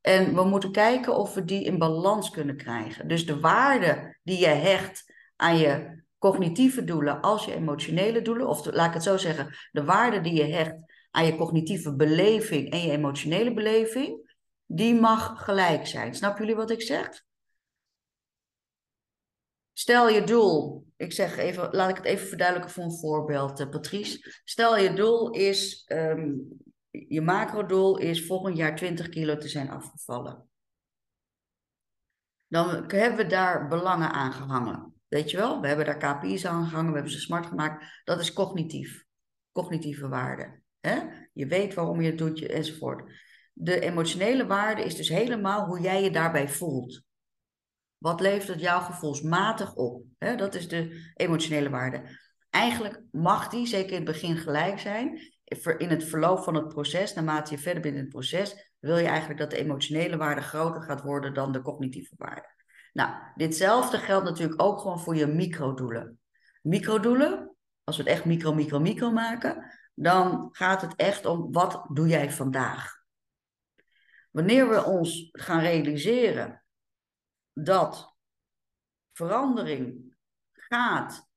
En 0.00 0.34
we 0.34 0.44
moeten 0.44 0.72
kijken 0.72 1.16
of 1.16 1.34
we 1.34 1.44
die 1.44 1.64
in 1.64 1.78
balans 1.78 2.30
kunnen 2.30 2.56
krijgen. 2.56 3.08
Dus 3.08 3.26
de 3.26 3.40
waarde 3.40 4.18
die 4.22 4.38
je 4.38 4.46
hecht 4.46 5.14
aan 5.36 5.58
je 5.58 6.02
cognitieve 6.18 6.84
doelen 6.84 7.20
als 7.20 7.44
je 7.44 7.54
emotionele 7.54 8.22
doelen, 8.22 8.48
of 8.48 8.72
laat 8.72 8.86
ik 8.86 8.94
het 8.94 9.02
zo 9.02 9.16
zeggen, 9.16 9.54
de 9.72 9.84
waarde 9.84 10.20
die 10.20 10.34
je 10.34 10.44
hecht 10.44 10.76
aan 11.10 11.26
je 11.26 11.36
cognitieve 11.36 11.96
beleving 11.96 12.70
en 12.70 12.80
je 12.80 12.90
emotionele 12.90 13.54
beleving, 13.54 14.36
die 14.66 14.94
mag 14.94 15.44
gelijk 15.44 15.86
zijn. 15.86 16.14
Snappen 16.14 16.40
jullie 16.40 16.56
wat 16.56 16.70
ik 16.70 16.82
zeg? 16.82 17.26
Stel 19.72 20.08
je 20.08 20.24
doel, 20.24 20.86
ik 20.96 21.12
zeg 21.12 21.36
even, 21.36 21.68
laat 21.70 21.90
ik 21.90 21.96
het 21.96 22.04
even 22.04 22.28
verduidelijken 22.28 22.74
voor 22.74 22.84
een 22.84 22.98
voorbeeld, 22.98 23.60
uh, 23.60 23.68
Patrice. 23.68 24.40
Stel 24.44 24.78
je 24.78 24.92
doel 24.92 25.30
is, 25.30 25.84
um, 25.92 26.48
je 26.90 27.20
macrodoel 27.20 27.98
is 27.98 28.26
volgend 28.26 28.56
jaar 28.56 28.76
20 28.76 29.08
kilo 29.08 29.36
te 29.36 29.48
zijn 29.48 29.70
afgevallen. 29.70 30.48
Dan 32.46 32.68
hebben 32.86 33.16
we 33.16 33.26
daar 33.26 33.68
belangen 33.68 34.10
aan 34.10 34.32
gehangen. 34.32 34.94
Weet 35.08 35.30
je 35.30 35.36
wel, 35.36 35.60
we 35.60 35.66
hebben 35.66 35.86
daar 35.86 36.16
KPI's 36.16 36.44
aan 36.44 36.66
gehangen, 36.66 36.88
we 36.88 36.94
hebben 36.94 37.12
ze 37.12 37.20
smart 37.20 37.46
gemaakt. 37.46 38.02
Dat 38.04 38.20
is 38.20 38.32
cognitief, 38.32 39.04
cognitieve 39.52 40.08
waarde. 40.08 40.60
Hè? 40.80 41.00
Je 41.32 41.46
weet 41.46 41.74
waarom 41.74 42.00
je 42.00 42.08
het 42.08 42.18
doet 42.18 42.46
enzovoort. 42.46 43.12
De 43.52 43.80
emotionele 43.80 44.46
waarde 44.46 44.82
is 44.82 44.96
dus 44.96 45.08
helemaal 45.08 45.66
hoe 45.66 45.80
jij 45.80 46.02
je 46.02 46.10
daarbij 46.10 46.48
voelt. 46.48 47.02
Wat 47.98 48.20
levert 48.20 48.48
het 48.48 48.60
jou 48.60 48.82
gevoelsmatig 48.82 49.74
op? 49.74 50.04
Hè? 50.18 50.36
Dat 50.36 50.54
is 50.54 50.68
de 50.68 51.10
emotionele 51.14 51.70
waarde. 51.70 52.02
Eigenlijk 52.50 53.02
mag 53.10 53.48
die, 53.48 53.66
zeker 53.66 53.90
in 53.90 53.96
het 53.96 54.04
begin, 54.04 54.36
gelijk 54.36 54.78
zijn. 54.78 55.20
In 55.78 55.88
het 55.88 56.04
verloop 56.04 56.42
van 56.42 56.54
het 56.54 56.68
proces, 56.68 57.14
naarmate 57.14 57.54
je 57.54 57.60
verder 57.60 57.82
bent 57.82 57.94
in 57.94 58.00
het 58.00 58.10
proces, 58.10 58.72
wil 58.78 58.98
je 58.98 59.06
eigenlijk 59.06 59.40
dat 59.40 59.50
de 59.50 59.58
emotionele 59.58 60.16
waarde 60.16 60.40
groter 60.40 60.82
gaat 60.82 61.02
worden 61.02 61.34
dan 61.34 61.52
de 61.52 61.62
cognitieve 61.62 62.14
waarde. 62.16 62.56
Nou, 62.92 63.14
ditzelfde 63.34 63.98
geldt 63.98 64.24
natuurlijk 64.24 64.62
ook 64.62 64.80
gewoon 64.80 65.00
voor 65.00 65.16
je 65.16 65.26
microdoelen. 65.26 66.18
Microdoelen, 66.62 67.54
als 67.84 67.96
we 67.96 68.02
het 68.02 68.12
echt 68.12 68.24
micro, 68.24 68.54
micro, 68.54 68.78
micro 68.78 69.10
maken, 69.10 69.72
dan 70.02 70.48
gaat 70.52 70.80
het 70.80 70.96
echt 70.96 71.26
om 71.26 71.52
wat 71.52 71.86
doe 71.92 72.08
jij 72.08 72.30
vandaag? 72.30 72.96
Wanneer 74.30 74.68
we 74.68 74.84
ons 74.84 75.28
gaan 75.32 75.60
realiseren 75.60 76.64
dat 77.52 78.16
verandering 79.12 80.16
gaat, 80.52 81.28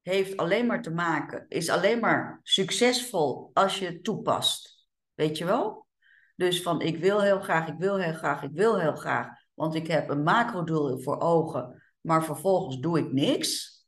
heeft 0.00 0.36
alleen 0.36 0.66
maar 0.66 0.82
te 0.82 0.90
maken, 0.90 1.44
is 1.48 1.68
alleen 1.68 2.00
maar 2.00 2.40
succesvol 2.42 3.50
als 3.52 3.78
je 3.78 3.86
het 3.86 4.04
toepast. 4.04 4.88
Weet 5.14 5.38
je 5.38 5.44
wel? 5.44 5.86
Dus 6.36 6.62
van 6.62 6.80
ik 6.80 6.96
wil 6.96 7.20
heel 7.20 7.40
graag, 7.40 7.68
ik 7.68 7.78
wil 7.78 7.98
heel 7.98 8.14
graag, 8.14 8.42
ik 8.42 8.52
wil 8.52 8.80
heel 8.80 8.96
graag, 8.96 9.28
want 9.54 9.74
ik 9.74 9.86
heb 9.86 10.08
een 10.08 10.22
macrodoel 10.22 10.98
voor 10.98 11.20
ogen, 11.20 11.82
maar 12.00 12.24
vervolgens 12.24 12.78
doe 12.78 12.98
ik 12.98 13.12
niks. 13.12 13.78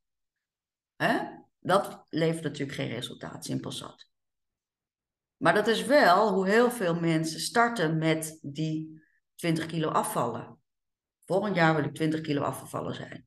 Hè? 0.97 1.41
Dat 1.63 2.07
levert 2.09 2.43
natuurlijk 2.43 2.79
geen 2.79 2.89
resultaat, 2.89 3.45
simpel 3.45 3.73
zat. 3.73 4.11
Maar 5.37 5.55
dat 5.55 5.67
is 5.67 5.85
wel 5.85 6.33
hoe 6.33 6.49
heel 6.49 6.71
veel 6.71 6.95
mensen 6.95 7.41
starten 7.41 7.99
met 7.99 8.39
die 8.43 9.03
20 9.35 9.67
kilo 9.67 9.89
afvallen. 9.89 10.59
Volgend 11.25 11.57
jaar 11.57 11.75
wil 11.75 11.85
ik 11.85 11.95
20 11.95 12.21
kilo 12.21 12.43
afgevallen 12.43 12.95
zijn. 12.95 13.27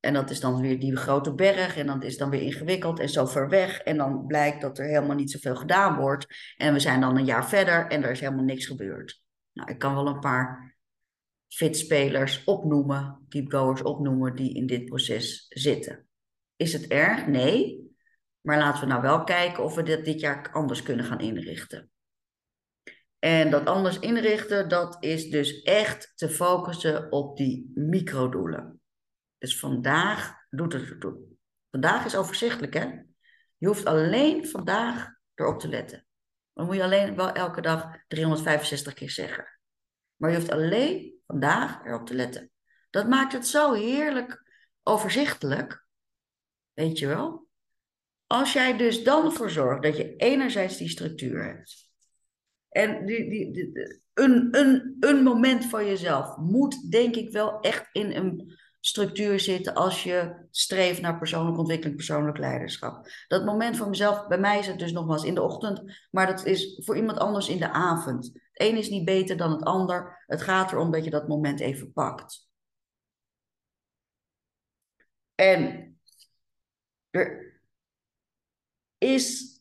En 0.00 0.14
dat 0.14 0.30
is 0.30 0.40
dan 0.40 0.60
weer 0.60 0.80
die 0.80 0.96
grote 0.96 1.34
berg 1.34 1.76
en 1.76 1.86
dat 1.86 2.04
is 2.04 2.16
dan 2.16 2.30
weer 2.30 2.42
ingewikkeld 2.42 3.00
en 3.00 3.08
zo 3.08 3.26
ver 3.26 3.48
weg. 3.48 3.78
En 3.78 3.96
dan 3.96 4.26
blijkt 4.26 4.60
dat 4.60 4.78
er 4.78 4.84
helemaal 4.84 5.16
niet 5.16 5.30
zoveel 5.30 5.56
gedaan 5.56 5.96
wordt. 5.96 6.26
En 6.56 6.72
we 6.72 6.80
zijn 6.80 7.00
dan 7.00 7.16
een 7.16 7.24
jaar 7.24 7.48
verder 7.48 7.86
en 7.86 8.02
er 8.02 8.10
is 8.10 8.20
helemaal 8.20 8.44
niks 8.44 8.66
gebeurd. 8.66 9.22
Nou, 9.52 9.70
ik 9.70 9.78
kan 9.78 9.94
wel 9.94 10.06
een 10.06 10.20
paar 10.20 10.76
fitspelers 11.48 12.44
opnoemen, 12.44 13.26
keepgoers 13.28 13.82
opnoemen, 13.82 14.34
die 14.34 14.54
in 14.54 14.66
dit 14.66 14.84
proces 14.84 15.46
zitten. 15.48 16.08
Is 16.60 16.72
het 16.72 16.86
erg? 16.86 17.26
Nee. 17.26 17.90
Maar 18.40 18.58
laten 18.58 18.80
we 18.80 18.86
nou 18.86 19.02
wel 19.02 19.24
kijken 19.24 19.64
of 19.64 19.74
we 19.74 19.82
dit 19.82 20.04
dit 20.04 20.20
jaar 20.20 20.52
anders 20.52 20.82
kunnen 20.82 21.04
gaan 21.04 21.20
inrichten. 21.20 21.90
En 23.18 23.50
dat 23.50 23.66
anders 23.66 23.98
inrichten, 23.98 24.68
dat 24.68 24.96
is 25.04 25.30
dus 25.30 25.62
echt 25.62 26.12
te 26.14 26.28
focussen 26.28 27.12
op 27.12 27.36
die 27.36 27.72
microdoelen. 27.74 28.80
Dus 29.38 29.58
vandaag 29.58 30.34
doet 30.50 30.72
het 30.72 30.88
ertoe. 30.88 31.18
Vandaag 31.70 32.04
is 32.04 32.16
overzichtelijk, 32.16 32.74
hè? 32.74 32.88
Je 33.56 33.66
hoeft 33.66 33.84
alleen 33.84 34.48
vandaag 34.48 35.08
erop 35.34 35.60
te 35.60 35.68
letten. 35.68 36.06
Dan 36.52 36.66
moet 36.66 36.76
je 36.76 36.82
alleen 36.82 37.16
wel 37.16 37.32
elke 37.32 37.60
dag 37.60 37.96
365 38.08 38.94
keer 38.94 39.10
zeggen. 39.10 39.60
Maar 40.16 40.30
je 40.30 40.36
hoeft 40.36 40.50
alleen 40.50 41.20
vandaag 41.26 41.84
erop 41.84 42.06
te 42.06 42.14
letten. 42.14 42.50
Dat 42.90 43.08
maakt 43.08 43.32
het 43.32 43.46
zo 43.46 43.72
heerlijk 43.72 44.42
overzichtelijk. 44.82 45.88
Weet 46.80 46.98
je 46.98 47.06
wel? 47.06 47.46
Als 48.26 48.52
jij 48.52 48.76
dus 48.76 49.04
dan 49.04 49.24
ervoor 49.24 49.50
zorgt 49.50 49.82
dat 49.82 49.96
je 49.96 50.16
enerzijds 50.16 50.76
die 50.76 50.88
structuur 50.88 51.44
hebt. 51.44 51.90
En 52.68 53.06
die, 53.06 53.30
die, 53.30 53.52
die, 53.52 54.00
een, 54.14 54.48
een, 54.50 54.96
een 55.00 55.22
moment 55.22 55.64
van 55.64 55.86
jezelf 55.86 56.36
moet 56.36 56.90
denk 56.90 57.16
ik 57.16 57.32
wel 57.32 57.60
echt 57.60 57.88
in 57.92 58.12
een 58.12 58.58
structuur 58.80 59.40
zitten 59.40 59.74
als 59.74 60.02
je 60.02 60.46
streeft 60.50 61.00
naar 61.00 61.18
persoonlijke 61.18 61.58
ontwikkeling, 61.58 61.96
persoonlijk 61.96 62.38
leiderschap. 62.38 63.08
Dat 63.28 63.44
moment 63.44 63.76
van 63.76 63.88
mezelf, 63.88 64.26
bij 64.26 64.38
mij 64.38 64.58
is 64.58 64.66
het 64.66 64.78
dus 64.78 64.92
nogmaals 64.92 65.24
in 65.24 65.34
de 65.34 65.42
ochtend, 65.42 65.82
maar 66.10 66.26
dat 66.26 66.44
is 66.44 66.80
voor 66.84 66.96
iemand 66.96 67.18
anders 67.18 67.48
in 67.48 67.58
de 67.58 67.70
avond. 67.70 68.26
Het 68.26 68.68
een 68.68 68.76
is 68.76 68.88
niet 68.88 69.04
beter 69.04 69.36
dan 69.36 69.50
het 69.50 69.64
ander. 69.64 70.24
Het 70.26 70.42
gaat 70.42 70.72
erom 70.72 70.90
dat 70.90 71.04
je 71.04 71.10
dat 71.10 71.28
moment 71.28 71.60
even 71.60 71.92
pakt. 71.92 72.48
En 75.34 75.89
er 77.10 77.60
is 78.98 79.58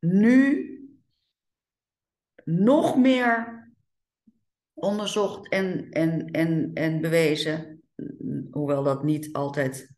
nu 0.00 0.68
nog 2.44 2.96
meer 2.96 3.62
onderzocht 4.74 5.48
en, 5.48 5.90
en, 5.90 6.30
en, 6.30 6.70
en 6.74 7.00
bewezen, 7.00 7.82
hoewel 8.50 8.82
dat 8.82 9.04
niet 9.04 9.32
altijd 9.32 9.94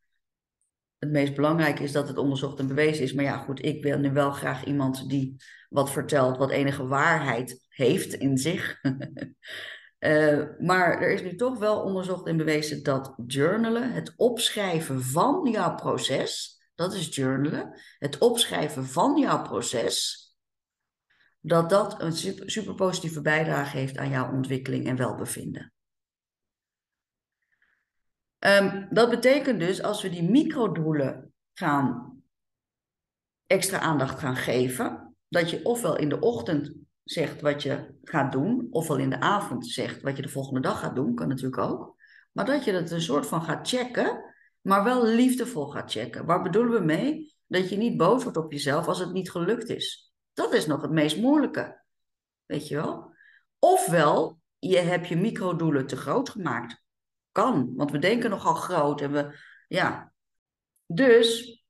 het 0.98 1.10
meest 1.10 1.34
belangrijke 1.34 1.82
is 1.82 1.92
dat 1.92 2.08
het 2.08 2.18
onderzocht 2.18 2.58
en 2.58 2.66
bewezen 2.66 3.02
is. 3.02 3.12
Maar 3.12 3.24
ja, 3.24 3.36
goed, 3.36 3.64
ik 3.64 3.82
wil 3.82 3.98
nu 3.98 4.12
wel 4.12 4.30
graag 4.30 4.64
iemand 4.64 5.08
die 5.08 5.36
wat 5.68 5.90
vertelt, 5.90 6.36
wat 6.36 6.50
enige 6.50 6.86
waarheid 6.86 7.64
heeft 7.68 8.14
in 8.14 8.38
zich. 8.38 8.80
uh, 9.98 10.42
maar 10.58 11.00
er 11.00 11.10
is 11.10 11.22
nu 11.22 11.34
toch 11.34 11.58
wel 11.58 11.82
onderzocht 11.82 12.26
en 12.26 12.36
bewezen 12.36 12.82
dat 12.82 13.14
journalen, 13.26 13.92
het 13.92 14.12
opschrijven 14.16 15.02
van 15.02 15.50
jouw 15.50 15.74
proces, 15.74 16.56
dat 16.76 16.94
is 16.94 17.14
journalen. 17.14 17.80
Het 17.98 18.18
opschrijven 18.18 18.86
van 18.86 19.18
jouw 19.18 19.42
proces. 19.42 20.24
Dat 21.40 21.70
dat 21.70 22.00
een 22.02 22.12
super, 22.12 22.50
super 22.50 22.74
positieve 22.74 23.20
bijdrage 23.20 23.76
heeft 23.76 23.96
aan 23.96 24.10
jouw 24.10 24.32
ontwikkeling 24.32 24.86
en 24.86 24.96
welbevinden. 24.96 25.72
Um, 28.38 28.88
dat 28.90 29.10
betekent 29.10 29.60
dus 29.60 29.82
als 29.82 30.02
we 30.02 30.10
die 30.10 30.30
microdoelen 30.30 31.34
gaan 31.52 32.20
extra 33.46 33.78
aandacht 33.78 34.18
gaan 34.18 34.36
geven, 34.36 35.16
dat 35.28 35.50
je 35.50 35.64
ofwel 35.64 35.96
in 35.96 36.08
de 36.08 36.20
ochtend 36.20 36.74
zegt 37.06 37.40
wat 37.40 37.62
je 37.62 37.94
gaat 38.02 38.32
doen, 38.32 38.66
ofwel 38.70 38.96
in 38.96 39.10
de 39.10 39.20
avond 39.20 39.66
zegt 39.66 40.02
wat 40.02 40.16
je 40.16 40.22
de 40.22 40.28
volgende 40.28 40.60
dag 40.60 40.80
gaat 40.80 40.94
doen, 40.94 41.14
kan 41.14 41.28
natuurlijk 41.28 41.58
ook. 41.58 41.94
Maar 42.32 42.44
dat 42.44 42.64
je 42.64 42.72
het 42.72 42.90
een 42.90 43.00
soort 43.00 43.26
van 43.26 43.42
gaat 43.42 43.68
checken 43.68 44.34
maar 44.66 44.84
wel 44.84 45.04
liefdevol 45.04 45.66
gaat 45.66 45.90
checken. 45.90 46.24
Waar 46.24 46.42
bedoelen 46.42 46.72
we 46.72 46.84
mee? 46.84 47.34
Dat 47.46 47.68
je 47.68 47.76
niet 47.76 47.96
boos 47.96 48.22
wordt 48.22 48.38
op 48.38 48.52
jezelf 48.52 48.86
als 48.86 48.98
het 48.98 49.12
niet 49.12 49.30
gelukt 49.30 49.68
is. 49.68 50.12
Dat 50.32 50.52
is 50.52 50.66
nog 50.66 50.82
het 50.82 50.90
meest 50.90 51.16
moeilijke. 51.16 51.82
Weet 52.46 52.68
je 52.68 52.74
wel? 52.74 53.14
Ofwel, 53.58 54.40
je 54.58 54.78
hebt 54.78 55.08
je 55.08 55.16
microdoelen 55.16 55.86
te 55.86 55.96
groot 55.96 56.28
gemaakt. 56.28 56.82
Kan, 57.32 57.72
want 57.76 57.90
we 57.90 57.98
denken 57.98 58.30
nogal 58.30 58.54
groot 58.54 59.00
en 59.00 59.12
we, 59.12 59.38
ja. 59.68 60.12
Dus 60.86 61.60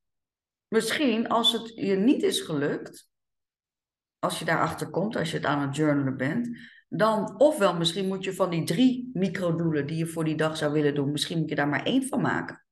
misschien 0.68 1.28
als 1.28 1.52
het 1.52 1.72
je 1.74 1.96
niet 1.96 2.22
is 2.22 2.40
gelukt, 2.40 3.10
als 4.18 4.38
je 4.38 4.44
daarachter 4.44 4.90
komt, 4.90 5.16
als 5.16 5.30
je 5.30 5.36
het 5.36 5.46
aan 5.46 5.60
het 5.60 5.76
journalen 5.76 6.16
bent, 6.16 6.58
dan 6.88 7.40
ofwel 7.40 7.76
misschien 7.76 8.06
moet 8.06 8.24
je 8.24 8.34
van 8.34 8.50
die 8.50 8.64
drie 8.64 9.10
microdoelen 9.12 9.86
die 9.86 9.96
je 9.96 10.06
voor 10.06 10.24
die 10.24 10.36
dag 10.36 10.56
zou 10.56 10.72
willen 10.72 10.94
doen, 10.94 11.10
misschien 11.10 11.38
moet 11.38 11.48
je 11.48 11.54
daar 11.54 11.68
maar 11.68 11.84
één 11.84 12.06
van 12.06 12.20
maken. 12.20 12.64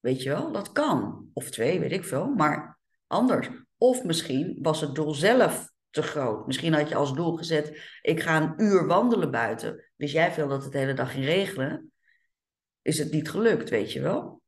Weet 0.00 0.22
je 0.22 0.28
wel, 0.28 0.52
dat 0.52 0.72
kan. 0.72 1.30
Of 1.32 1.50
twee, 1.50 1.80
weet 1.80 1.92
ik 1.92 2.04
veel, 2.04 2.26
maar 2.26 2.78
anders. 3.06 3.48
Of 3.76 4.04
misschien 4.04 4.58
was 4.62 4.80
het 4.80 4.94
doel 4.94 5.14
zelf 5.14 5.70
te 5.90 6.02
groot. 6.02 6.46
Misschien 6.46 6.72
had 6.72 6.88
je 6.88 6.94
als 6.94 7.14
doel 7.14 7.36
gezet, 7.36 7.98
ik 8.02 8.20
ga 8.20 8.42
een 8.42 8.62
uur 8.62 8.86
wandelen 8.86 9.30
buiten. 9.30 9.90
Wist 9.96 10.12
jij 10.12 10.32
veel 10.32 10.48
dat 10.48 10.62
het 10.62 10.72
de 10.72 10.78
hele 10.78 10.94
dag 10.94 11.12
ging 11.12 11.24
regenen? 11.24 11.92
Is 12.82 12.98
het 12.98 13.12
niet 13.12 13.30
gelukt, 13.30 13.70
weet 13.70 13.92
je 13.92 14.00
wel? 14.00 14.42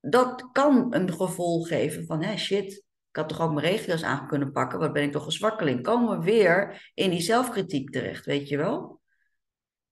Dat 0.00 0.48
kan 0.52 0.94
een 0.94 1.12
gevoel 1.12 1.62
geven 1.62 2.06
van, 2.06 2.22
hé 2.22 2.36
shit, 2.36 2.84
ik 3.10 3.16
had 3.16 3.28
toch 3.28 3.40
ook 3.40 3.52
mijn 3.52 3.66
regio's 3.66 4.02
aan 4.02 4.26
kunnen 4.26 4.52
pakken, 4.52 4.78
wat 4.78 4.92
ben 4.92 5.02
ik 5.02 5.12
toch 5.12 5.26
een 5.26 5.32
zwakkeling. 5.32 5.82
Komen 5.82 6.18
we 6.18 6.24
weer 6.24 6.90
in 6.94 7.10
die 7.10 7.20
zelfkritiek 7.20 7.90
terecht, 7.90 8.24
weet 8.24 8.48
je 8.48 8.56
wel? 8.56 9.00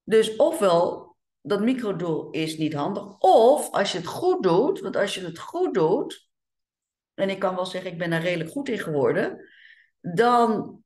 Dus 0.02 0.37
ofwel, 0.37 1.16
dat 1.40 1.61
microdoel 1.61 2.31
is 2.31 2.57
niet 2.57 2.74
handig, 2.74 3.18
of 3.18 3.70
als 3.70 3.92
je 3.92 3.98
het 3.98 4.07
goed 4.07 4.42
doet, 4.42 4.81
want 4.81 4.96
als 4.96 5.14
je 5.14 5.24
het 5.24 5.38
goed 5.38 5.74
doet, 5.74 6.28
en 7.14 7.31
ik 7.31 7.38
kan 7.38 7.54
wel 7.54 7.66
zeggen, 7.66 7.90
ik 7.90 7.98
ben 7.98 8.11
daar 8.11 8.22
redelijk 8.22 8.50
goed 8.50 8.68
in 8.68 8.78
geworden, 8.78 9.48
dan 10.00 10.78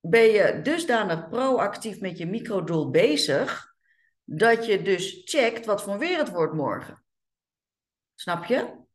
ben 0.00 0.24
je 0.24 0.60
dusdanig 0.62 1.28
proactief 1.28 2.00
met 2.00 2.18
je 2.18 2.26
microdoel 2.26 2.90
bezig, 2.90 3.74
dat 4.24 4.66
je 4.66 4.82
dus 4.82 5.22
checkt 5.24 5.66
wat 5.66 5.82
voor 5.82 5.98
weer 5.98 6.18
het 6.18 6.30
wordt 6.30 6.54
morgen. 6.54 7.04
Snap 8.14 8.44
je? 8.44 8.86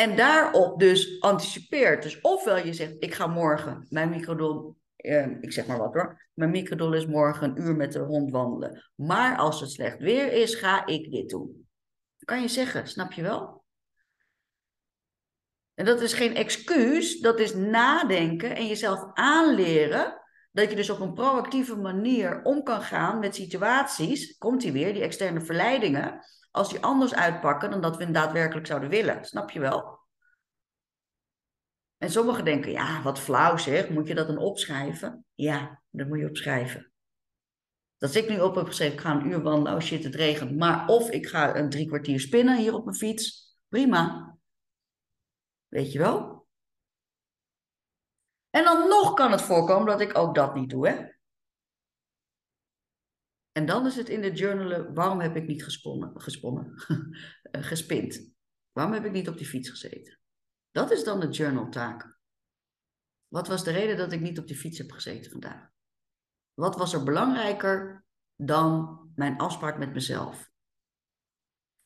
En 0.00 0.16
daarop 0.16 0.78
dus 0.78 1.20
anticipeert. 1.20 2.02
Dus 2.02 2.20
ofwel 2.20 2.56
je 2.56 2.72
zegt, 2.72 2.94
ik 2.98 3.14
ga 3.14 3.26
morgen 3.26 3.86
mijn 3.88 4.10
microdoel, 4.10 4.76
eh, 4.96 5.26
ik 5.40 5.52
zeg 5.52 5.66
maar 5.66 5.78
wat 5.78 5.94
hoor, 5.94 6.28
mijn 6.34 6.50
microdoel 6.50 6.92
is 6.92 7.06
morgen 7.06 7.50
een 7.50 7.62
uur 7.62 7.76
met 7.76 7.92
de 7.92 7.98
hond 7.98 8.30
wandelen. 8.30 8.90
Maar 8.94 9.36
als 9.36 9.60
het 9.60 9.70
slecht 9.70 9.98
weer 9.98 10.32
is, 10.32 10.54
ga 10.54 10.86
ik 10.86 11.10
dit 11.10 11.28
doen. 11.28 11.68
kan 12.18 12.40
je 12.40 12.48
zeggen, 12.48 12.86
snap 12.88 13.12
je 13.12 13.22
wel? 13.22 13.64
En 15.74 15.84
dat 15.84 16.00
is 16.00 16.12
geen 16.12 16.34
excuus, 16.34 17.20
dat 17.20 17.38
is 17.40 17.54
nadenken 17.54 18.56
en 18.56 18.66
jezelf 18.66 19.10
aanleren 19.12 20.22
dat 20.52 20.70
je 20.70 20.76
dus 20.76 20.90
op 20.90 21.00
een 21.00 21.14
proactieve 21.14 21.76
manier 21.76 22.42
om 22.42 22.62
kan 22.62 22.82
gaan 22.82 23.18
met 23.18 23.34
situaties, 23.34 24.38
komt 24.38 24.60
die 24.60 24.72
weer, 24.72 24.92
die 24.92 25.02
externe 25.02 25.40
verleidingen, 25.40 26.24
als 26.50 26.68
die 26.68 26.80
anders 26.80 27.14
uitpakken 27.14 27.70
dan 27.70 27.80
dat 27.80 27.96
we 27.96 28.10
daadwerkelijk 28.10 28.66
zouden 28.66 28.88
willen. 28.88 29.24
Snap 29.24 29.50
je 29.50 29.60
wel? 29.60 29.98
En 31.96 32.10
sommigen 32.10 32.44
denken, 32.44 32.70
ja, 32.70 33.02
wat 33.02 33.18
flauw 33.18 33.56
zeg, 33.56 33.88
moet 33.88 34.08
je 34.08 34.14
dat 34.14 34.26
dan 34.26 34.38
opschrijven? 34.38 35.24
Ja, 35.34 35.82
dat 35.90 36.06
moet 36.06 36.18
je 36.18 36.28
opschrijven. 36.28 36.92
Dat 37.96 38.14
ik 38.14 38.28
nu 38.28 38.40
op 38.40 38.54
heb 38.54 38.66
geschreven, 38.66 38.94
ik 38.94 39.00
ga 39.00 39.10
een 39.10 39.26
uur 39.26 39.42
wandelen, 39.42 39.74
oh 39.74 39.80
shit, 39.80 40.04
het 40.04 40.14
regent. 40.14 40.56
Maar 40.56 40.88
of 40.88 41.10
ik 41.10 41.26
ga 41.26 41.56
een 41.56 41.70
drie 41.70 41.86
kwartier 41.86 42.20
spinnen 42.20 42.58
hier 42.58 42.74
op 42.74 42.84
mijn 42.84 42.96
fiets, 42.96 43.56
prima. 43.68 44.36
Weet 45.68 45.92
je 45.92 45.98
wel? 45.98 46.46
En 48.50 48.64
dan 48.64 48.88
nog 48.88 49.14
kan 49.14 49.32
het 49.32 49.42
voorkomen 49.42 49.86
dat 49.86 50.00
ik 50.00 50.18
ook 50.18 50.34
dat 50.34 50.54
niet 50.54 50.70
doe, 50.70 50.88
hè? 50.88 51.06
En 53.60 53.66
dan 53.66 53.86
is 53.86 53.96
het 53.96 54.08
in 54.08 54.20
de 54.20 54.32
journalen, 54.32 54.94
waarom 54.94 55.20
heb 55.20 55.36
ik 55.36 55.46
niet 55.46 55.64
gesponnen, 55.64 56.20
gesponnen 56.20 56.74
eh? 57.50 58.10
Waarom 58.72 58.94
heb 58.94 59.04
ik 59.04 59.12
niet 59.12 59.28
op 59.28 59.36
die 59.36 59.46
fiets 59.46 59.68
gezeten? 59.68 60.18
Dat 60.70 60.90
is 60.90 61.04
dan 61.04 61.20
de 61.20 61.28
journaltaak. 61.28 62.18
Wat 63.28 63.48
was 63.48 63.64
de 63.64 63.70
reden 63.70 63.96
dat 63.96 64.12
ik 64.12 64.20
niet 64.20 64.38
op 64.38 64.46
die 64.46 64.56
fiets 64.56 64.78
heb 64.78 64.90
gezeten 64.90 65.30
vandaag? 65.30 65.68
Wat 66.54 66.76
was 66.76 66.92
er 66.92 67.02
belangrijker 67.02 68.04
dan 68.36 69.00
mijn 69.14 69.38
afspraak 69.38 69.78
met 69.78 69.92
mezelf? 69.92 70.50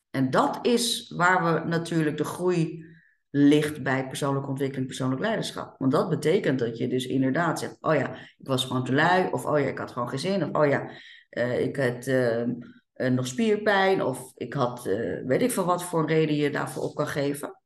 En 0.09 0.29
dat 0.31 0.65
is 0.65 1.09
waar 1.09 1.43
we 1.43 1.67
natuurlijk 1.67 2.17
de 2.17 2.23
groei 2.23 2.85
ligt 3.29 3.83
bij 3.83 4.07
persoonlijke 4.07 4.49
ontwikkeling, 4.49 4.87
persoonlijk 4.87 5.21
leiderschap. 5.21 5.75
Want 5.79 5.91
dat 5.91 6.09
betekent 6.09 6.59
dat 6.59 6.77
je 6.77 6.87
dus 6.87 7.05
inderdaad 7.05 7.59
zegt, 7.59 7.77
oh 7.81 7.95
ja, 7.95 8.15
ik 8.15 8.47
was 8.47 8.65
gewoon 8.65 8.83
te 8.83 8.93
lui, 8.93 9.31
of 9.31 9.45
oh 9.45 9.59
ja, 9.59 9.65
ik 9.65 9.77
had 9.77 9.91
gewoon 9.91 10.09
geen 10.09 10.19
zin, 10.19 10.43
of 10.43 10.63
oh 10.63 10.69
ja, 10.69 10.89
uh, 11.37 11.59
ik 11.61 11.75
had 11.75 12.07
uh, 12.07 12.45
nog 12.95 13.27
spierpijn, 13.27 14.01
of 14.01 14.31
ik 14.35 14.53
had, 14.53 14.85
uh, 14.85 15.25
weet 15.25 15.41
ik 15.41 15.51
veel 15.51 15.65
wat 15.65 15.83
voor 15.83 15.99
een 15.99 16.07
reden 16.07 16.35
je 16.35 16.49
daarvoor 16.49 16.83
op 16.83 16.95
kan 16.95 17.07
geven. 17.07 17.59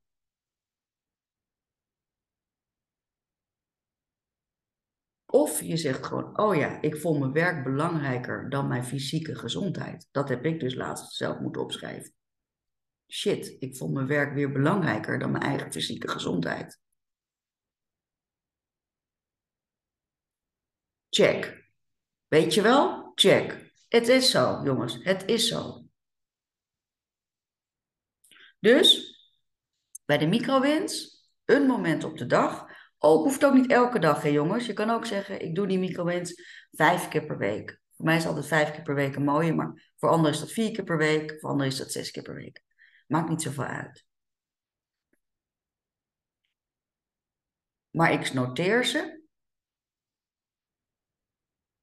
Of 5.25 5.61
je 5.61 5.77
zegt 5.77 6.05
gewoon, 6.05 6.39
oh 6.39 6.55
ja, 6.55 6.81
ik 6.81 6.97
vond 6.97 7.19
mijn 7.19 7.31
werk 7.31 7.63
belangrijker 7.63 8.49
dan 8.49 8.67
mijn 8.67 8.83
fysieke 8.83 9.35
gezondheid. 9.35 10.07
Dat 10.11 10.29
heb 10.29 10.45
ik 10.45 10.59
dus 10.59 10.75
laatst 10.75 11.15
zelf 11.15 11.39
moeten 11.39 11.61
opschrijven 11.61 12.13
shit, 13.11 13.55
ik 13.59 13.77
vond 13.77 13.93
mijn 13.93 14.07
werk 14.07 14.33
weer 14.33 14.51
belangrijker 14.51 15.19
dan 15.19 15.31
mijn 15.31 15.43
eigen 15.43 15.71
fysieke 15.71 16.07
gezondheid. 16.07 16.79
Check. 21.09 21.67
Weet 22.27 22.53
je 22.53 22.61
wel? 22.61 23.08
Check. 23.19 23.73
Het 23.87 24.07
is 24.07 24.31
zo, 24.31 24.61
jongens. 24.63 25.03
Het 25.03 25.25
is 25.25 25.47
zo. 25.47 25.85
Dus 28.59 29.13
bij 30.05 30.17
de 30.17 30.27
microwins, 30.27 31.23
een 31.45 31.65
moment 31.65 32.03
op 32.03 32.17
de 32.17 32.25
dag. 32.25 32.65
Ook 32.97 33.23
hoeft 33.23 33.45
ook 33.45 33.53
niet 33.53 33.71
elke 33.71 33.99
dag, 33.99 34.21
hè 34.21 34.29
jongens. 34.29 34.65
Je 34.65 34.73
kan 34.73 34.89
ook 34.89 35.05
zeggen, 35.05 35.41
ik 35.41 35.55
doe 35.55 35.67
die 35.67 35.79
microwins 35.79 36.41
vijf 36.71 37.07
keer 37.07 37.25
per 37.25 37.37
week. 37.37 37.79
Voor 37.95 38.05
mij 38.05 38.15
is 38.15 38.25
altijd 38.25 38.47
vijf 38.47 38.71
keer 38.71 38.83
per 38.83 38.95
week 38.95 39.15
een 39.15 39.23
mooie, 39.23 39.53
maar 39.53 39.93
voor 39.97 40.09
anderen 40.09 40.33
is 40.33 40.39
dat 40.39 40.51
vier 40.51 40.71
keer 40.71 40.83
per 40.83 40.97
week, 40.97 41.39
voor 41.39 41.49
anderen 41.49 41.71
is 41.71 41.77
dat 41.77 41.91
zes 41.91 42.11
keer 42.11 42.23
per 42.23 42.35
week. 42.35 42.63
Maakt 43.07 43.29
niet 43.29 43.41
zoveel 43.41 43.63
uit. 43.63 44.05
Maar 47.89 48.11
ik 48.11 48.33
noteer 48.33 48.85
ze. 48.85 49.21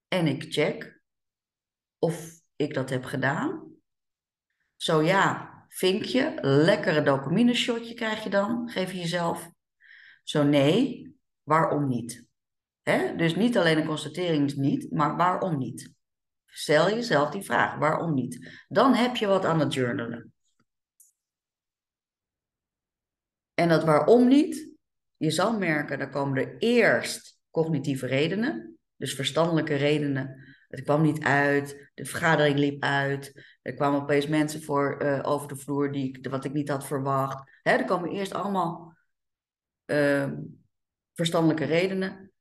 En 0.09 0.27
ik 0.27 0.53
check 0.53 0.95
of 2.07 2.40
ik 2.57 2.75
dat 2.75 2.90
heb 2.90 3.05
gedaan. 3.05 3.75
Zo 4.77 5.03
ja, 5.03 5.55
vinkje, 5.69 6.38
lekkere 6.40 7.03
dopamine 7.03 7.55
shotje 7.55 7.95
krijg 7.95 8.23
je 8.23 8.31
dan, 8.31 8.71
geef 8.71 8.92
je 8.92 8.99
jezelf. 8.99 9.51
Zo 10.23 10.42
nee, 10.42 11.14
waarom 11.42 11.88
niet? 11.88 12.25
Dus 13.16 13.35
niet 13.35 13.59
alleen 13.59 13.79
een 13.79 13.87
constatering 13.87 14.45
is 14.45 14.55
niet, 14.55 14.90
maar 14.90 15.16
waarom 15.16 15.59
niet? 15.59 15.95
Stel 16.47 16.88
jezelf 16.88 17.31
die 17.31 17.42
vraag, 17.42 17.79
waarom 17.79 18.14
niet? 18.14 18.64
Dan 18.69 18.95
heb 18.95 19.16
je 19.16 19.27
wat 19.27 19.45
aan 19.45 19.61
het 19.61 19.75
journalen. 19.75 20.33
En 23.55 23.69
dat 23.69 23.85
waarom 23.85 24.29
niet? 24.29 24.71
Je 25.16 25.31
zal 25.31 25.59
merken, 25.59 25.99
dan 25.99 26.11
komen 26.11 26.38
er 26.38 26.59
eerst 26.59 27.38
cognitieve 27.51 28.07
redenen, 28.07 28.79
dus 28.97 29.14
verstandelijke 29.14 29.75
redenen. 29.75 30.45
Het 30.77 30.85
kwam 30.85 31.03
niet 31.03 31.23
uit, 31.23 31.91
de 31.95 32.05
vergadering 32.05 32.59
liep 32.59 32.83
uit, 32.83 33.47
er 33.62 33.75
kwamen 33.75 34.01
opeens 34.01 34.27
mensen 34.27 34.62
voor 34.62 35.03
uh, 35.03 35.21
over 35.23 35.49
de 35.49 35.57
vloer 35.57 35.93
die, 35.93 36.19
wat 36.31 36.45
ik 36.45 36.53
niet 36.53 36.69
had 36.69 36.87
verwacht. 36.87 37.51
Hè, 37.62 37.73
er 37.73 37.85
komen 37.85 38.11
eerst 38.11 38.33
allemaal 38.33 38.97
uh, 39.87 40.33
verstandelijke 41.12 41.65
redenen. 41.65 42.33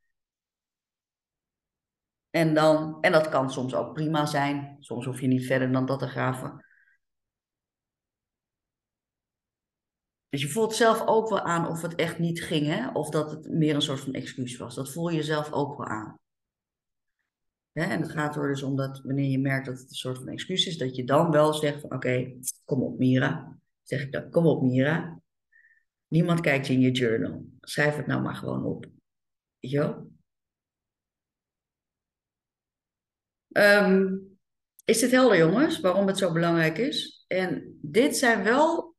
En, 2.29 2.53
dan, 2.53 3.01
en 3.01 3.11
dat 3.11 3.29
kan 3.29 3.51
soms 3.51 3.75
ook 3.75 3.93
prima 3.93 4.25
zijn. 4.25 4.77
Soms 4.79 5.05
hoef 5.05 5.21
je 5.21 5.27
niet 5.27 5.45
verder 5.45 5.71
dan 5.71 5.85
dat 5.85 5.99
te 5.99 6.07
graven. 6.07 6.65
Dus 10.29 10.41
je 10.41 10.49
voelt 10.49 10.75
zelf 10.75 11.07
ook 11.07 11.29
wel 11.29 11.41
aan 11.41 11.67
of 11.67 11.81
het 11.81 11.95
echt 11.95 12.19
niet 12.19 12.43
ging, 12.43 12.67
hè? 12.67 12.89
of 12.91 13.09
dat 13.09 13.31
het 13.31 13.49
meer 13.49 13.75
een 13.75 13.81
soort 13.81 13.99
van 13.99 14.13
excuus 14.13 14.57
was. 14.57 14.75
Dat 14.75 14.91
voel 14.91 15.09
je 15.09 15.23
zelf 15.23 15.51
ook 15.51 15.77
wel 15.77 15.87
aan. 15.87 16.19
Hè? 17.75 17.83
En 17.83 18.01
het 18.01 18.11
gaat 18.11 18.35
er 18.35 18.47
dus 18.47 18.63
om 18.63 18.75
dat 18.75 19.01
wanneer 19.03 19.29
je 19.29 19.39
merkt 19.39 19.65
dat 19.65 19.79
het 19.79 19.89
een 19.89 19.95
soort 19.95 20.17
van 20.17 20.27
excuus 20.27 20.65
is, 20.65 20.77
dat 20.77 20.95
je 20.95 21.03
dan 21.03 21.31
wel 21.31 21.53
zegt 21.53 21.81
van 21.81 21.93
oké, 21.93 22.33
kom 22.65 22.83
op 22.83 22.97
Mira. 22.97 23.57
Zeg 23.83 24.01
ik 24.01 24.11
dan, 24.11 24.29
kom 24.29 24.45
op 24.45 24.61
Mira. 24.61 25.21
Niemand 26.07 26.41
kijkt 26.41 26.67
in 26.67 26.79
je 26.79 26.91
journal. 26.91 27.45
Schrijf 27.59 27.95
het 27.95 28.07
nou 28.07 28.21
maar 28.21 28.35
gewoon 28.35 28.65
op. 28.65 28.85
Wel? 29.59 30.11
Um, 33.51 34.37
is 34.85 34.99
dit 34.99 35.11
helder 35.11 35.37
jongens, 35.37 35.79
waarom 35.79 36.07
het 36.07 36.17
zo 36.17 36.31
belangrijk 36.31 36.77
is? 36.77 37.25
En 37.27 37.77
dit 37.81 38.17
zijn 38.17 38.43
wel 38.43 38.95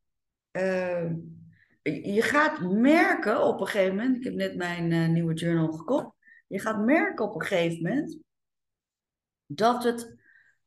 uh, 0.52 1.12
je 2.14 2.22
gaat 2.22 2.60
merken 2.60 3.42
op 3.42 3.60
een 3.60 3.66
gegeven 3.66 3.96
moment, 3.96 4.16
ik 4.16 4.24
heb 4.24 4.34
net 4.34 4.56
mijn 4.56 4.90
uh, 4.90 5.08
nieuwe 5.08 5.34
journal 5.34 5.72
gekocht, 5.72 6.14
je 6.46 6.60
gaat 6.60 6.84
merken 6.84 7.24
op 7.24 7.34
een 7.34 7.46
gegeven 7.46 7.82
moment 7.82 8.24
dat 9.46 9.84
het 9.84 10.16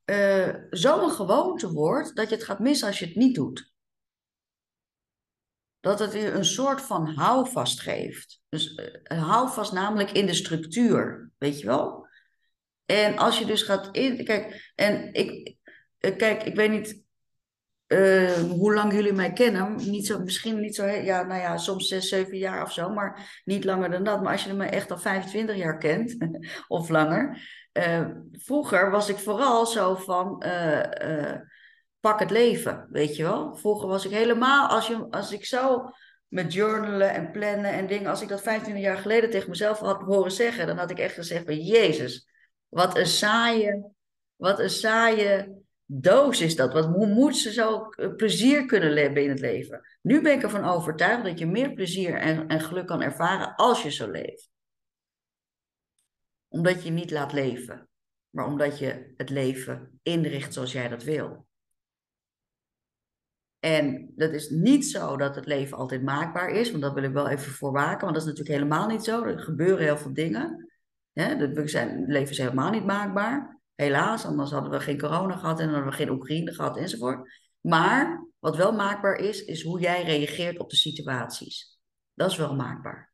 uh, 0.05 0.55
zo'n 0.69 1.11
gewoonte 1.11 1.71
wordt 1.71 2.15
dat 2.15 2.30
je 2.30 2.36
het 2.36 2.43
gaat 2.43 2.59
missen 2.59 2.88
als 2.88 2.99
je 2.99 3.05
het 3.05 3.15
niet 3.15 3.36
doet. 3.36 3.73
Dat 5.80 5.99
het 5.99 6.13
je 6.13 6.32
een 6.32 6.45
soort 6.45 6.82
van 6.82 7.07
houvast 7.07 7.82
geeft. 7.82 8.41
Dus 8.49 8.82
een 9.03 9.17
houvast 9.17 9.71
namelijk 9.71 10.11
in 10.11 10.25
de 10.25 10.34
structuur, 10.34 11.32
weet 11.38 11.59
je 11.59 11.65
wel? 11.65 12.07
En 12.86 13.17
als 13.17 13.39
je 13.39 13.45
dus 13.45 13.61
gaat 13.61 13.95
in. 13.95 14.23
Kijk, 14.23 14.71
en 14.75 15.13
ik, 15.13 15.55
kijk, 15.97 16.43
ik 16.43 16.55
weet 16.55 16.71
niet 16.71 17.03
eh, 17.89 18.34
hoe 18.34 18.73
lang 18.73 18.93
jullie 18.93 19.13
mij 19.13 19.34
kennen, 19.34 19.75
niet 19.75 20.07
zo, 20.07 20.19
misschien 20.19 20.59
niet 20.59 20.75
zo, 20.75 20.86
ja, 20.86 21.23
nou 21.23 21.41
ja, 21.41 21.57
soms 21.57 21.88
zes, 21.88 22.09
zeven 22.09 22.38
jaar 22.38 22.63
of 22.63 22.71
zo, 22.71 22.89
maar 22.89 23.41
niet 23.45 23.63
langer 23.63 23.91
dan 23.91 24.03
dat. 24.03 24.21
Maar 24.23 24.32
als 24.32 24.43
je 24.43 24.53
me 24.53 24.65
echt 24.65 24.91
al 24.91 24.97
25 24.97 25.55
jaar 25.55 25.77
kent, 25.77 26.17
of 26.67 26.89
langer, 26.89 27.41
eh, 27.72 28.07
vroeger 28.32 28.91
was 28.91 29.09
ik 29.09 29.17
vooral 29.17 29.65
zo 29.65 29.95
van, 29.95 30.41
eh, 30.41 31.32
eh, 31.32 31.41
pak 31.99 32.20
het 32.20 32.32
leven, 32.32 32.88
weet 32.91 33.15
je 33.15 33.24
wel. 33.24 33.55
Vroeger 33.55 33.88
was 33.88 34.05
ik 34.05 34.11
helemaal, 34.11 34.67
als, 34.67 34.88
je, 34.88 35.07
als 35.09 35.32
ik 35.32 35.45
zo 35.45 35.89
met 36.28 36.53
journalen 36.53 37.13
en 37.13 37.32
plannen 37.32 37.72
en 37.72 37.88
dingen, 37.88 38.09
als 38.09 38.22
ik 38.22 38.28
dat 38.28 38.41
25 38.41 38.84
jaar 38.84 38.97
geleden 38.97 39.30
tegen 39.30 39.49
mezelf 39.49 39.80
had 39.80 40.01
horen 40.01 40.32
zeggen, 40.32 40.67
dan 40.67 40.78
had 40.78 40.91
ik 40.91 40.99
echt 40.99 41.13
gezegd 41.13 41.45
van, 41.45 41.57
Jezus, 41.57 42.28
wat 42.67 42.97
een 42.97 43.05
saaie, 43.05 43.91
wat 44.36 44.59
een 44.59 44.70
saaie 44.70 45.57
doos 45.91 46.41
is 46.41 46.55
dat. 46.55 46.74
Wat, 46.74 46.86
hoe 46.86 47.07
moet 47.07 47.38
ze 47.38 47.51
zo 47.51 47.89
eh, 47.89 48.15
plezier 48.15 48.65
kunnen 48.65 48.97
hebben 48.97 49.24
in 49.24 49.30
het 49.30 49.39
leven? 49.39 49.82
Nu 50.01 50.22
ben 50.22 50.34
ik 50.34 50.43
ervan 50.43 50.63
overtuigd 50.63 51.24
dat 51.24 51.39
je 51.39 51.45
meer 51.45 51.74
plezier 51.74 52.15
en, 52.15 52.47
en 52.47 52.61
geluk 52.61 52.88
kan 52.88 53.01
ervaren 53.01 53.55
als 53.55 53.84
je 53.84 53.91
zo 53.91 54.11
leeft. 54.11 54.49
Omdat 56.49 56.83
je 56.83 56.89
niet 56.89 57.11
laat 57.11 57.33
leven, 57.33 57.89
maar 58.29 58.45
omdat 58.45 58.79
je 58.79 59.13
het 59.17 59.29
leven 59.29 59.99
inricht 60.03 60.53
zoals 60.53 60.71
jij 60.71 60.87
dat 60.87 61.03
wil. 61.03 61.47
En 63.59 64.11
dat 64.15 64.31
is 64.31 64.49
niet 64.49 64.85
zo 64.85 65.17
dat 65.17 65.35
het 65.35 65.45
leven 65.45 65.77
altijd 65.77 66.03
maakbaar 66.03 66.49
is, 66.49 66.71
want 66.71 66.83
dat 66.83 66.93
wil 66.93 67.03
ik 67.03 67.11
wel 67.11 67.29
even 67.29 67.51
voorwaken, 67.51 68.01
want 68.01 68.13
dat 68.13 68.21
is 68.21 68.29
natuurlijk 68.29 68.55
helemaal 68.57 68.87
niet 68.87 69.03
zo. 69.03 69.23
Er 69.23 69.39
gebeuren 69.39 69.83
heel 69.83 69.97
veel 69.97 70.13
dingen. 70.13 70.71
Het 71.13 71.53
leven 72.07 72.29
is 72.29 72.37
helemaal 72.37 72.71
niet 72.71 72.85
maakbaar. 72.85 73.61
Helaas, 73.75 74.25
anders 74.25 74.51
hadden 74.51 74.71
we 74.71 74.79
geen 74.79 74.99
corona 74.99 75.35
gehad 75.35 75.59
en 75.59 75.65
dan 75.65 75.73
hadden 75.73 75.91
we 75.91 75.97
geen 75.97 76.09
Oekraïne 76.09 76.53
gehad 76.53 76.77
enzovoort. 76.77 77.47
Maar 77.59 78.27
wat 78.39 78.55
wel 78.55 78.71
maakbaar 78.71 79.15
is, 79.15 79.43
is 79.45 79.63
hoe 79.63 79.79
jij 79.79 80.03
reageert 80.03 80.59
op 80.59 80.69
de 80.69 80.75
situaties. 80.75 81.79
Dat 82.13 82.31
is 82.31 82.37
wel 82.37 82.55
maakbaar. 82.55 83.13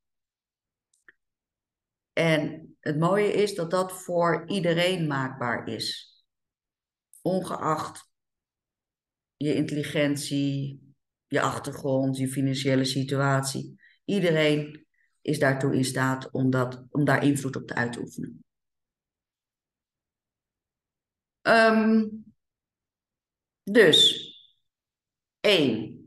En 2.13 2.74
het 2.85 2.99
mooie 2.99 3.33
is 3.33 3.55
dat 3.55 3.71
dat 3.71 4.03
voor 4.03 4.43
iedereen 4.47 5.07
maakbaar 5.07 5.67
is. 5.67 6.19
Ongeacht 7.21 8.09
je 9.37 9.55
intelligentie, 9.55 10.81
je 11.27 11.41
achtergrond, 11.41 12.17
je 12.17 12.27
financiële 12.27 12.85
situatie. 12.85 13.81
Iedereen 14.03 14.87
is 15.21 15.39
daartoe 15.39 15.75
in 15.75 15.85
staat 15.85 16.31
om, 16.31 16.49
dat, 16.49 16.85
om 16.89 17.05
daar 17.05 17.23
invloed 17.23 17.55
op 17.55 17.67
te 17.67 17.75
uit 17.75 17.93
te 17.93 17.99
oefenen. 17.99 18.43
Ehm, 21.41 22.07
dus, 23.63 24.29
één, 25.39 26.03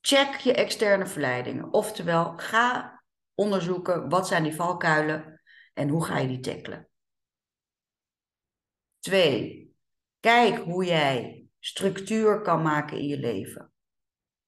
check 0.00 0.34
je 0.34 0.52
externe 0.52 1.06
verleidingen. 1.06 1.72
Oftewel, 1.72 2.36
ga 2.36 3.02
onderzoeken 3.34 4.08
wat 4.08 4.28
zijn 4.28 4.42
die 4.42 4.54
valkuilen 4.54 5.37
en 5.78 5.88
hoe 5.88 6.04
ga 6.04 6.18
je 6.18 6.28
die 6.28 6.40
tackelen. 6.40 6.88
Twee, 8.98 9.72
kijk 10.20 10.58
hoe 10.58 10.84
jij 10.84 11.46
structuur 11.58 12.42
kan 12.42 12.62
maken 12.62 12.98
in 12.98 13.06
je 13.06 13.18
leven. 13.18 13.72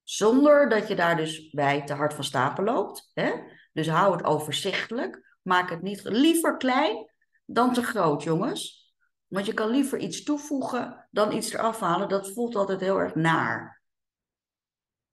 Zonder 0.03 0.69
dat 0.69 0.87
je 0.87 0.95
daar 0.95 1.15
dus 1.15 1.49
bij 1.49 1.85
te 1.85 1.93
hard 1.93 2.13
van 2.13 2.23
stapel 2.23 2.63
loopt. 2.63 3.11
Hè? 3.13 3.31
Dus 3.73 3.87
hou 3.87 4.15
het 4.15 4.25
overzichtelijk. 4.25 5.37
Maak 5.41 5.69
het 5.69 5.81
niet 5.81 6.03
liever 6.03 6.57
klein 6.57 7.11
dan 7.45 7.73
te 7.73 7.83
groot, 7.83 8.23
jongens. 8.23 8.93
Want 9.27 9.45
je 9.45 9.53
kan 9.53 9.69
liever 9.69 9.99
iets 9.99 10.23
toevoegen 10.23 11.07
dan 11.11 11.31
iets 11.31 11.53
eraf 11.53 11.79
halen. 11.79 12.09
Dat 12.09 12.31
voelt 12.31 12.55
altijd 12.55 12.79
heel 12.79 12.99
erg 12.99 13.15
naar. 13.15 13.81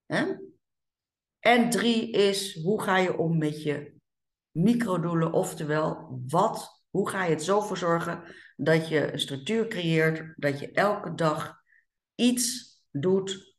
Hè? 0.07 0.37
En 1.39 1.71
drie 1.71 2.11
is, 2.11 2.63
hoe 2.63 2.83
ga 2.83 2.97
je 2.97 3.19
om 3.19 3.39
met 3.39 3.63
je 3.63 3.98
microdoelen? 4.59 5.33
Oftewel, 5.33 6.21
wat, 6.27 6.85
hoe 6.91 7.09
ga 7.09 7.25
je 7.25 7.31
het 7.31 7.43
zo 7.43 7.61
voor 7.61 7.77
zorgen 7.77 8.23
dat 8.57 8.89
je 8.89 9.13
een 9.13 9.21
structuur 9.21 9.67
creëert, 9.67 10.35
dat 10.37 10.59
je 10.59 10.73
elke 10.73 11.15
dag 11.15 11.63
iets 12.15 12.77
doet 12.91 13.57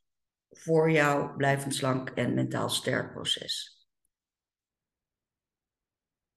voor 0.49 0.91
jouw 0.91 1.35
blijvend 1.35 1.75
slank 1.75 2.09
en 2.09 2.33
mentaal 2.33 2.69
sterk 2.69 3.11
proces. 3.11 3.87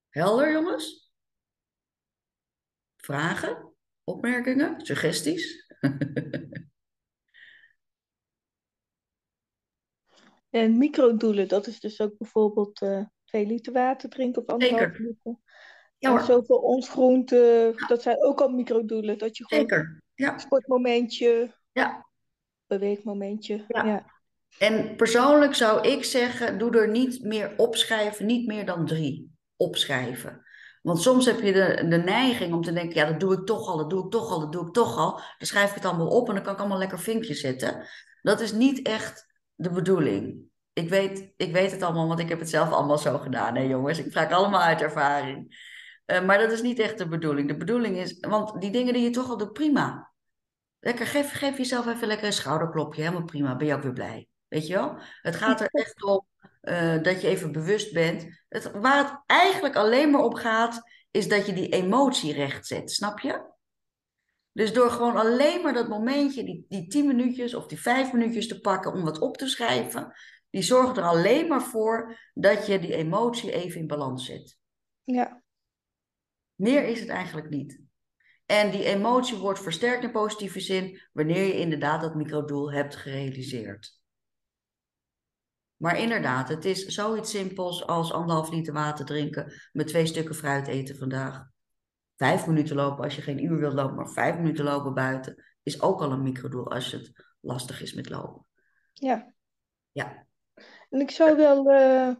Helder, 0.09 0.53
jongens? 0.53 1.13
Vragen? 2.97 3.75
Opmerkingen? 4.05 4.81
Suggesties? 4.81 5.67
En 10.53 10.79
microdoelen, 10.79 11.49
dat 11.49 11.67
is 11.67 11.81
dus 11.81 12.01
ook 12.01 12.19
bijvoorbeeld 12.19 12.81
eh, 12.81 13.05
twee 13.33 13.47
liter 13.47 13.73
water 13.73 14.09
drinken 14.09 14.43
of 14.43 14.49
anderhalf 14.49 14.99
liter. 14.99 15.37
Ja 15.99 16.19
En 16.19 16.25
zoveel 16.25 16.57
ons 16.57 16.89
groente, 16.89 17.73
dat 17.89 18.03
zijn 18.03 18.25
ook 18.25 18.41
al 18.41 18.49
microdoelen. 18.49 19.19
Dat 19.19 19.37
je 19.37 19.45
gewoon 19.45 19.69
zeker. 19.69 20.03
Ja, 20.15 20.39
sportmomentje, 20.39 21.55
ja. 21.73 22.07
beweegmomentje. 22.67 23.65
Ja. 23.69 23.85
Ja. 23.85 24.07
En 24.59 24.97
persoonlijk 24.97 25.55
zou 25.55 25.89
ik 25.89 26.05
zeggen, 26.05 26.59
doe 26.59 26.79
er 26.79 26.89
niet 26.89 27.23
meer 27.23 27.55
opschrijven, 27.57 28.27
niet 28.27 28.47
meer 28.47 28.67
dan 28.67 28.87
drie 28.87 29.31
opschrijven. 29.57 30.47
Want 30.83 31.01
soms 31.01 31.27
heb 31.27 31.41
je 31.41 31.53
de, 31.53 31.87
de 31.89 31.97
neiging 31.97 32.55
om 32.55 32.63
te 32.63 32.73
denken, 32.73 32.95
ja, 32.95 33.11
dat 33.11 33.21
doe 33.21 33.33
ik 33.33 33.47
toch 33.47 33.69
al, 33.69 33.77
dat 33.77 33.91
doe 33.91 34.05
ik 34.05 34.11
toch 34.11 34.31
al, 34.31 34.41
dat 34.41 34.53
doe 34.53 34.67
ik 34.67 34.73
toch 34.73 34.97
al. 34.97 35.11
Dan 35.13 35.47
schrijf 35.47 35.69
ik 35.69 35.75
het 35.75 35.85
allemaal 35.85 36.09
op 36.09 36.29
en 36.29 36.35
dan 36.35 36.43
kan 36.45 36.53
ik 36.53 36.59
allemaal 36.59 36.79
lekker 36.79 37.01
vinkjes 37.01 37.41
zetten. 37.41 37.87
Dat 38.23 38.41
is 38.41 38.53
niet 38.53 38.87
echt 38.87 39.27
de 39.55 39.71
bedoeling. 39.71 40.51
Ik 40.73 40.89
weet, 40.89 41.33
ik 41.37 41.53
weet 41.53 41.71
het 41.71 41.83
allemaal, 41.83 42.09
want 42.09 42.21
ik 42.21 42.29
heb 42.29 42.39
het 42.39 42.51
zelf 42.51 42.71
allemaal 42.71 42.99
zo 42.99 43.19
gedaan, 43.19 43.57
hè 43.57 43.63
jongens. 43.63 43.99
Ik 43.99 44.13
vraag 44.13 44.31
allemaal 44.31 44.61
uit 44.61 44.81
ervaring. 44.81 45.71
Eh, 46.05 46.25
maar 46.25 46.39
dat 46.39 46.53
is 46.53 46.63
niet 46.63 46.79
echt 46.79 46.99
de 46.99 47.09
bedoeling. 47.09 47.49
De 47.49 47.57
bedoeling 47.57 47.97
is, 47.97 48.19
want 48.21 48.61
die 48.61 48.71
dingen 48.71 48.95
die 48.95 49.03
je 49.03 49.11
toch 49.11 49.31
al 49.31 49.37
doet, 49.37 49.53
prima. 49.53 50.13
Lekker, 50.81 51.07
geef, 51.07 51.33
geef 51.33 51.57
jezelf 51.57 51.87
even 51.87 52.07
lekker 52.07 52.27
een 52.27 52.33
schouderklopje, 52.33 53.03
helemaal 53.03 53.25
prima. 53.25 53.57
Ben 53.57 53.67
je 53.67 53.75
ook 53.75 53.83
weer 53.83 53.93
blij. 53.93 54.29
Weet 54.49 54.67
je 54.67 54.75
wel? 54.75 54.99
Het 55.23 55.37
gaat 55.37 55.61
er 55.61 55.69
echt 55.71 56.05
om 56.05 56.27
eh, 56.61 57.03
dat 57.03 57.21
je 57.21 57.29
even 57.29 57.53
bewust 57.53 57.93
bent. 57.93 58.45
Het, 58.49 58.71
waar 58.71 59.05
het 59.05 59.23
eigenlijk 59.27 59.77
alleen 59.77 60.11
maar 60.11 60.23
op 60.23 60.35
gaat, 60.35 60.83
is 61.11 61.29
dat 61.29 61.47
je 61.47 61.53
die 61.53 61.69
emotie 61.69 62.33
recht 62.33 62.67
zet. 62.67 62.91
Snap 62.91 63.21
je? 63.21 63.51
Dus 64.53 64.73
door 64.73 64.91
gewoon 64.91 65.17
alleen 65.17 65.63
maar 65.63 65.73
dat 65.73 65.89
momentje, 65.89 66.45
die, 66.45 66.65
die 66.69 66.87
tien 66.87 67.07
minuutjes 67.07 67.55
of 67.55 67.67
die 67.67 67.81
vijf 67.81 68.13
minuutjes 68.13 68.49
te 68.49 68.61
pakken 68.61 68.93
om 68.93 69.03
wat 69.03 69.19
op 69.19 69.37
te 69.37 69.49
schrijven, 69.49 70.13
die 70.53 70.63
zorgen 70.63 70.97
er 70.97 71.09
alleen 71.09 71.49
maar 71.49 71.63
voor 71.63 72.19
dat 72.35 72.67
je 72.67 72.79
die 72.79 72.95
emotie 72.95 73.53
even 73.53 73.81
in 73.81 73.87
balans 73.87 74.27
zet. 74.27 74.59
Ja. 75.05 75.43
Meer 76.55 76.85
is 76.85 77.01
het 77.01 77.09
eigenlijk 77.09 77.49
niet. 77.49 77.81
En 78.47 78.71
die 78.71 78.85
emotie 78.85 79.37
wordt 79.37 79.63
versterkt 79.63 80.05
in 80.05 80.11
positieve 80.11 80.61
zin 80.61 81.01
wanneer 81.13 81.45
je 81.45 81.59
inderdaad 81.59 82.01
dat 82.01 82.15
microdoel 82.15 82.73
hebt 82.73 82.97
gerealiseerd. 82.97 84.01
Maar 85.77 85.99
inderdaad, 85.99 86.49
het 86.49 86.65
is 86.65 86.87
zoiets 86.87 87.31
simpels 87.31 87.87
als 87.87 88.13
anderhalf 88.13 88.51
liter 88.51 88.73
water 88.73 89.05
drinken 89.05 89.53
met 89.73 89.87
twee 89.87 90.07
stukken 90.07 90.35
fruit 90.35 90.67
eten 90.67 90.97
vandaag. 90.97 91.49
Vijf 92.17 92.47
minuten 92.47 92.77
lopen 92.77 93.05
als 93.05 93.17
je 93.17 93.23
geen 93.23 93.45
uur 93.45 93.59
wilt 93.59 93.75
lopen, 93.75 93.97
maar 93.97 94.11
vijf 94.11 94.37
minuten 94.37 94.65
lopen 94.65 94.95
buiten 94.95 95.45
is 95.63 95.81
ook 95.81 96.01
al 96.01 96.13
een 96.13 96.23
microdoel 96.23 96.71
als 96.71 96.93
het 96.93 97.13
lastig 97.41 97.83
is 97.83 97.93
met 97.93 98.09
lopen. 98.09 98.47
ja. 98.93 99.35
Ja. 99.93 100.31
En 100.93 101.01
ik 101.01 101.11
zou 101.11 101.37
wel 101.37 101.71
eh, 101.71 102.15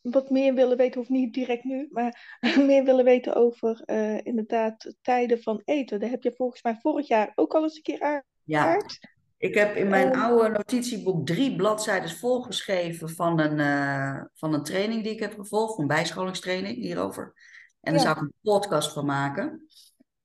wat 0.00 0.30
meer 0.30 0.54
willen 0.54 0.76
weten, 0.76 1.00
of 1.00 1.08
niet 1.08 1.34
direct 1.34 1.64
nu, 1.64 1.88
maar 1.90 2.38
meer 2.66 2.84
willen 2.84 3.04
weten 3.04 3.34
over 3.34 3.82
eh, 3.84 4.24
inderdaad 4.26 4.94
tijden 5.02 5.42
van 5.42 5.62
eten. 5.64 6.00
Daar 6.00 6.10
heb 6.10 6.22
je 6.22 6.32
volgens 6.36 6.62
mij 6.62 6.76
vorig 6.80 7.08
jaar 7.08 7.32
ook 7.34 7.54
al 7.54 7.62
eens 7.62 7.76
een 7.76 7.82
keer 7.82 7.98
Ja, 7.98 8.60
aangehaakt. 8.60 8.98
ik 9.38 9.54
heb 9.54 9.76
in 9.76 9.88
mijn 9.88 10.12
Ehm. 10.12 10.20
oude 10.20 10.48
notitieboek 10.48 11.26
drie 11.26 11.56
bladzijden 11.56 12.10
volgeschreven 12.10 13.10
van 13.10 13.40
een, 13.40 13.60
eh, 13.60 14.24
van 14.34 14.54
een 14.54 14.62
training 14.62 15.02
die 15.02 15.12
ik 15.12 15.20
heb 15.20 15.34
gevolgd, 15.34 15.78
een 15.78 15.86
bijscholingstraining 15.86 16.76
hierover. 16.76 17.34
En 17.80 17.92
daar 17.92 18.02
Ja. 18.02 18.08
zou 18.08 18.16
ik 18.16 18.22
een 18.22 18.32
podcast 18.42 18.92
van 18.92 19.06
maken. 19.06 19.66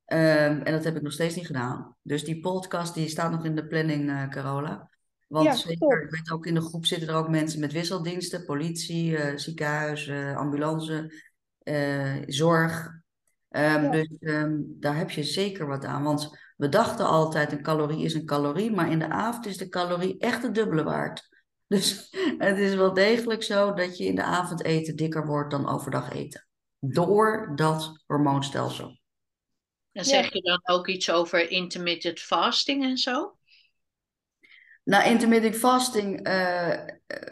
Ehm, 0.05 0.61
en 0.61 0.71
dat 0.73 0.83
heb 0.83 0.95
ik 0.95 1.01
nog 1.01 1.11
steeds 1.13 1.35
niet 1.35 1.45
gedaan. 1.45 1.95
Dus 2.01 2.23
die 2.23 2.39
podcast 2.39 2.93
die 2.93 3.07
staat 3.09 3.31
nog 3.31 3.45
in 3.45 3.55
de 3.55 3.67
planning, 3.67 4.09
eh, 4.09 4.29
Carola. 4.29 4.89
Want 5.31 5.45
Ja, 5.45 5.55
zeker, 5.55 6.03
ik 6.03 6.09
weet 6.09 6.31
ook 6.31 6.45
in 6.45 6.53
de 6.53 6.61
groep 6.61 6.85
zitten 6.85 7.07
er 7.09 7.15
ook 7.15 7.29
mensen 7.29 7.59
met 7.59 7.71
wisseldiensten, 7.71 8.45
politie, 8.45 9.17
eh, 9.17 9.37
ziekenhuis, 9.37 10.09
ambulance, 10.35 11.13
eh, 11.63 12.15
zorg. 12.25 12.89
Ehm, 13.49 13.83
Ja. 13.83 13.89
Dus 13.89 14.17
ehm, 14.19 14.57
daar 14.65 14.97
heb 14.97 15.11
je 15.11 15.23
zeker 15.23 15.67
wat 15.67 15.85
aan. 15.85 16.03
Want 16.03 16.37
we 16.57 16.69
dachten 16.69 17.05
altijd 17.05 17.51
een 17.51 17.61
calorie 17.61 18.03
is 18.03 18.13
een 18.13 18.25
calorie, 18.25 18.71
maar 18.71 18.91
in 18.91 18.99
de 18.99 19.09
avond 19.09 19.45
is 19.45 19.57
de 19.57 19.69
calorie 19.69 20.17
echt 20.19 20.41
de 20.41 20.51
dubbele 20.51 20.83
waard. 20.83 21.29
Dus 21.67 22.07
het 22.37 22.57
is 22.57 22.75
wel 22.75 22.93
degelijk 22.93 23.43
zo 23.43 23.73
dat 23.73 23.97
je 23.97 24.05
in 24.05 24.15
de 24.15 24.23
avond 24.23 24.63
eten 24.63 24.95
dikker 24.95 25.25
wordt 25.25 25.51
dan 25.51 25.69
overdag 25.69 26.11
eten. 26.11 26.47
Door 26.79 27.51
dat 27.55 28.03
hormoonstelsel. 28.05 28.99
En 29.91 30.05
zeg 30.05 30.33
je 30.33 30.41
dan 30.41 30.75
ook 30.75 30.87
iets 30.87 31.11
over 31.11 31.49
intermittent 31.49 32.19
fasting 32.19 32.83
en 32.83 32.97
zo? 32.97 33.35
Nou, 34.83 35.09
intermittent 35.09 35.55
fasting 35.55 36.23
eh, 36.23 36.71
eh, 36.71 36.87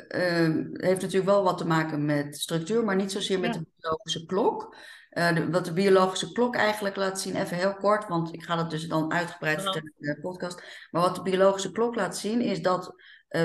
eh, 0.08 0.56
heeft 0.72 1.02
natuurlijk 1.02 1.26
wel 1.26 1.44
wat 1.44 1.58
te 1.58 1.68
maken 1.68 2.06
met 2.06 2.38
structuur, 2.38 2.84
maar 2.84 2.96
niet 2.96 3.12
zozeer 3.12 3.40
met 3.40 3.54
Ja. 3.54 3.60
de 3.60 3.66
biologische 3.78 4.26
klok. 4.26 4.76
Eh, 5.10 5.36
de- 5.36 5.50
wat 5.50 5.66
de 5.66 5.74
biologische 5.74 6.32
klok 6.32 6.56
eigenlijk 6.56 6.96
laat 6.96 7.22
zien, 7.22 7.36
even 7.36 7.58
heel 7.58 7.76
kort, 7.76 8.08
want 8.08 8.34
ik 8.34 8.44
ga 8.44 8.56
dat 8.56 8.70
dus 8.70 8.88
dan 8.88 9.12
uitgebreid 9.14 9.62
vertellen 9.62 9.94
in 10.00 10.14
de 10.14 10.20
podcast. 10.22 10.64
Maar 10.92 11.02
wat 11.02 11.16
de 11.16 11.22
biologische 11.22 11.72
klok 11.72 11.96
laat 11.96 12.18
zien, 12.18 12.42
is 12.42 12.62
dat 12.62 12.94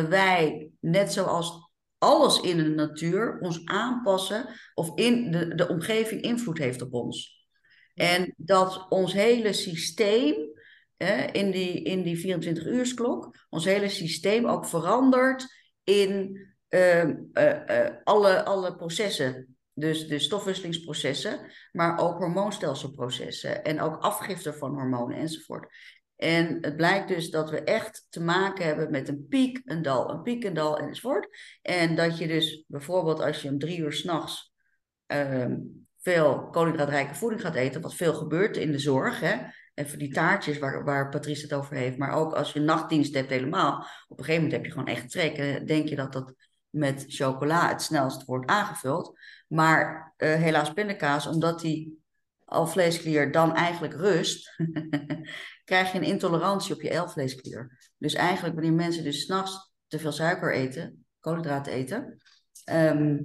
wij, 0.08 0.70
net 0.80 1.12
zoals 1.12 1.70
alles 1.98 2.40
in 2.40 2.56
de 2.56 2.68
natuur, 2.68 3.38
ons 3.40 3.64
aanpassen 3.64 4.48
of 4.74 4.90
in 4.98 5.30
de, 5.30 5.54
de 5.54 5.68
omgeving 5.68 6.20
invloed 6.20 6.58
heeft 6.58 6.82
op 6.82 6.92
ons. 6.94 7.46
En 7.94 8.34
dat 8.36 8.86
ons 8.88 9.12
hele 9.12 9.52
systeem, 9.52 10.34
in 11.32 11.50
die, 11.50 11.82
in 11.82 12.02
die 12.02 12.16
24-uursklok, 12.16 13.46
ons 13.48 13.64
hele 13.64 13.88
systeem 13.88 14.46
ook 14.46 14.66
verandert 14.66 15.46
in 15.84 16.40
ehm, 16.68 17.14
eh, 17.32 17.86
eh, 17.86 17.92
alle, 18.04 18.44
alle 18.44 18.76
processen. 18.76 19.56
Dus 19.72 20.06
de 20.06 20.18
stofwisselingsprocessen, 20.18 21.40
maar 21.72 21.98
ook 21.98 22.18
hormoonstelselprocessen 22.18 23.64
en 23.64 23.80
ook 23.80 24.02
afgifte 24.02 24.52
van 24.52 24.74
hormonen 24.74 25.16
enzovoort. 25.16 25.72
En 26.16 26.58
het 26.60 26.76
blijkt 26.76 27.08
dus 27.08 27.30
dat 27.30 27.50
we 27.50 27.62
echt 27.62 28.06
te 28.08 28.20
maken 28.20 28.64
hebben 28.64 28.90
met 28.90 29.08
een 29.08 29.26
piek, 29.28 29.60
een 29.64 29.82
dal, 29.82 30.10
een 30.10 30.22
piek, 30.22 30.44
een 30.44 30.54
dal 30.54 30.78
enzovoort. 30.78 31.28
En 31.62 31.96
dat 31.96 32.18
je 32.18 32.26
dus 32.26 32.64
bijvoorbeeld 32.66 33.20
als 33.20 33.42
je 33.42 33.48
om 33.48 33.58
drie 33.58 33.78
uur 33.78 33.92
s'nachts 33.92 34.52
ehm 35.06 35.54
veel 36.04 36.48
koolhydraatrijke 36.50 37.14
voeding 37.14 37.40
gaat 37.40 37.54
eten, 37.54 37.80
wat 37.80 37.94
veel 37.94 38.14
gebeurt 38.14 38.56
in 38.56 38.72
de 38.72 38.78
zorg, 38.78 39.20
hè. 39.20 39.36
Even 39.74 39.98
die 39.98 40.12
taartjes 40.12 40.58
waar, 40.58 40.84
waar 40.84 41.08
Patrice 41.08 41.42
het 41.42 41.52
over 41.52 41.76
heeft, 41.76 41.98
maar 41.98 42.12
ook 42.12 42.32
als 42.32 42.52
je 42.52 42.60
nachtdienst 42.60 43.14
hebt 43.14 43.30
helemaal. 43.30 43.86
Op 44.08 44.18
een 44.18 44.24
gegeven 44.24 44.42
moment 44.42 44.52
heb 44.52 44.64
je 44.64 44.70
gewoon 44.70 44.94
echt 44.94 45.10
trek. 45.10 45.36
En 45.36 45.66
denk 45.66 45.88
je 45.88 45.96
dat 45.96 46.12
dat 46.12 46.34
met 46.70 47.04
chocola 47.08 47.68
het 47.68 47.82
snelst 47.82 48.24
wordt 48.24 48.50
aangevuld. 48.50 49.18
Maar 49.48 50.12
eh, 50.16 50.34
helaas 50.34 50.72
pindakaas, 50.72 51.26
omdat 51.26 51.60
die 51.60 52.02
alvleesklier 52.44 53.32
dan 53.32 53.54
eigenlijk 53.54 53.94
rust, 53.94 54.56
krijg 55.64 55.92
je 55.92 55.98
een 55.98 56.04
intolerantie 56.04 56.74
op 56.74 56.82
je 56.82 57.00
alvleesklier. 57.00 57.92
Dus 57.98 58.14
eigenlijk 58.14 58.54
wanneer 58.54 58.72
mensen 58.72 59.04
dus 59.04 59.22
s'nachts 59.22 59.72
te 59.86 59.98
veel 59.98 60.12
suiker 60.12 60.54
eten, 60.54 61.06
koolhydraten 61.20 61.72
eten, 61.72 62.22
ehm, 62.64 63.18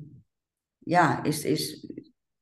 ja, 0.78 1.24
is, 1.24 1.44
is, 1.44 1.92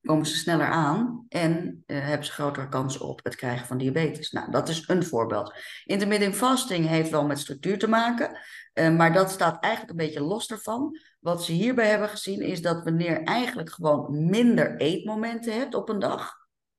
komen 0.08 0.26
ze 0.26 0.36
sneller 0.36 0.66
aan 0.66 1.24
en 1.28 1.82
eh, 1.86 2.00
hebben 2.00 2.26
ze 2.26 2.32
grotere 2.32 2.68
kans 2.68 2.98
op 2.98 3.20
het 3.24 3.34
krijgen 3.34 3.66
van 3.66 3.78
diabetes. 3.78 4.30
Nou, 4.30 4.50
dat 4.50 4.68
is 4.68 4.84
een 4.86 5.04
voorbeeld. 5.04 5.54
Intermittent 5.84 6.34
fasting 6.34 6.86
heeft 6.86 7.10
wel 7.10 7.26
met 7.26 7.38
structuur 7.38 7.78
te 7.78 7.88
maken, 7.88 8.38
eh, 8.72 8.90
maar 8.90 9.12
dat 9.12 9.30
staat 9.30 9.62
eigenlijk 9.62 9.92
een 9.92 10.06
beetje 10.06 10.22
los 10.22 10.46
daarvan. 10.46 10.98
Wat 11.20 11.44
ze 11.44 11.52
hierbij 11.52 11.88
hebben 11.88 12.08
gezien 12.08 12.40
is 12.40 12.62
dat 12.62 12.84
wanneer 12.84 13.22
eigenlijk 13.22 13.70
gewoon 13.70 14.28
minder 14.28 14.76
eetmomenten 14.76 15.52
hebt 15.52 15.74
op 15.74 15.88
een 15.88 15.98
dag, 15.98 16.32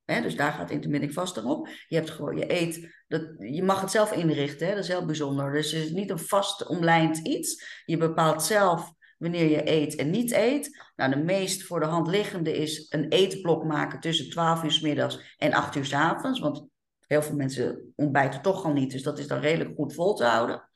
hè, 0.06 0.22
dus 0.22 0.36
daar 0.36 0.52
gaat 0.52 0.72
intermittent 0.72 1.14
fasting 1.14 1.46
op. 1.46 1.70
Je 1.88 1.96
hebt 1.96 2.10
gewoon, 2.10 2.38
je 2.38 2.54
eet, 2.62 3.04
dat, 3.08 3.22
je 3.38 3.64
mag 3.64 3.82
het 3.82 3.92
zelf 3.92 4.12
inrichten, 4.12 4.68
hè, 4.68 4.74
dat 4.74 4.84
is 4.84 4.90
heel 4.90 5.06
bijzonder. 5.06 5.52
Dus 5.52 5.72
het 5.72 5.84
is 5.84 5.92
niet 5.92 6.10
een 6.10 6.20
vast 6.20 6.68
omlijnd 6.68 7.18
iets. 7.18 7.82
Je 7.86 7.98
bepaalt 7.98 8.44
zelf 8.44 8.94
wanneer 9.20 9.50
je 9.50 9.70
eet 9.70 9.96
en 9.96 10.10
niet 10.10 10.32
eet. 10.32 10.84
Nou, 10.96 11.12
de 11.12 11.24
meest 11.24 11.64
voor 11.64 11.80
de 11.80 11.86
hand 11.86 12.08
liggende 12.08 12.58
is 12.58 12.86
een 12.90 13.08
eetblok 13.08 13.64
maken 13.64 14.00
tussen 14.00 14.30
12 14.30 14.64
uur 14.64 14.72
s 14.72 14.82
middags 14.82 15.36
en 15.38 15.54
8 15.54 15.76
uur 15.76 15.86
s 15.86 15.94
avonds. 15.94 16.40
Want 16.40 16.68
heel 17.08 17.22
veel 17.22 17.36
mensen 17.36 17.94
ontbijten 17.96 18.42
toch 18.42 18.66
al 18.66 18.74
niet, 18.74 18.92
dus 18.92 19.04
dat 19.04 19.20
is 19.20 19.28
dan 19.28 19.40
redelijk 19.40 19.76
goed 19.76 19.94
vol 19.94 20.14
te 20.14 20.24
houden. 20.24 20.70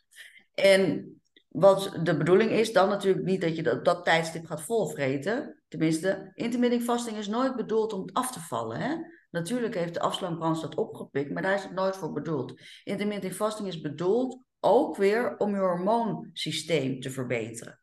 En 0.53 1.13
wat 1.47 1.99
de 2.03 2.17
bedoeling 2.17 2.51
is, 2.51 2.73
dan 2.73 2.89
natuurlijk 2.89 3.25
niet 3.25 3.41
dat 3.41 3.55
je 3.55 3.63
dat, 3.63 3.85
dat 3.85 4.05
tijdstip 4.05 4.45
gaat 4.45 4.61
volvreten. 4.61 5.63
Tenminste, 5.67 6.31
intermittent 6.33 6.83
fasting 6.83 7.17
is 7.17 7.27
nooit 7.27 7.55
bedoeld 7.55 7.93
om 7.93 8.09
af 8.13 8.31
te 8.31 8.39
vallen. 8.39 8.79
Hè? 8.79 8.95
Natuurlijk 9.31 9.75
heeft 9.75 9.93
de 9.93 9.99
afslankbrand 9.99 10.61
dat 10.61 10.75
opgepikt, 10.75 11.31
maar 11.31 11.41
daar 11.41 11.53
is 11.53 11.63
het 11.63 11.73
nooit 11.73 11.95
voor 11.95 12.13
bedoeld. 12.13 12.61
Intermittent 12.83 13.33
fasting 13.33 13.67
is 13.67 13.81
bedoeld 13.81 14.43
ook 14.59 14.97
weer 14.97 15.37
om 15.37 15.53
je 15.53 15.59
hormoonsysteem 15.59 16.99
te 16.99 17.09
verbeteren. 17.09 17.82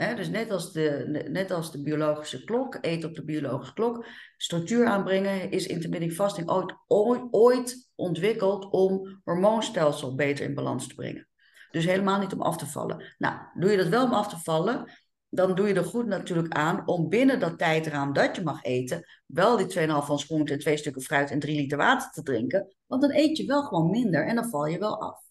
Dus 0.00 0.28
net 0.28 0.50
als, 0.50 0.72
de, 0.72 1.24
net 1.28 1.50
als 1.50 1.72
de 1.72 1.82
biologische 1.82 2.44
klok, 2.44 2.78
eten 2.80 3.08
op 3.08 3.14
de 3.14 3.24
biologische 3.24 3.74
klok, 3.74 4.06
structuur 4.36 4.86
aanbrengen, 4.86 5.50
is 5.50 5.66
intermittent 5.66 6.12
fasting 6.12 6.50
ooit, 6.50 6.74
ooit, 6.86 7.22
ooit 7.30 7.90
ontwikkeld 7.94 8.70
om 8.70 9.20
hormoonstelsel 9.24 10.14
beter 10.14 10.44
in 10.44 10.54
balans 10.54 10.88
te 10.88 10.94
brengen. 10.94 11.28
Dus 11.70 11.84
helemaal 11.84 12.18
niet 12.18 12.32
om 12.32 12.42
af 12.42 12.56
te 12.56 12.66
vallen. 12.66 13.14
Nou, 13.18 13.38
doe 13.54 13.70
je 13.70 13.76
dat 13.76 13.88
wel 13.88 14.04
om 14.04 14.12
af 14.12 14.28
te 14.28 14.38
vallen, 14.38 14.92
dan 15.28 15.54
doe 15.54 15.68
je 15.68 15.74
er 15.74 15.84
goed 15.84 16.06
natuurlijk 16.06 16.54
aan 16.54 16.88
om 16.88 17.08
binnen 17.08 17.40
dat 17.40 17.58
tijdraam 17.58 18.12
dat 18.12 18.36
je 18.36 18.42
mag 18.42 18.62
eten, 18.62 19.04
wel 19.26 19.56
die 19.56 19.78
2,5 19.78 19.84
van 19.86 20.18
groente 20.18 20.52
en 20.52 20.58
twee 20.58 20.76
stukken 20.76 21.02
fruit 21.02 21.30
en 21.30 21.38
3 21.38 21.56
liter 21.56 21.78
water 21.78 22.10
te 22.10 22.22
drinken. 22.22 22.74
Want 22.86 23.02
dan 23.02 23.12
eet 23.12 23.36
je 23.36 23.46
wel 23.46 23.62
gewoon 23.62 23.90
minder 23.90 24.26
en 24.26 24.34
dan 24.34 24.48
val 24.48 24.66
je 24.66 24.78
wel 24.78 25.00
af. 25.00 25.29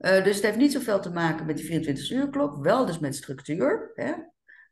Uh, 0.00 0.24
dus 0.24 0.34
het 0.34 0.44
heeft 0.44 0.56
niet 0.56 0.72
zoveel 0.72 1.00
te 1.00 1.10
maken 1.10 1.46
met 1.46 1.56
die 1.56 1.96
24-uur 1.96 2.30
klok, 2.30 2.62
wel 2.62 2.86
dus 2.86 2.98
met 2.98 3.14
structuur. 3.14 3.90
Hè? 3.94 4.12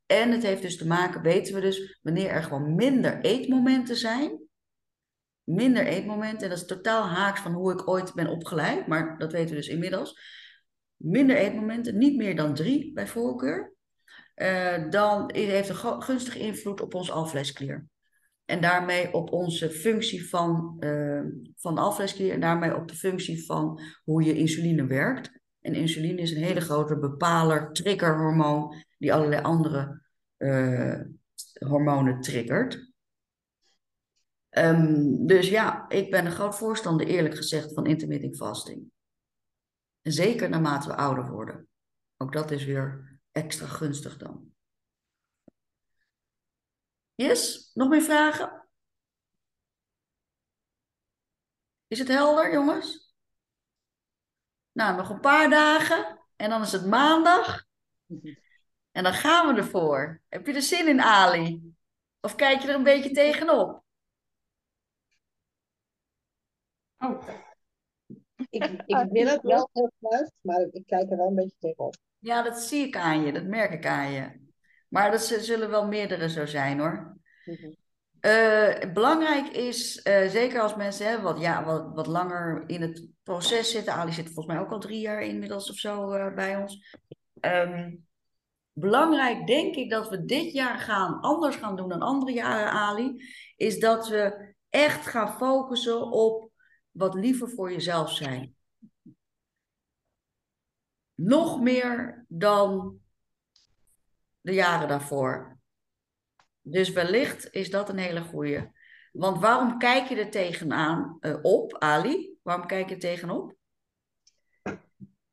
En 0.07 0.31
het 0.31 0.43
heeft 0.43 0.63
dus 0.63 0.77
te 0.77 0.87
maken, 0.87 1.23
weten 1.23 1.55
we 1.55 1.61
dus, 1.61 1.99
wanneer 2.03 2.29
er 2.29 2.43
gewoon 2.43 2.75
minder 2.75 3.21
eetmomenten 3.21 3.97
zijn. 3.97 4.41
Minder 5.45 5.87
eetmomenten, 5.87 6.43
en 6.43 6.49
dat 6.49 6.59
is 6.59 6.67
totaal 6.67 7.07
haaks 7.07 7.41
van 7.41 7.53
hoe 7.53 7.73
ik 7.73 7.89
ooit 7.89 8.15
ben 8.15 8.29
opgeleid, 8.29 8.87
maar 8.87 9.19
dat 9.19 9.33
weten 9.33 9.51
we 9.51 9.57
dus 9.57 9.69
inmiddels. 9.69 10.21
Minder 10.97 11.37
eetmomenten, 11.37 11.99
niet 11.99 12.17
meer 12.17 12.37
dan 12.37 12.55
drie 12.55 12.93
bij 12.93 13.07
voorkeur. 13.07 13.73
Uh, 14.37 14.91
dan 14.91 15.33
heeft 15.35 15.69
een 15.69 16.03
gunstige 16.03 16.39
invloed 16.39 16.81
op 16.81 16.95
ons 16.95 17.11
alvleesklier. 17.11 17.87
En 18.49 18.61
daarmee 18.61 19.13
op 19.13 19.33
onze 19.33 19.71
functie 19.71 20.29
van, 20.29 20.77
uh, 20.81 21.23
van 21.57 21.75
de 21.75 22.31
en 22.33 22.41
daarmee 22.41 22.77
op 22.77 22.89
de 22.89 22.95
functie 22.95 23.45
van 23.45 23.81
hoe 24.05 24.23
je 24.23 24.35
insuline 24.35 24.87
werkt. 24.87 25.41
En 25.61 25.75
insuline 25.75 26.21
is 26.21 26.31
een 26.31 26.43
hele 26.43 26.61
grote 26.61 26.99
bepaler, 26.99 27.73
triggerhormoon, 27.73 28.75
die 28.99 29.15
allerlei 29.15 29.43
andere 29.43 30.03
uh, 30.39 31.01
hormonen 31.59 32.21
triggert. 32.21 32.93
Um, 34.51 35.27
dus 35.27 35.49
ja, 35.49 35.89
ik 35.89 36.11
ben 36.11 36.27
een 36.27 36.33
groot 36.33 36.57
voorstander, 36.57 37.07
eerlijk 37.07 37.37
gezegd, 37.37 37.75
van 37.75 37.87
intermittent 37.87 38.37
fasting. 38.37 38.91
Zeker 40.03 40.49
naarmate 40.49 40.89
we 40.89 40.97
ouder 40.97 41.31
worden. 41.31 41.69
Ook 42.17 42.33
dat 42.33 42.51
is 42.51 42.65
weer 42.65 43.19
extra 43.33 43.67
gunstig 43.67 44.17
dan. 44.17 44.57
Yes, 47.19 47.71
nog 47.75 47.89
meer 47.89 48.03
vragen? 48.03 48.69
Is 51.87 51.99
het 51.99 52.09
helder, 52.09 52.53
jongens? 52.53 53.15
Nou, 54.73 54.97
nog 54.97 55.11
een 55.11 55.21
paar 55.21 55.51
dagen 55.51 56.21
en 56.37 56.51
dan 56.51 56.63
is 56.63 56.73
het 56.73 56.87
maandag. 56.87 57.65
En 58.91 59.03
dan 59.03 59.13
gaan 59.13 59.55
we 59.55 59.61
ervoor. 59.61 60.23
Heb 60.29 60.47
je 60.47 60.53
er 60.55 60.63
zin 60.63 60.89
in, 60.89 61.01
Ali? 61.01 61.75
Of 62.21 62.35
kijk 62.35 62.63
je 62.63 62.69
er 62.69 62.75
een 62.75 62.83
beetje 62.83 63.11
tegenop? 63.11 63.85
Oh. 66.99 67.29
Ik, 68.51 68.83
ik 68.87 69.07
wil 69.11 69.27
het 69.27 69.43
wel 69.43 69.71
heel 69.73 69.93
graag, 70.01 70.29
maar 70.41 70.61
ik 70.71 70.87
kijk 70.87 71.11
er 71.11 71.17
wel 71.17 71.27
een 71.27 71.35
beetje 71.35 71.57
tegenop. 71.59 71.97
Ja, 72.19 72.43
dat 72.43 72.59
zie 72.59 72.87
ik 72.87 72.97
aan 72.97 73.25
je, 73.25 73.33
dat 73.33 73.45
merk 73.45 73.73
ik 73.73 73.87
aan 73.87 74.11
je. 74.11 74.48
Maar 74.89 75.11
dat 75.11 75.23
zullen 75.23 75.71
wel 75.71 75.87
meerdere 75.87 76.29
zo 76.29 76.47
zijn 76.47 76.79
hoor. 76.79 77.17
Mhm. 77.45 77.73
Uh, 78.21 78.93
belangrijk 78.93 79.49
is, 79.49 80.07
uh, 80.07 80.29
zeker 80.29 80.61
als 80.61 80.75
mensen 80.75 81.07
hè, 81.07 81.21
wat, 81.21 81.41
ja, 81.41 81.65
wat, 81.65 81.91
wat 81.95 82.07
langer 82.07 82.65
in 82.67 82.83
het 82.83 83.07
proces 83.23 83.71
zitten. 83.71 83.93
Ali 83.93 84.13
zit 84.13 84.25
volgens 84.25 84.47
mij 84.47 84.59
ook 84.59 84.71
al 84.71 84.79
drie 84.79 85.01
jaar 85.01 85.23
inmiddels 85.23 85.71
of 85.71 85.77
zo 85.77 86.15
uh, 86.15 86.35
bij 86.35 86.57
ons. 86.57 86.99
Um, 87.41 88.07
belangrijk 88.73 89.47
denk 89.47 89.75
ik 89.75 89.91
dat 89.91 90.09
we 90.09 90.25
dit 90.25 90.53
jaar 90.53 90.79
gaan, 90.79 91.21
anders 91.21 91.57
gaan 91.57 91.77
doen 91.77 91.89
dan 91.89 92.01
andere 92.01 92.33
jaren, 92.33 92.71
Ali. 92.71 93.25
Is 93.57 93.79
dat 93.79 94.09
we 94.09 94.55
echt 94.69 95.07
gaan 95.07 95.37
focussen 95.37 96.11
op 96.11 96.51
wat 96.91 97.15
liever 97.15 97.51
voor 97.51 97.73
jezelf 97.73 98.13
zijn. 98.13 98.55
Nog 101.15 101.61
meer 101.61 102.25
dan 102.29 102.99
de 104.49 104.55
jaren 104.55 104.89
daarvoor. 104.89 105.59
Dus 106.61 106.91
wellicht 106.91 107.53
is 107.53 107.71
dat 107.71 107.89
een 107.89 107.99
hele 107.99 108.21
goeie. 108.21 108.71
Want 109.13 109.41
waarom 109.41 109.79
kijk 109.79 110.09
je 110.09 110.17
er 110.17 110.31
tegenaan 110.31 111.17
uh, 111.21 111.39
op, 111.43 111.79
Ali? 111.79 112.39
Waarom 112.43 112.67
kijk 112.67 112.89
je 112.89 112.95
er 112.95 113.01
tegenop? 113.01 113.55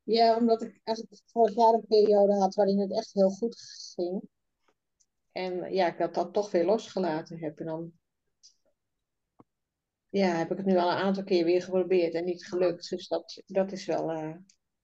Ja, 0.02 0.36
omdat 0.36 0.62
ik 0.62 0.80
eigenlijk 0.82 1.22
vorig 1.26 1.54
jaar 1.54 1.72
een 1.72 1.86
periode 1.88 2.34
had 2.34 2.54
waarin 2.54 2.80
het 2.80 2.92
echt 2.92 3.12
heel 3.12 3.30
goed 3.30 3.56
ging. 3.94 4.28
En 5.32 5.72
ja, 5.72 5.86
ik 5.86 5.98
had 5.98 6.14
dat 6.14 6.32
toch 6.32 6.50
weer 6.50 6.64
losgelaten 6.64 7.38
heb. 7.38 7.58
En 7.58 7.66
dan 7.66 7.92
ja, 10.08 10.26
heb 10.26 10.50
ik 10.50 10.56
het 10.56 10.66
nu 10.66 10.76
al 10.76 10.90
een 10.90 10.96
aantal 10.96 11.24
keer 11.24 11.44
weer 11.44 11.62
geprobeerd 11.62 12.14
en 12.14 12.24
niet 12.24 12.46
gelukt. 12.46 12.90
Dus 12.90 13.08
dat, 13.08 13.42
dat 13.46 13.72
is 13.72 13.86
wel 13.86 14.12
uh, 14.12 14.36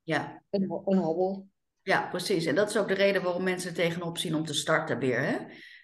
Ja. 0.02 0.42
Een, 0.50 0.62
een 0.84 0.98
hobbel. 0.98 1.50
Ja, 1.82 2.08
precies. 2.08 2.46
En 2.46 2.54
dat 2.54 2.70
is 2.70 2.76
ook 2.76 2.88
de 2.88 2.94
reden 2.94 3.22
waarom 3.22 3.42
mensen 3.42 3.70
er 3.70 3.76
tegenop 3.76 4.18
zien 4.18 4.34
om 4.34 4.44
te 4.44 4.54
starten 4.54 4.98
weer. 4.98 5.20
Hè? 5.20 5.36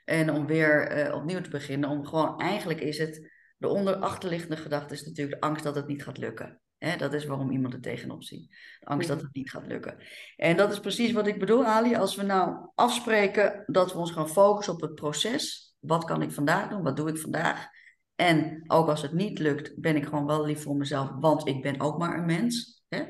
En 0.05 0.31
om 0.31 0.47
weer 0.47 0.87
eh, 0.89 1.15
opnieuw 1.15 1.41
te 1.41 1.51
beginnen. 1.51 1.89
Om 1.89 2.07
gewoon, 2.07 2.41
eigenlijk 2.41 2.81
is 2.81 2.99
het, 2.99 3.31
de 3.57 3.69
onder 3.69 3.97
achterliggende 3.97 4.57
gedachte 4.57 4.95
is 4.95 5.05
natuurlijk 5.05 5.41
de 5.41 5.47
angst 5.47 5.65
dat 5.65 5.75
het 5.75 5.87
niet 5.87 6.03
gaat 6.03 6.19
lukken. 6.19 6.61
Hè? 6.79 6.97
Dat 6.97 7.13
is 7.13 7.25
waarom 7.25 7.51
iemand 7.51 7.75
er 7.75 7.81
tegenop 7.81 8.23
ziet. 8.23 8.51
De 8.81 8.87
angst 8.87 9.09
dat 9.09 9.21
het 9.21 9.35
niet 9.35 9.51
gaat 9.51 9.67
lukken. 9.67 9.97
En 10.37 10.57
dat 10.57 10.73
is 10.73 10.81
precies 10.81 11.13
wat 11.13 11.27
ik 11.27 11.39
bedoel, 11.39 11.65
Ali. 11.65 11.95
Als 11.95 12.17
we 12.17 12.23
nou 12.23 12.71
afspreken 12.75 13.63
dat 13.67 13.93
we 13.93 13.99
ons 13.99 14.11
gaan 14.11 14.29
focussen 14.29 14.75
op 14.75 14.81
het 14.81 14.95
proces. 14.95 15.75
Wat 15.79 16.05
kan 16.05 16.23
ik 16.23 16.33
vandaag 16.33 16.69
doen? 16.69 16.83
Wat 16.83 16.97
doe 16.97 17.09
ik 17.09 17.19
vandaag? 17.19 17.69
En 18.15 18.65
ook 18.67 18.89
als 18.89 19.03
het 19.03 19.13
niet 19.13 19.39
lukt, 19.39 19.81
ben 19.81 19.97
ik 19.97 20.05
gewoon 20.05 20.27
wel 20.27 20.45
lief 20.45 20.63
voor 20.63 20.77
mezelf. 20.77 21.11
Want 21.21 21.49
ik 21.49 21.63
ben 21.63 21.81
ook 21.81 21.99
maar 21.99 22.19
een 22.19 22.27
mens. 22.27 22.83
Hè? 22.89 23.05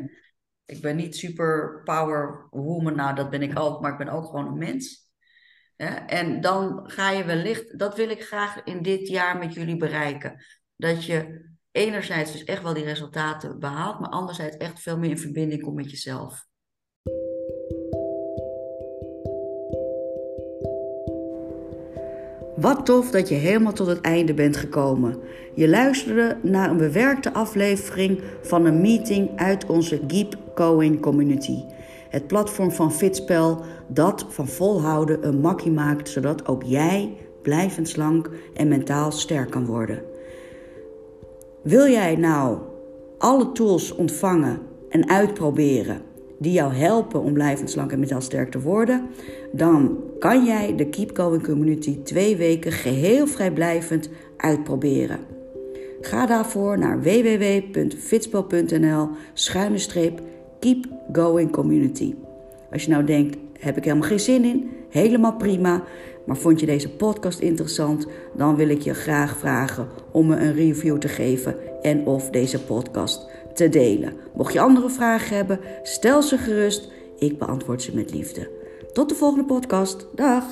Ik 0.68 0.80
ben 0.80 0.96
niet 0.96 1.16
super 1.16 1.80
power 1.84 2.46
woman, 2.50 2.96
nou 2.96 3.14
dat 3.14 3.30
ben 3.30 3.42
ik 3.42 3.58
ook, 3.58 3.80
maar 3.80 3.92
ik 3.92 3.98
ben 3.98 4.08
ook 4.08 4.26
gewoon 4.26 4.46
een 4.46 4.58
mens. 4.58 5.10
En 6.06 6.40
dan 6.40 6.90
ga 6.90 7.10
je 7.10 7.24
wellicht, 7.24 7.78
dat 7.78 7.96
wil 7.96 8.08
ik 8.08 8.24
graag 8.24 8.64
in 8.64 8.82
dit 8.82 9.08
jaar 9.08 9.38
met 9.38 9.54
jullie 9.54 9.76
bereiken. 9.76 10.44
Dat 10.76 11.04
je 11.04 11.46
enerzijds 11.70 12.32
dus 12.32 12.44
echt 12.44 12.62
wel 12.62 12.74
die 12.74 12.84
resultaten 12.84 13.58
behaalt, 13.58 14.00
maar 14.00 14.10
anderzijds 14.10 14.56
echt 14.56 14.80
veel 14.80 14.98
meer 14.98 15.10
in 15.10 15.18
verbinding 15.18 15.62
komt 15.62 15.76
met 15.76 15.90
jezelf. 15.90 16.47
Wat 22.60 22.86
tof 22.86 23.10
dat 23.10 23.28
je 23.28 23.34
helemaal 23.34 23.72
tot 23.72 23.86
het 23.86 24.00
einde 24.00 24.34
bent 24.34 24.56
gekomen. 24.56 25.16
Je 25.54 25.68
luisterde 25.68 26.36
naar 26.42 26.70
een 26.70 26.76
bewerkte 26.76 27.32
aflevering 27.32 28.20
van 28.42 28.64
een 28.64 28.80
meeting 28.80 29.30
uit 29.36 29.66
onze 29.66 30.00
Keep 30.06 30.36
Going 30.54 31.00
community. 31.00 31.64
Het 32.08 32.26
platform 32.26 32.70
van 32.70 32.92
Fitspel 32.92 33.60
dat 33.88 34.26
van 34.28 34.48
volhouden 34.48 35.26
een 35.26 35.40
makkie 35.40 35.70
maakt, 35.70 36.08
zodat 36.08 36.46
ook 36.46 36.62
jij 36.62 37.16
blijvend 37.42 37.88
slank 37.88 38.30
en 38.54 38.68
mentaal 38.68 39.12
sterk 39.12 39.50
kan 39.50 39.66
worden. 39.66 40.02
Wil 41.62 41.86
jij 41.86 42.16
nou 42.16 42.58
alle 43.18 43.52
tools 43.52 43.94
ontvangen 43.94 44.60
en 44.88 45.08
uitproberen 45.08 46.07
die 46.38 46.52
jou 46.52 46.74
helpen 46.74 47.22
om 47.22 47.32
blijvend 47.32 47.70
slank 47.70 47.92
en 47.92 47.98
mentaal 47.98 48.20
sterk 48.20 48.50
te 48.50 48.60
worden, 48.60 49.06
dan 49.52 49.98
kan 50.18 50.44
jij 50.44 50.76
de 50.76 50.88
Keep 50.88 51.16
Going 51.16 51.42
Community 51.42 52.02
twee 52.02 52.36
weken 52.36 52.72
geheel 52.72 53.26
vrijblijvend 53.26 54.08
uitproberen. 54.36 55.18
Ga 56.00 56.26
daarvoor 56.26 56.78
naar 56.78 57.00
www.fitspel.nl 57.00 59.08
schuine 59.32 59.78
streep 59.78 60.20
Keep 60.58 60.86
Going 61.12 61.50
Community. 61.50 62.14
Als 62.72 62.84
je 62.84 62.90
nou 62.90 63.04
denkt, 63.04 63.36
heb 63.58 63.76
ik 63.76 63.84
helemaal 63.84 64.08
geen 64.08 64.20
zin 64.20 64.44
in, 64.44 64.70
helemaal 64.88 65.36
prima. 65.36 65.84
Maar 66.26 66.36
vond 66.36 66.60
je 66.60 66.66
deze 66.66 66.90
podcast 66.90 67.40
interessant, 67.40 68.06
dan 68.36 68.56
wil 68.56 68.68
ik 68.68 68.80
je 68.80 68.94
graag 68.94 69.36
vragen 69.36 69.88
om 70.12 70.26
me 70.26 70.36
een 70.36 70.54
review 70.54 70.98
te 70.98 71.08
geven 71.08 71.82
en 71.82 72.06
of 72.06 72.30
deze 72.30 72.64
podcast 72.64 73.28
te 73.58 73.68
delen. 73.68 74.16
Mocht 74.34 74.52
je 74.52 74.60
andere 74.60 74.90
vragen 74.90 75.36
hebben, 75.36 75.60
stel 75.82 76.22
ze 76.22 76.38
gerust. 76.38 76.88
Ik 77.18 77.38
beantwoord 77.38 77.82
ze 77.82 77.94
met 77.94 78.14
liefde. 78.14 78.50
Tot 78.92 79.08
de 79.08 79.14
volgende 79.14 79.44
podcast. 79.44 80.06
Dag. 80.14 80.44